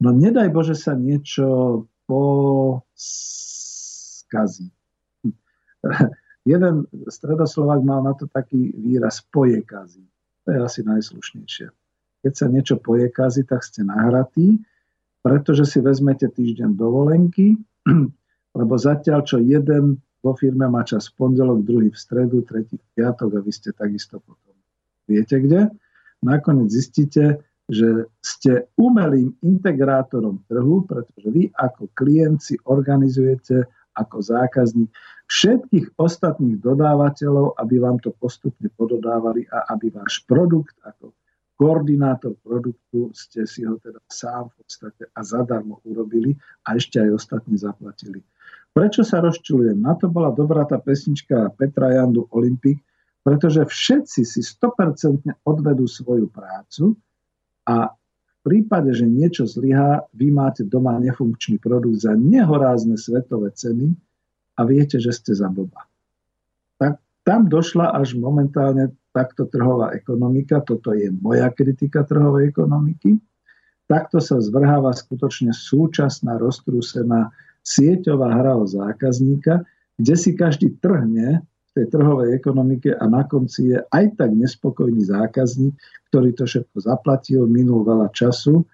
[0.01, 3.05] No nedaj Bože sa niečo poskazí.
[6.48, 10.09] Jeden stredoslovák mal na to taký výraz pojekazí.
[10.48, 11.69] To je asi najslušnejšie.
[12.24, 14.56] Keď sa niečo pojekazí, tak ste nahratí,
[15.20, 17.60] pretože si vezmete týždeň dovolenky,
[18.59, 22.86] lebo zatiaľ, čo jeden vo firme má čas v pondelok, druhý v stredu, tretí v
[22.98, 24.48] piatok a vy ste takisto potom
[25.08, 25.72] viete kde.
[26.20, 33.64] Nakoniec zistíte, že ste umelým integrátorom trhu, pretože vy ako klient si organizujete
[33.98, 34.88] ako zákazník
[35.26, 41.12] všetkých ostatných dodávateľov, aby vám to postupne pododávali a aby váš produkt ako
[41.58, 47.10] koordinátor produktu ste si ho teda sám v podstate a zadarmo urobili a ešte aj
[47.18, 48.22] ostatní zaplatili.
[48.78, 49.82] Prečo sa rozčulujem?
[49.82, 52.78] Na to bola dobrá tá pesnička Petra Jandu Olympik,
[53.26, 56.94] pretože všetci si 100% odvedú svoju prácu
[57.66, 63.98] a v prípade, že niečo zlyhá, vy máte doma nefunkčný produkt za nehorázne svetové ceny
[64.55, 65.82] a viete, že ste za blba.
[66.78, 73.18] Tak tam došla až momentálne takto trhová ekonomika, toto je moja kritika trhovej ekonomiky,
[73.90, 77.34] takto sa zvrháva skutočne súčasná roztrúsená
[77.68, 79.68] sieťová hra o zákazníka,
[80.00, 81.44] kde si každý trhne
[81.78, 85.78] tej trhovej ekonomike a na konci je aj tak nespokojný zákazník,
[86.10, 88.66] ktorý to všetko zaplatil, minul veľa času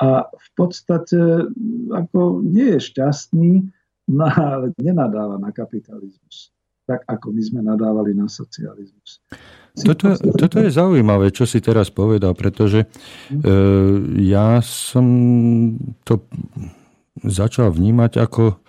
[0.00, 1.52] a v podstate
[1.92, 3.52] ako nie je šťastný,
[4.16, 6.54] no, ale nenadáva na kapitalizmus.
[6.86, 9.18] Tak ako my sme nadávali na socializmus.
[9.74, 12.86] Toto, toto je zaujímavé, čo si teraz povedal, pretože
[13.28, 13.42] hm.
[13.42, 13.50] e,
[14.30, 15.04] ja som
[16.06, 16.24] to
[17.24, 18.60] začal vnímať ako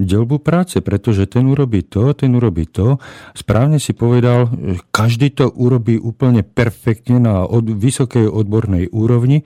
[0.00, 2.96] delbu práce, pretože ten urobí to, ten urobí to.
[3.36, 4.48] Správne si povedal,
[4.88, 9.44] každý to urobí úplne perfektne na od, vysokej odbornej úrovni,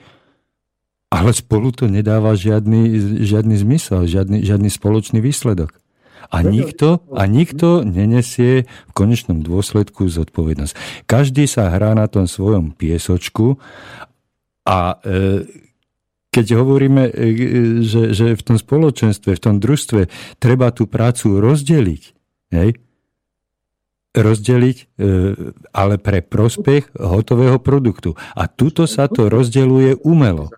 [1.11, 5.75] ale spolu to nedáva žiadny, žiadny zmysel, žiadny, žiadny spoločný výsledok.
[6.33, 11.05] A nikto, a nikto nenesie v konečnom dôsledku zodpovednosť.
[11.05, 13.61] Každý sa hrá na tom svojom piesočku
[14.65, 15.45] a e,
[16.35, 17.31] keď hovoríme, e,
[17.86, 20.11] že, že v tom spoločenstve, v tom družstve
[20.43, 22.02] treba tú prácu rozdeliť,
[22.59, 22.74] hej,
[24.15, 24.85] rozdeliť, e,
[25.70, 28.19] ale pre prospech hotového produktu.
[28.35, 30.51] A tuto sa to rozdeluje umelo.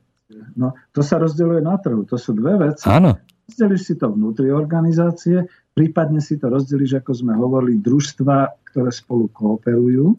[0.57, 2.09] No, to sa rozdeluje na trhu.
[2.09, 2.89] To sú dve veci.
[2.89, 3.21] Áno.
[3.47, 5.45] Rozdelíš si to vnútri organizácie,
[5.77, 10.17] prípadne si to rozdelíš, ako sme hovorili, družstva, ktoré spolu kooperujú,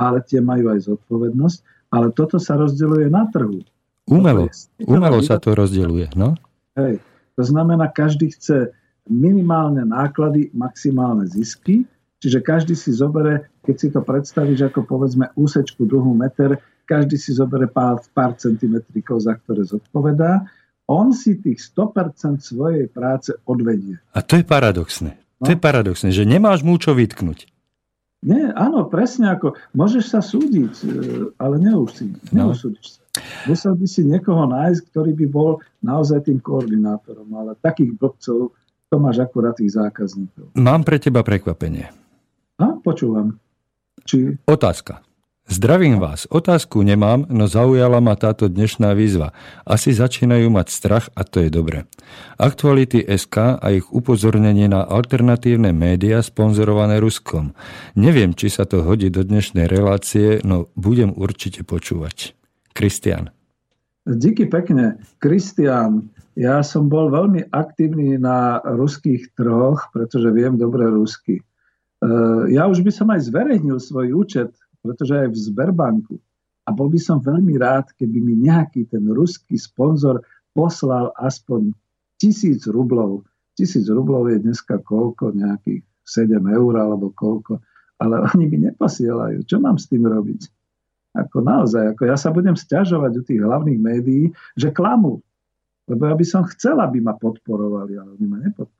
[0.00, 1.58] ale tie majú aj zodpovednosť.
[1.92, 3.62] Ale toto sa rozdeluje na trhu.
[4.04, 4.52] Umelo,
[4.84, 6.12] umelo sa to rozdeľuje.
[6.12, 6.36] No?
[6.76, 7.00] Hej,
[7.40, 8.76] to znamená, každý chce
[9.08, 11.88] minimálne náklady, maximálne zisky,
[12.20, 17.32] čiže každý si zobere, keď si to predstavíš ako povedzme úsečku druhú meter, každý si
[17.32, 20.44] zobere pár, pár centimetrikov, za ktoré zodpovedá,
[20.84, 23.96] on si tých 100% svojej práce odvedie.
[24.12, 25.16] A to je paradoxné.
[25.40, 25.48] No?
[25.48, 27.48] To je paradoxné, že nemáš mu čo vytknúť.
[28.24, 30.88] Nie, áno, presne ako, môžeš sa súdiť, e,
[31.36, 32.48] ale neusúdiš, no.
[32.48, 33.03] neusúdiš sa.
[33.46, 35.50] Musel by si niekoho nájsť, ktorý by bol
[35.84, 38.50] naozaj tým koordinátorom, ale takých blbcov
[38.90, 40.54] to máš akurát tých zákazníkov.
[40.54, 41.90] Mám pre teba prekvapenie.
[42.62, 43.38] A, počúvam.
[44.06, 44.38] Či...
[44.46, 45.02] Otázka.
[45.44, 46.24] Zdravím vás.
[46.32, 49.36] Otázku nemám, no zaujala ma táto dnešná výzva.
[49.68, 51.84] Asi začínajú mať strach a to je dobre.
[52.40, 57.52] Aktuality SK a ich upozornenie na alternatívne médiá sponzorované Ruskom.
[57.92, 62.32] Neviem, či sa to hodí do dnešnej relácie, no budem určite počúvať.
[62.74, 63.30] Kristian.
[64.04, 65.00] Díky pekne.
[65.22, 71.40] Kristian, ja som bol veľmi aktívny na ruských trhoch, pretože viem dobre rusky.
[71.40, 71.42] E,
[72.52, 74.52] ja už by som aj zverejnil svoj účet,
[74.84, 76.14] pretože aj v Sberbanku.
[76.66, 80.20] A bol by som veľmi rád, keby mi nejaký ten ruský sponzor
[80.52, 81.72] poslal aspoň
[82.20, 83.24] tisíc rublov.
[83.56, 85.32] Tisíc rublov je dneska koľko?
[85.32, 87.62] Nejakých 7 eur alebo koľko.
[88.02, 89.46] Ale oni mi neposielajú.
[89.48, 90.63] Čo mám s tým robiť?
[91.14, 94.24] Ako naozaj, ako ja sa budem stiažovať u tých hlavných médií,
[94.58, 95.22] že klamú.
[95.86, 98.73] Lebo ja by som chcel, aby ma podporovali, ale oni ma nepodporujú.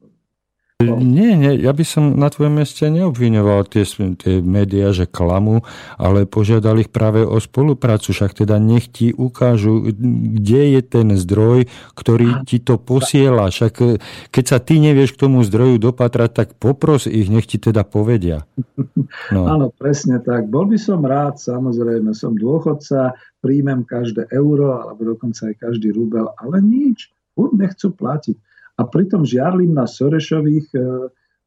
[0.82, 3.86] Nie, nie, ja by som na tvojom mieste neobviňoval tie,
[4.18, 5.62] tie médiá, že klamu,
[5.94, 9.86] ale požiadal ich práve o spoluprácu, však teda nech ti ukážu,
[10.34, 13.54] kde je ten zdroj, ktorý ti to posiela.
[13.54, 14.02] Však e,
[14.34, 18.42] keď sa ty nevieš k tomu zdroju dopatrať, tak popros ich, nech ti teda povedia.
[19.30, 19.46] No.
[19.46, 20.50] Áno, presne tak.
[20.50, 26.28] Bol by som rád, samozrejme, som dôchodca, príjmem každé euro, alebo dokonca aj každý rubel,
[26.42, 27.14] ale nič.
[27.32, 28.36] Furt nechcú platiť
[28.74, 30.78] a pritom žiarlim na Sorešových e,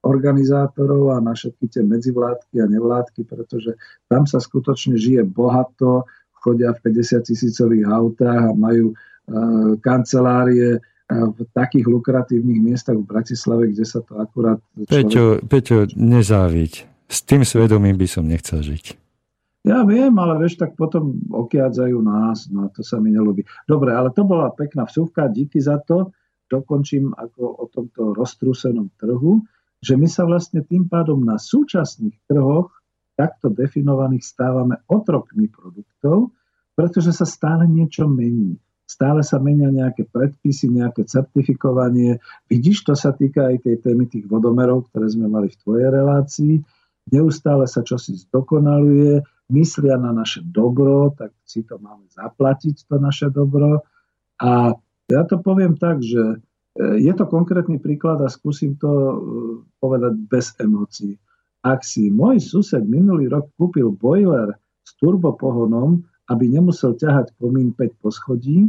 [0.07, 3.75] organizátorov a na všetky tie medzivládky a nevládky, pretože
[4.07, 6.07] tam sa skutočne žije bohato,
[6.39, 8.95] chodia v 50 tisícových autách a majú e,
[9.83, 10.81] kancelárie e,
[11.11, 14.63] v takých lukratívnych miestach v Bratislave, kde sa to akurát...
[14.87, 14.87] Človek...
[14.87, 16.73] Peťo, Peťo, nezáviť.
[17.07, 18.85] S tým svedomím by som nechcel žiť.
[19.67, 23.43] Ja viem, ale vieš, tak potom okiadzajú nás, no to sa mi nelúbi.
[23.67, 26.15] Dobre, ale to bola pekná vsúvka, díky za to
[26.47, 29.43] dokončím ako o tomto roztrúsenom trhu,
[29.83, 32.73] že my sa vlastne tým pádom na súčasných trhoch
[33.17, 36.31] takto definovaných stávame otrokmi produktov,
[36.77, 38.53] Pretože sa stále niečo mení.
[38.85, 42.21] Stále sa menia nejaké predpisy, nejaké certifikovanie.
[42.45, 46.53] Vidíš, to sa týka aj tej témy tých vodomerov, ktoré sme mali v tvojej relácii.
[47.09, 53.33] Neustále sa čosi zdokonaluje, myslia na naše dobro, tak si to máme zaplatiť, to naše
[53.33, 53.81] dobro.
[54.37, 56.37] A ja to poviem tak, že e,
[56.99, 59.15] je to konkrétny príklad a skúsim to e,
[59.79, 61.15] povedať bez emócií.
[61.63, 68.03] Ak si môj sused minulý rok kúpil boiler s turbopohonom, aby nemusel ťahať komín 5
[68.03, 68.67] poschodí,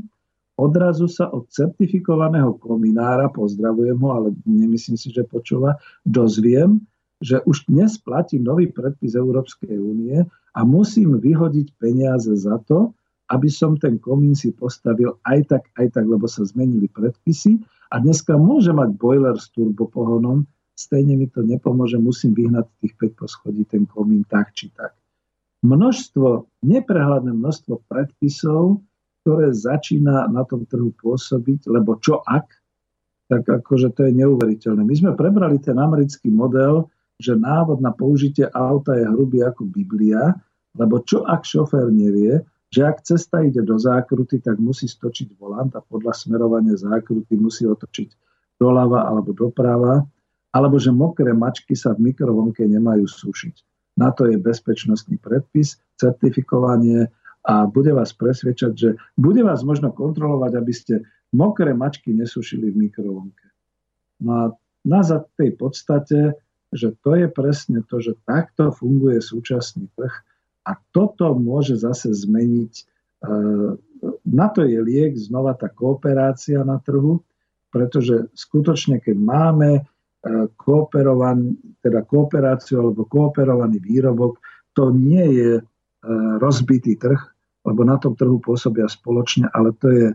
[0.58, 6.82] odrazu sa od certifikovaného kominára, pozdravujem ho, ale nemyslím si, že počúva, dozviem,
[7.18, 10.22] že už dnes platí nový predpis Európskej únie
[10.54, 12.94] a musím vyhodiť peniaze za to,
[13.28, 17.60] aby som ten komín si postavil aj tak, aj tak, lebo sa zmenili predpisy
[17.92, 20.48] a dneska môže mať boiler s turbopohonom,
[20.78, 24.96] stejne mi to nepomôže, musím vyhnať tých 5 poschodí ten komín tak či tak.
[25.66, 28.78] Množstvo, neprehľadné množstvo predpisov,
[29.26, 32.46] ktoré začína na tom trhu pôsobiť, lebo čo ak,
[33.28, 34.86] tak akože to je neuveriteľné.
[34.86, 36.88] My sme prebrali ten americký model,
[37.18, 40.32] že návod na použitie auta je hrubý ako Biblia,
[40.78, 45.72] lebo čo ak šofér nevie, že ak cesta ide do zákruty, tak musí stočiť volant
[45.72, 48.08] a podľa smerovania zákruty musí otočiť
[48.60, 50.04] doľava alebo doprava
[50.52, 53.54] alebo že mokré mačky sa v mikrovlnke nemajú sušiť.
[54.00, 57.10] Na to je bezpečnostný predpis, certifikovanie
[57.44, 60.94] a bude vás presvedčať, že bude vás možno kontrolovať, aby ste
[61.34, 63.46] mokré mačky nesušili v mikrovlnke.
[64.24, 64.44] No a
[64.86, 65.00] na
[65.36, 66.38] tej podstate,
[66.72, 70.14] že to je presne to, že takto funguje súčasný trh
[70.68, 72.72] a toto môže zase zmeniť.
[72.76, 72.84] E,
[74.28, 77.24] na to je liek znova tá kooperácia na trhu,
[77.72, 79.70] pretože skutočne, keď máme
[80.18, 84.42] E, kooperovan, teda kooperáciu alebo kooperovaný výrobok,
[84.74, 85.62] to nie je e,
[86.42, 87.22] rozbitý trh,
[87.62, 90.06] lebo na tom trhu pôsobia spoločne, ale to je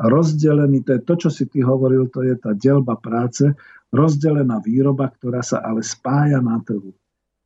[0.00, 3.52] rozdelený, to je to, čo si ty hovoril, to je tá delba práce,
[3.92, 6.96] rozdelená výroba, ktorá sa ale spája na trhu.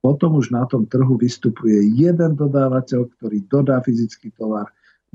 [0.05, 4.69] Potom už na tom trhu vystupuje jeden dodávateľ, ktorý dodá fyzický tovar,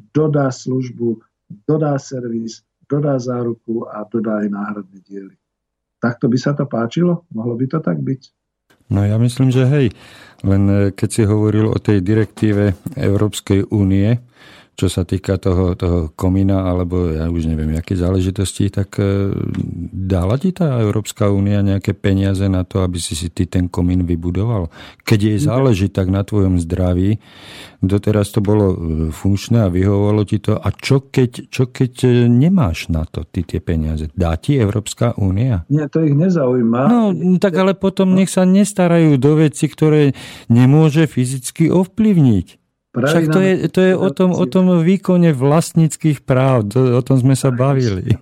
[0.10, 1.22] dodá službu,
[1.70, 5.38] dodá servis, dodá záruku a dodá aj náhradné diely.
[6.02, 7.30] Takto by sa to páčilo?
[7.30, 8.22] Mohlo by to tak byť?
[8.90, 9.94] No ja myslím, že hej.
[10.42, 14.18] Len eh, keď si hovoril o tej direktíve Európskej únie,
[14.80, 19.36] čo sa týka toho, toho komína, alebo ja už neviem, aké záležitosti, tak e,
[19.92, 24.08] dala ti tá Európska únia nejaké peniaze na to, aby si si ty ten komín
[24.08, 24.72] vybudoval?
[25.04, 27.20] Keď jej záleží tak na tvojom zdraví,
[27.84, 28.78] doteraz to bolo e,
[29.12, 30.56] funkčné a vyhovovalo ti to.
[30.56, 34.08] A čo keď, čo keď e, nemáš na to ty tie peniaze?
[34.16, 35.68] Dá ti Európska únia?
[35.68, 36.88] Nie, to ich nezaujíma.
[36.88, 40.16] No, tak ale potom nech sa nestarajú do veci, ktoré
[40.48, 42.59] nemôže fyzicky ovplyvniť.
[42.90, 47.22] Však to je, to je o, tom, o tom výkone vlastníckých práv, to, o tom
[47.22, 48.18] sme sa bavili.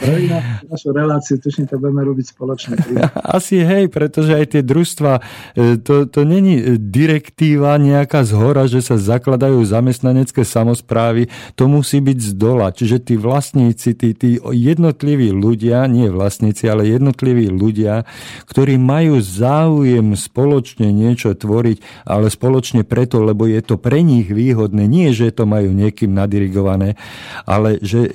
[0.00, 2.80] Praví na našu reláciu, tuším, to budeme robiť spoločne.
[3.36, 5.12] Asi hej, pretože aj tie družstva,
[5.52, 12.00] e, to, to není direktíva nejaká z hora, že sa zakladajú zamestnanecké samozprávy, to musí
[12.00, 12.72] byť z dola.
[12.72, 18.08] Čiže tí vlastníci, tí, tí jednotliví ľudia, nie vlastníci, ale jednotliví ľudia,
[18.48, 24.30] ktorí majú záujem spoločne niečo tvoriť, ale spoločne preto, lebo je to pre pre nich
[24.30, 24.86] výhodné.
[24.86, 26.94] Nie, že to majú niekým nadirigované,
[27.42, 28.10] ale že e,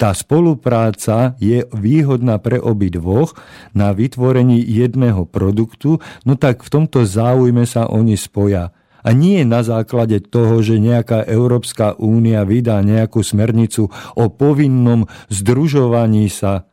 [0.00, 3.36] tá spolupráca je výhodná pre obi dvoch
[3.76, 8.72] na vytvorení jedného produktu, no tak v tomto záujme sa oni spoja.
[9.04, 16.32] A nie na základe toho, že nejaká Európska únia vydá nejakú smernicu o povinnom združovaní
[16.32, 16.64] sa.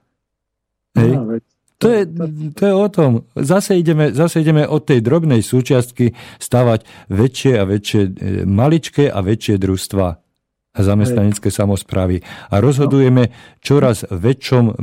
[0.95, 1.11] Hej?
[1.11, 1.43] No,
[1.77, 2.01] to je,
[2.55, 3.11] to je o tom.
[3.35, 8.11] Zase ideme, zase ideme od tej drobnej súčiastky stavať väčšie a väčšie, e,
[8.47, 10.07] maličké a väčšie družstva
[10.75, 12.19] a zamestnanecké samozprávy.
[12.51, 14.73] A rozhodujeme čoraz väčšom, e,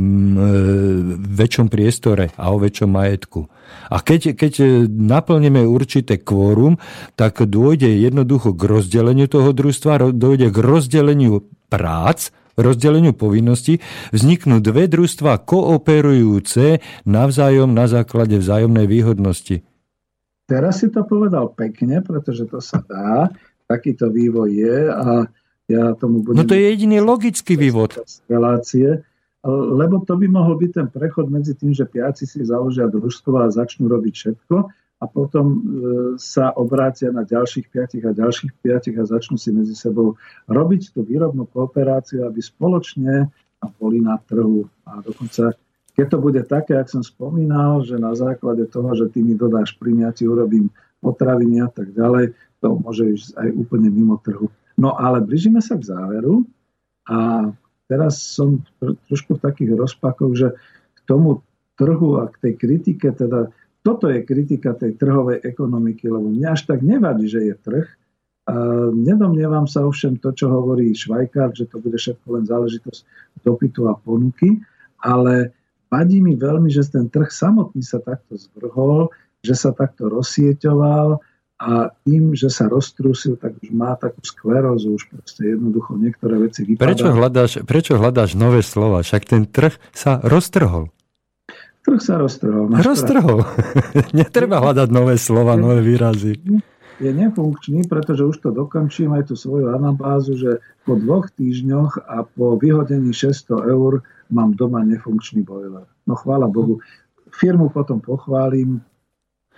[1.16, 3.48] väčšom priestore a o väčšom majetku.
[3.88, 6.76] A keď, keď naplníme určité kvórum,
[7.16, 13.80] tak dôjde jednoducho k rozdeleniu toho družstva, dôjde k rozdeleniu prác, rozdeleniu povinností
[14.10, 19.64] vzniknú dve družstva kooperujúce navzájom na základe vzájomnej výhodnosti.
[20.46, 23.32] Teraz si to povedal pekne, pretože to sa dá.
[23.64, 25.24] Takýto vývoj je a
[25.70, 26.42] ja tomu budem...
[26.42, 27.96] No to je jediný logický vývod.
[28.28, 29.00] Relácie,
[29.48, 33.48] lebo to by mohol byť ten prechod medzi tým, že piaci si založia družstvo a
[33.48, 34.56] začnú robiť všetko
[35.02, 35.58] a potom e,
[36.14, 40.14] sa obrátia na ďalších piatich a ďalších piatich a začnú si medzi sebou
[40.46, 43.26] robiť tú výrobnú kooperáciu, aby spoločne
[43.82, 44.66] boli na trhu.
[44.86, 45.58] A dokonca,
[45.98, 49.74] keď to bude také, ak som spomínal, že na základe toho, že ty mi dodáš
[49.74, 50.70] primiati, urobím
[51.02, 54.46] potraviny a tak ďalej, to môže ísť aj úplne mimo trhu.
[54.78, 56.46] No ale blížime sa k záveru
[57.10, 57.50] a
[57.90, 58.62] teraz som
[59.10, 60.48] trošku v takých rozpakoch, že
[60.94, 61.42] k tomu
[61.74, 63.50] trhu a k tej kritike, teda
[63.82, 67.86] toto je kritika tej trhovej ekonomiky, lebo mňa až tak nevadí, že je trh.
[68.42, 68.54] A
[68.90, 73.00] nedomnievam sa ovšem to, čo hovorí Švajkár, že to bude všetko len záležitosť
[73.46, 74.58] dopytu a ponuky,
[74.98, 75.54] ale
[75.86, 79.14] vadí mi veľmi, že ten trh samotný sa takto zvrhol,
[79.46, 81.22] že sa takto rozsieťoval,
[81.62, 86.66] a tým, že sa roztrúsil, tak už má takú sklerózu, už proste jednoducho niektoré veci
[86.66, 86.82] vypadajú.
[86.82, 89.06] Prečo hľadáš, prečo hľadáš nové slova?
[89.06, 90.90] Však ten trh sa roztrhol.
[91.82, 92.70] Trh sa roztrhol.
[92.78, 93.42] Roztrhol.
[94.18, 96.38] Netreba hľadať nové slova, nové výrazy.
[97.02, 102.22] Je nefunkčný, pretože už to dokončím aj tú svoju anabázu, že po dvoch týždňoch a
[102.22, 105.82] po vyhodení 600 eur mám doma nefunkčný boiler.
[106.06, 106.78] No chvála Bohu.
[107.34, 108.78] Firmu potom pochválim,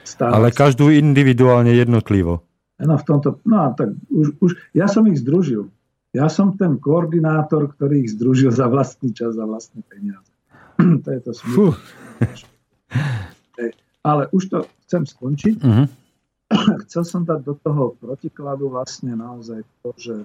[0.04, 0.36] Stále.
[0.36, 2.44] Ale každú individuálne jednotlivo.
[2.76, 5.72] No, v tomto, no tak už, už, ja som ich združil.
[6.12, 10.30] Ja som ten koordinátor, ktorý ich združil za vlastný čas, za vlastné peniaze.
[11.04, 12.03] to je to smutné.
[14.08, 15.56] Ale už to chcem skončiť.
[15.64, 15.88] Uh-huh.
[16.84, 20.16] Chcel som dať do toho protikladu vlastne naozaj to, že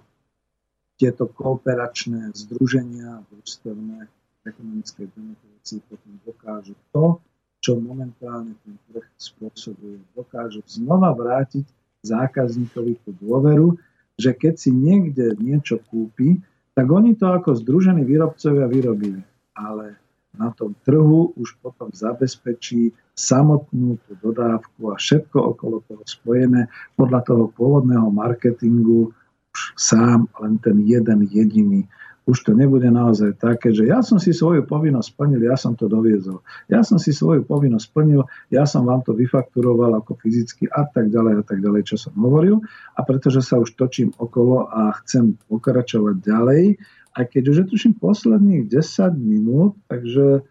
[0.99, 4.11] tieto kooperačné združenia, družstevné
[4.43, 7.23] ekonomické demokracie potom dokážu to,
[7.63, 10.03] čo momentálne ten trh spôsobuje.
[10.11, 11.63] Dokážu znova vrátiť
[12.03, 13.79] zákazníkovi tú dôveru,
[14.19, 16.43] že keď si niekde niečo kúpi,
[16.75, 19.23] tak oni to ako združení výrobcovia vyrobili.
[19.55, 19.99] Ale
[20.37, 27.25] na tom trhu už potom zabezpečí samotnú tú dodávku a všetko okolo toho spojené podľa
[27.25, 29.09] toho pôvodného marketingu
[29.49, 31.89] už sám len ten jeden jediný
[32.29, 35.89] už to nebude naozaj také, že ja som si svoju povinnosť splnil, ja som to
[35.89, 36.45] doviezol.
[36.69, 38.21] Ja som si svoju povinnosť splnil,
[38.53, 42.13] ja som vám to vyfakturoval ako fyzicky a tak ďalej a tak ďalej, čo som
[42.21, 42.61] hovoril.
[42.93, 46.77] A pretože sa už točím okolo a chcem pokračovať ďalej,
[47.17, 50.45] aj keď už je tuším posledných 10 minút, takže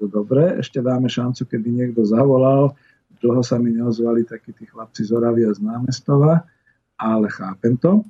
[0.00, 2.72] dobre, ešte dáme šancu, keby niekto zavolal.
[3.20, 6.40] Dlho sa mi neozvali takí tí chlapci z Oravia z námestova,
[6.96, 8.00] ale chápem to.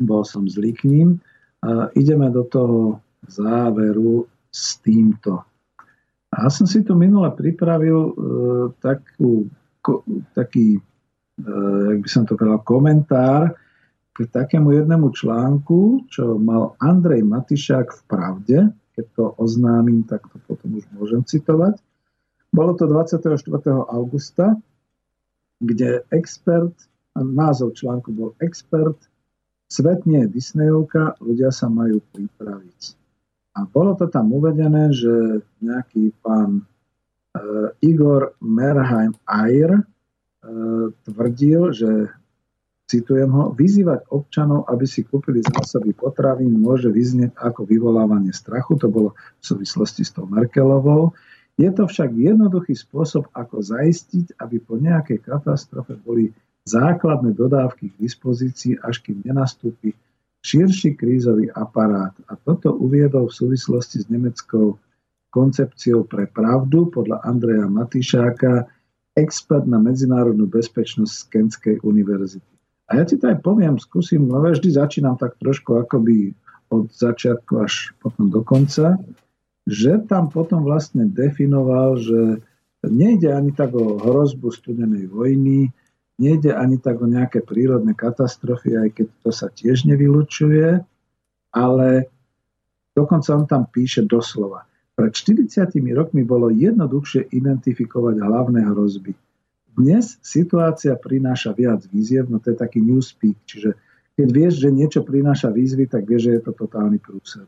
[0.00, 1.20] Bol som zlý k ním.
[1.60, 5.44] A ideme do toho záveru s týmto.
[6.32, 8.12] A ja som si tu minule pripravil e,
[8.80, 9.48] takú,
[9.84, 11.52] ko, taký, e,
[11.92, 13.56] jak by som to povedal, komentár
[14.16, 18.58] k takému jednému článku, čo mal Andrej Matišák v Pravde.
[18.96, 21.76] Keď to oznámim, tak to potom už môžem citovať.
[22.48, 23.36] Bolo to 24.
[23.92, 24.56] augusta,
[25.60, 26.72] kde expert,
[27.12, 28.96] názov článku bol Expert
[29.66, 32.80] Svet nie je Disneyovka, ľudia sa majú pripraviť.
[33.58, 36.64] A bolo to tam uvedené, že nejaký pán e,
[37.82, 39.82] Igor Merheim Ayer e,
[41.02, 41.90] tvrdil, že
[42.86, 48.78] citujem ho, vyzývať občanov, aby si kúpili zásoby potravín, môže vyznieť ako vyvolávanie strachu.
[48.78, 49.10] To bolo
[49.42, 51.10] v súvislosti s tou Merkelovou.
[51.58, 56.30] Je to však jednoduchý spôsob, ako zaistiť, aby po nejakej katastrofe boli
[56.66, 59.94] základné dodávky k dispozícii, až kým nenastúpi
[60.46, 62.14] širší krízový aparát.
[62.30, 64.78] A toto uviedol v súvislosti s nemeckou
[65.34, 68.70] koncepciou pre pravdu podľa Andreja Matišáka,
[69.16, 72.55] expert na medzinárodnú bezpečnosť z Kenskej univerzity.
[72.86, 76.34] A ja ti to aj poviem, skúsim, no vždy začínam tak trošku akoby
[76.70, 78.98] od začiatku až potom do konca,
[79.66, 82.42] že tam potom vlastne definoval, že
[82.86, 85.74] nejde ani tak o hrozbu studenej vojny,
[86.16, 90.80] Nejde ani tak o nejaké prírodné katastrofy, aj keď to sa tiež nevylučuje,
[91.52, 91.88] ale
[92.96, 94.64] dokonca on tam píše doslova.
[94.96, 99.12] Pred 40 rokmi bolo jednoduchšie identifikovať hlavné hrozby.
[99.76, 103.76] Dnes situácia prináša viac výziev, no to je taký newspeak, čiže
[104.16, 107.44] keď vieš, že niečo prináša výzvy, tak vieš, že je to totálny prúser.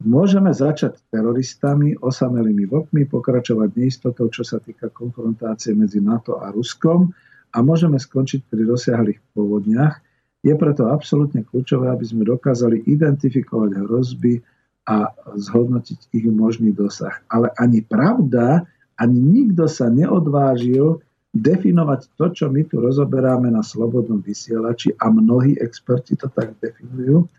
[0.00, 7.10] Môžeme začať teroristami, osamelými vlkmi, pokračovať neistotou, čo sa týka konfrontácie medzi NATO a Ruskom,
[7.50, 9.98] a môžeme skončiť pri rozsiahlých povodniach.
[10.40, 14.40] Je preto absolútne kľúčové, aby sme dokázali identifikovať hrozby
[14.88, 17.20] a zhodnotiť ich možný dosah.
[17.28, 18.64] Ale ani pravda,
[18.96, 25.54] ani nikto sa neodvážil definovať to, čo my tu rozoberáme na slobodnom vysielači a mnohí
[25.58, 27.30] experti to tak definujú,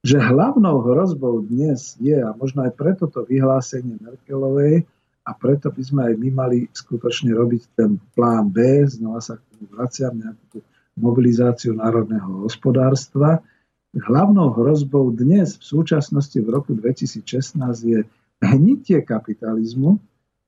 [0.00, 4.84] že hlavnou hrozbou dnes je, a možno aj preto to vyhlásenie Merkelovej,
[5.20, 9.44] a preto by sme aj my mali skutočne robiť ten plán B, znova sa k
[9.52, 10.64] tomu vraciam, nejakú
[10.96, 13.44] mobilizáciu národného hospodárstva.
[13.92, 18.00] Hlavnou hrozbou dnes, v súčasnosti v roku 2016 je
[18.40, 20.00] hnitie kapitalizmu,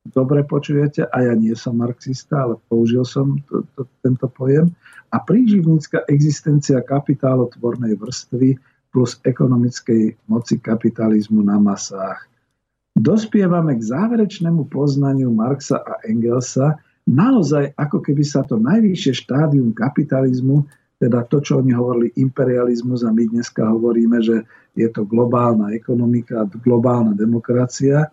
[0.07, 4.74] dobre počujete, a ja nie som marxista, ale použil som to, to, tento pojem,
[5.12, 8.57] a príživnícka existencia kapitálotvornej vrstvy
[8.93, 12.29] plus ekonomickej moci kapitalizmu na masách.
[12.93, 16.77] Dospievame k záverečnému poznaniu Marxa a Engelsa,
[17.09, 20.69] naozaj ako keby sa to najvyššie štádium kapitalizmu,
[21.01, 24.45] teda to, čo oni hovorili imperializmus a my dneska hovoríme, že
[24.77, 28.12] je to globálna ekonomika, globálna demokracia,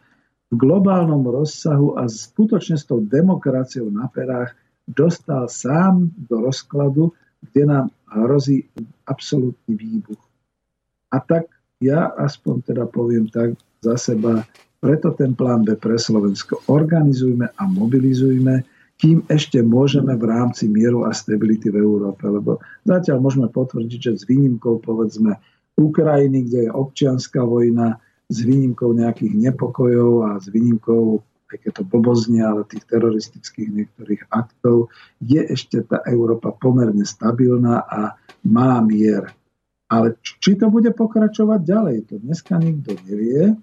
[0.49, 4.57] v globálnom rozsahu a skutočne s tou demokraciou na perách
[4.89, 7.13] dostal sám do rozkladu,
[7.45, 8.65] kde nám hrozí
[9.05, 10.21] absolútny výbuch.
[11.13, 11.45] A tak
[11.77, 14.43] ja aspoň teda poviem tak za seba,
[14.81, 18.65] preto ten plán B pre Slovensko organizujme a mobilizujme,
[18.99, 22.27] kým ešte môžeme v rámci mieru a stability v Európe.
[22.27, 25.39] Lebo zatiaľ môžeme potvrdiť, že s výnimkou povedzme
[25.80, 27.95] Ukrajiny, kde je občianská vojna,
[28.30, 34.30] s výnimkou nejakých nepokojov a s výnimkou aj keď to blboznie, ale tých teroristických niektorých
[34.30, 38.14] aktov, je ešte tá Európa pomerne stabilná a
[38.45, 39.34] má mier.
[39.89, 43.57] Ale či to bude pokračovať ďalej, to dneska nikto nevie.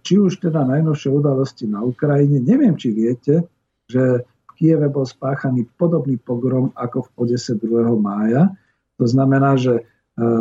[0.00, 3.44] Či už teda najnovšie udalosti na Ukrajine, neviem, či viete,
[3.84, 7.92] že v Kieve bol spáchaný podobný pogrom ako v Odese 2.
[8.00, 8.48] mája.
[8.96, 9.82] To znamená, že e,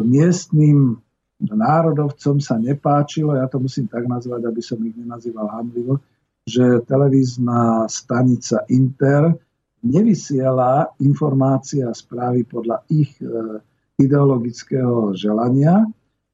[0.06, 1.03] miestným
[1.52, 5.99] národovcom sa nepáčilo, ja to musím tak nazvať, aby som ich nenazýval hamlivo,
[6.48, 9.36] že televízna stanica Inter
[9.84, 13.60] nevysiela informácie a správy podľa ich e,
[13.99, 15.84] ideologického želania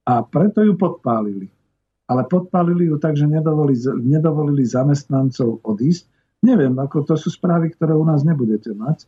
[0.06, 1.49] a preto ju podpálili.
[2.10, 6.10] Ale podpálili ju tak, že nedovolili, nedovolili zamestnancov odísť.
[6.41, 9.06] Neviem, ako to sú správy, ktoré u nás nebudete mať.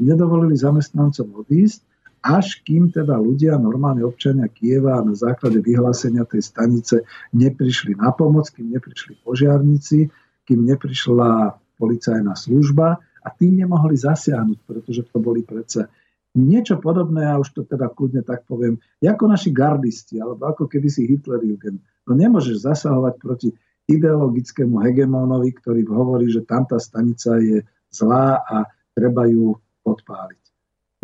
[0.00, 1.84] Nedovolili zamestnancov odísť
[2.24, 7.04] až kým teda ľudia, normálne občania Kieva na základe vyhlásenia tej stanice
[7.36, 10.08] neprišli na pomoc, kým neprišli požiarníci,
[10.48, 15.92] kým neprišla policajná služba a tí nemohli zasiahnuť, pretože to boli predsa
[16.34, 21.06] niečo podobné, ja už to teda kľudne tak poviem, ako naši gardisti, alebo ako kedysi
[21.06, 21.78] Hitlerjugend.
[22.08, 23.48] No nemôžeš zasahovať proti
[23.84, 29.54] ideologickému hegemónovi, ktorý hovorí, že tamtá stanica je zlá a treba ju
[29.86, 30.43] podpáliť.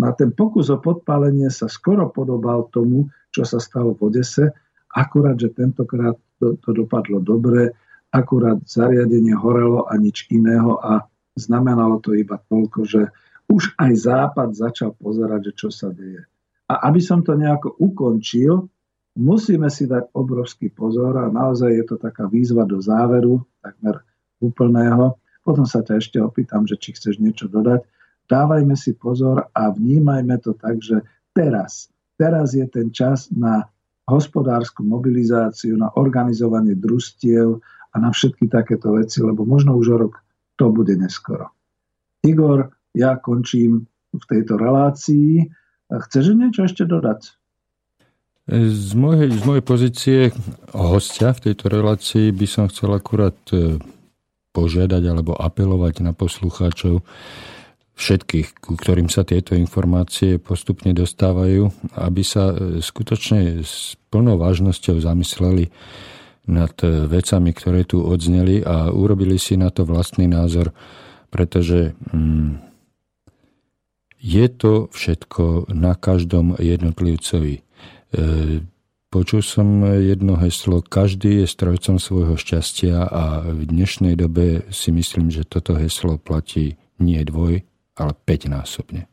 [0.01, 4.49] Na ten pokus o podpálenie sa skoro podobal tomu, čo sa stalo v Odese,
[4.97, 7.77] akurát, že tentokrát to, to dopadlo dobre,
[8.09, 11.05] akurát zariadenie horelo a nič iného a
[11.37, 13.13] znamenalo to iba toľko, že
[13.53, 16.25] už aj Západ začal pozerať, že čo sa deje.
[16.71, 18.73] A aby som to nejako ukončil,
[19.21, 24.01] musíme si dať obrovský pozor a naozaj je to taká výzva do záveru, takmer
[24.41, 25.21] úplného.
[25.45, 27.85] Potom sa ťa ešte opýtam, že či chceš niečo dodať
[28.31, 31.03] dávajme si pozor a vnímajme to tak, že
[31.35, 33.67] teraz, teraz je ten čas na
[34.07, 37.59] hospodárskú mobilizáciu, na organizovanie družstiev
[37.91, 40.15] a na všetky takéto veci, lebo možno už o rok
[40.55, 41.51] to bude neskoro.
[42.23, 45.47] Igor, ja končím v tejto relácii.
[45.91, 47.35] Chceš niečo ešte dodať?
[48.51, 50.19] Z mojej, z mojej pozície
[50.75, 53.79] hostia v tejto relácii by som chcel akurát e,
[54.51, 57.07] požiadať alebo apelovať na poslucháčov,
[58.01, 61.69] všetkých, ku ktorým sa tieto informácie postupne dostávajú,
[62.01, 65.69] aby sa e, skutočne s plnou vážnosťou zamysleli
[66.49, 70.73] nad e, vecami, ktoré tu odzneli a urobili si na to vlastný názor,
[71.29, 72.57] pretože mm,
[74.21, 77.61] je to všetko na každom jednotlivcovi.
[77.61, 77.63] E,
[79.13, 85.29] počul som jedno heslo, každý je strojcom svojho šťastia a v dnešnej dobe si myslím,
[85.29, 87.65] že toto heslo platí nie dvoj,
[88.01, 89.05] ale 5 násobne.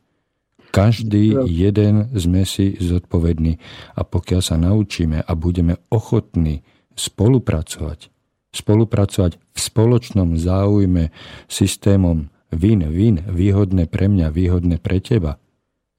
[0.72, 3.60] Každý jeden sme si zodpovední
[3.96, 6.64] a pokiaľ sa naučíme a budeme ochotní
[6.96, 8.12] spolupracovať,
[8.52, 11.12] spolupracovať v spoločnom záujme
[11.48, 15.40] systémom win-win, výhodné pre mňa, výhodné pre teba,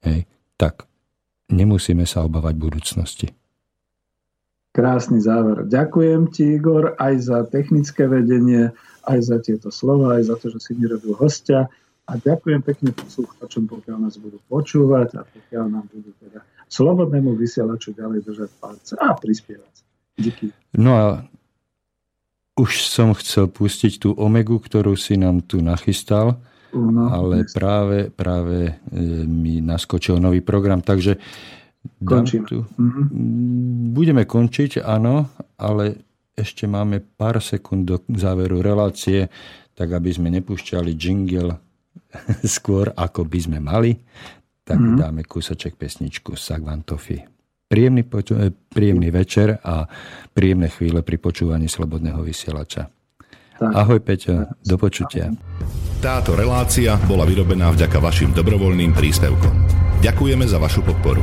[0.05, 0.25] hej,
[0.57, 0.89] tak
[1.49, 3.27] nemusíme sa obávať budúcnosti.
[4.69, 5.65] Krásny záver.
[5.65, 8.69] Ďakujem ti, Igor, aj za technické vedenie,
[9.09, 11.65] aj za tieto slova, aj za to, že si mi robil hostia.
[12.09, 17.93] A ďakujem pekne poslucháčom, pokiaľ nás budú počúvať a pokiaľ nám budú teda slobodnému vysielaču
[17.93, 19.73] ďalej držať palce a prispievať.
[20.17, 20.49] Díky.
[20.73, 21.05] No a
[22.57, 26.41] už som chcel pustiť tú omegu, ktorú si nám tu nachystal,
[26.73, 27.53] no, ale dnes.
[27.53, 28.73] práve, práve e,
[29.29, 31.21] mi naskočil nový program, takže
[32.03, 32.43] Končíme.
[32.43, 32.59] Tu.
[32.59, 33.05] Mm-hmm.
[33.95, 36.03] Budeme končiť, áno, ale
[36.35, 39.31] ešte máme pár sekúnd do záveru relácie,
[39.75, 41.55] tak aby sme nepúšťali jingle
[42.57, 43.97] skôr ako by sme mali,
[44.65, 44.97] tak mm.
[45.01, 47.17] dáme kúsoček pesničku Sagvantofi.
[47.69, 49.85] Príjemný, poču- eh, príjemný večer a
[50.33, 52.89] príjemné chvíle pri počúvaní Slobodného vysielača.
[53.59, 53.75] Tak.
[53.75, 55.35] Ahoj Peťo, do počutia.
[55.99, 59.51] Táto relácia bola vyrobená vďaka vašim dobrovoľným príspevkom.
[59.99, 61.19] Ďakujeme za vašu podporu.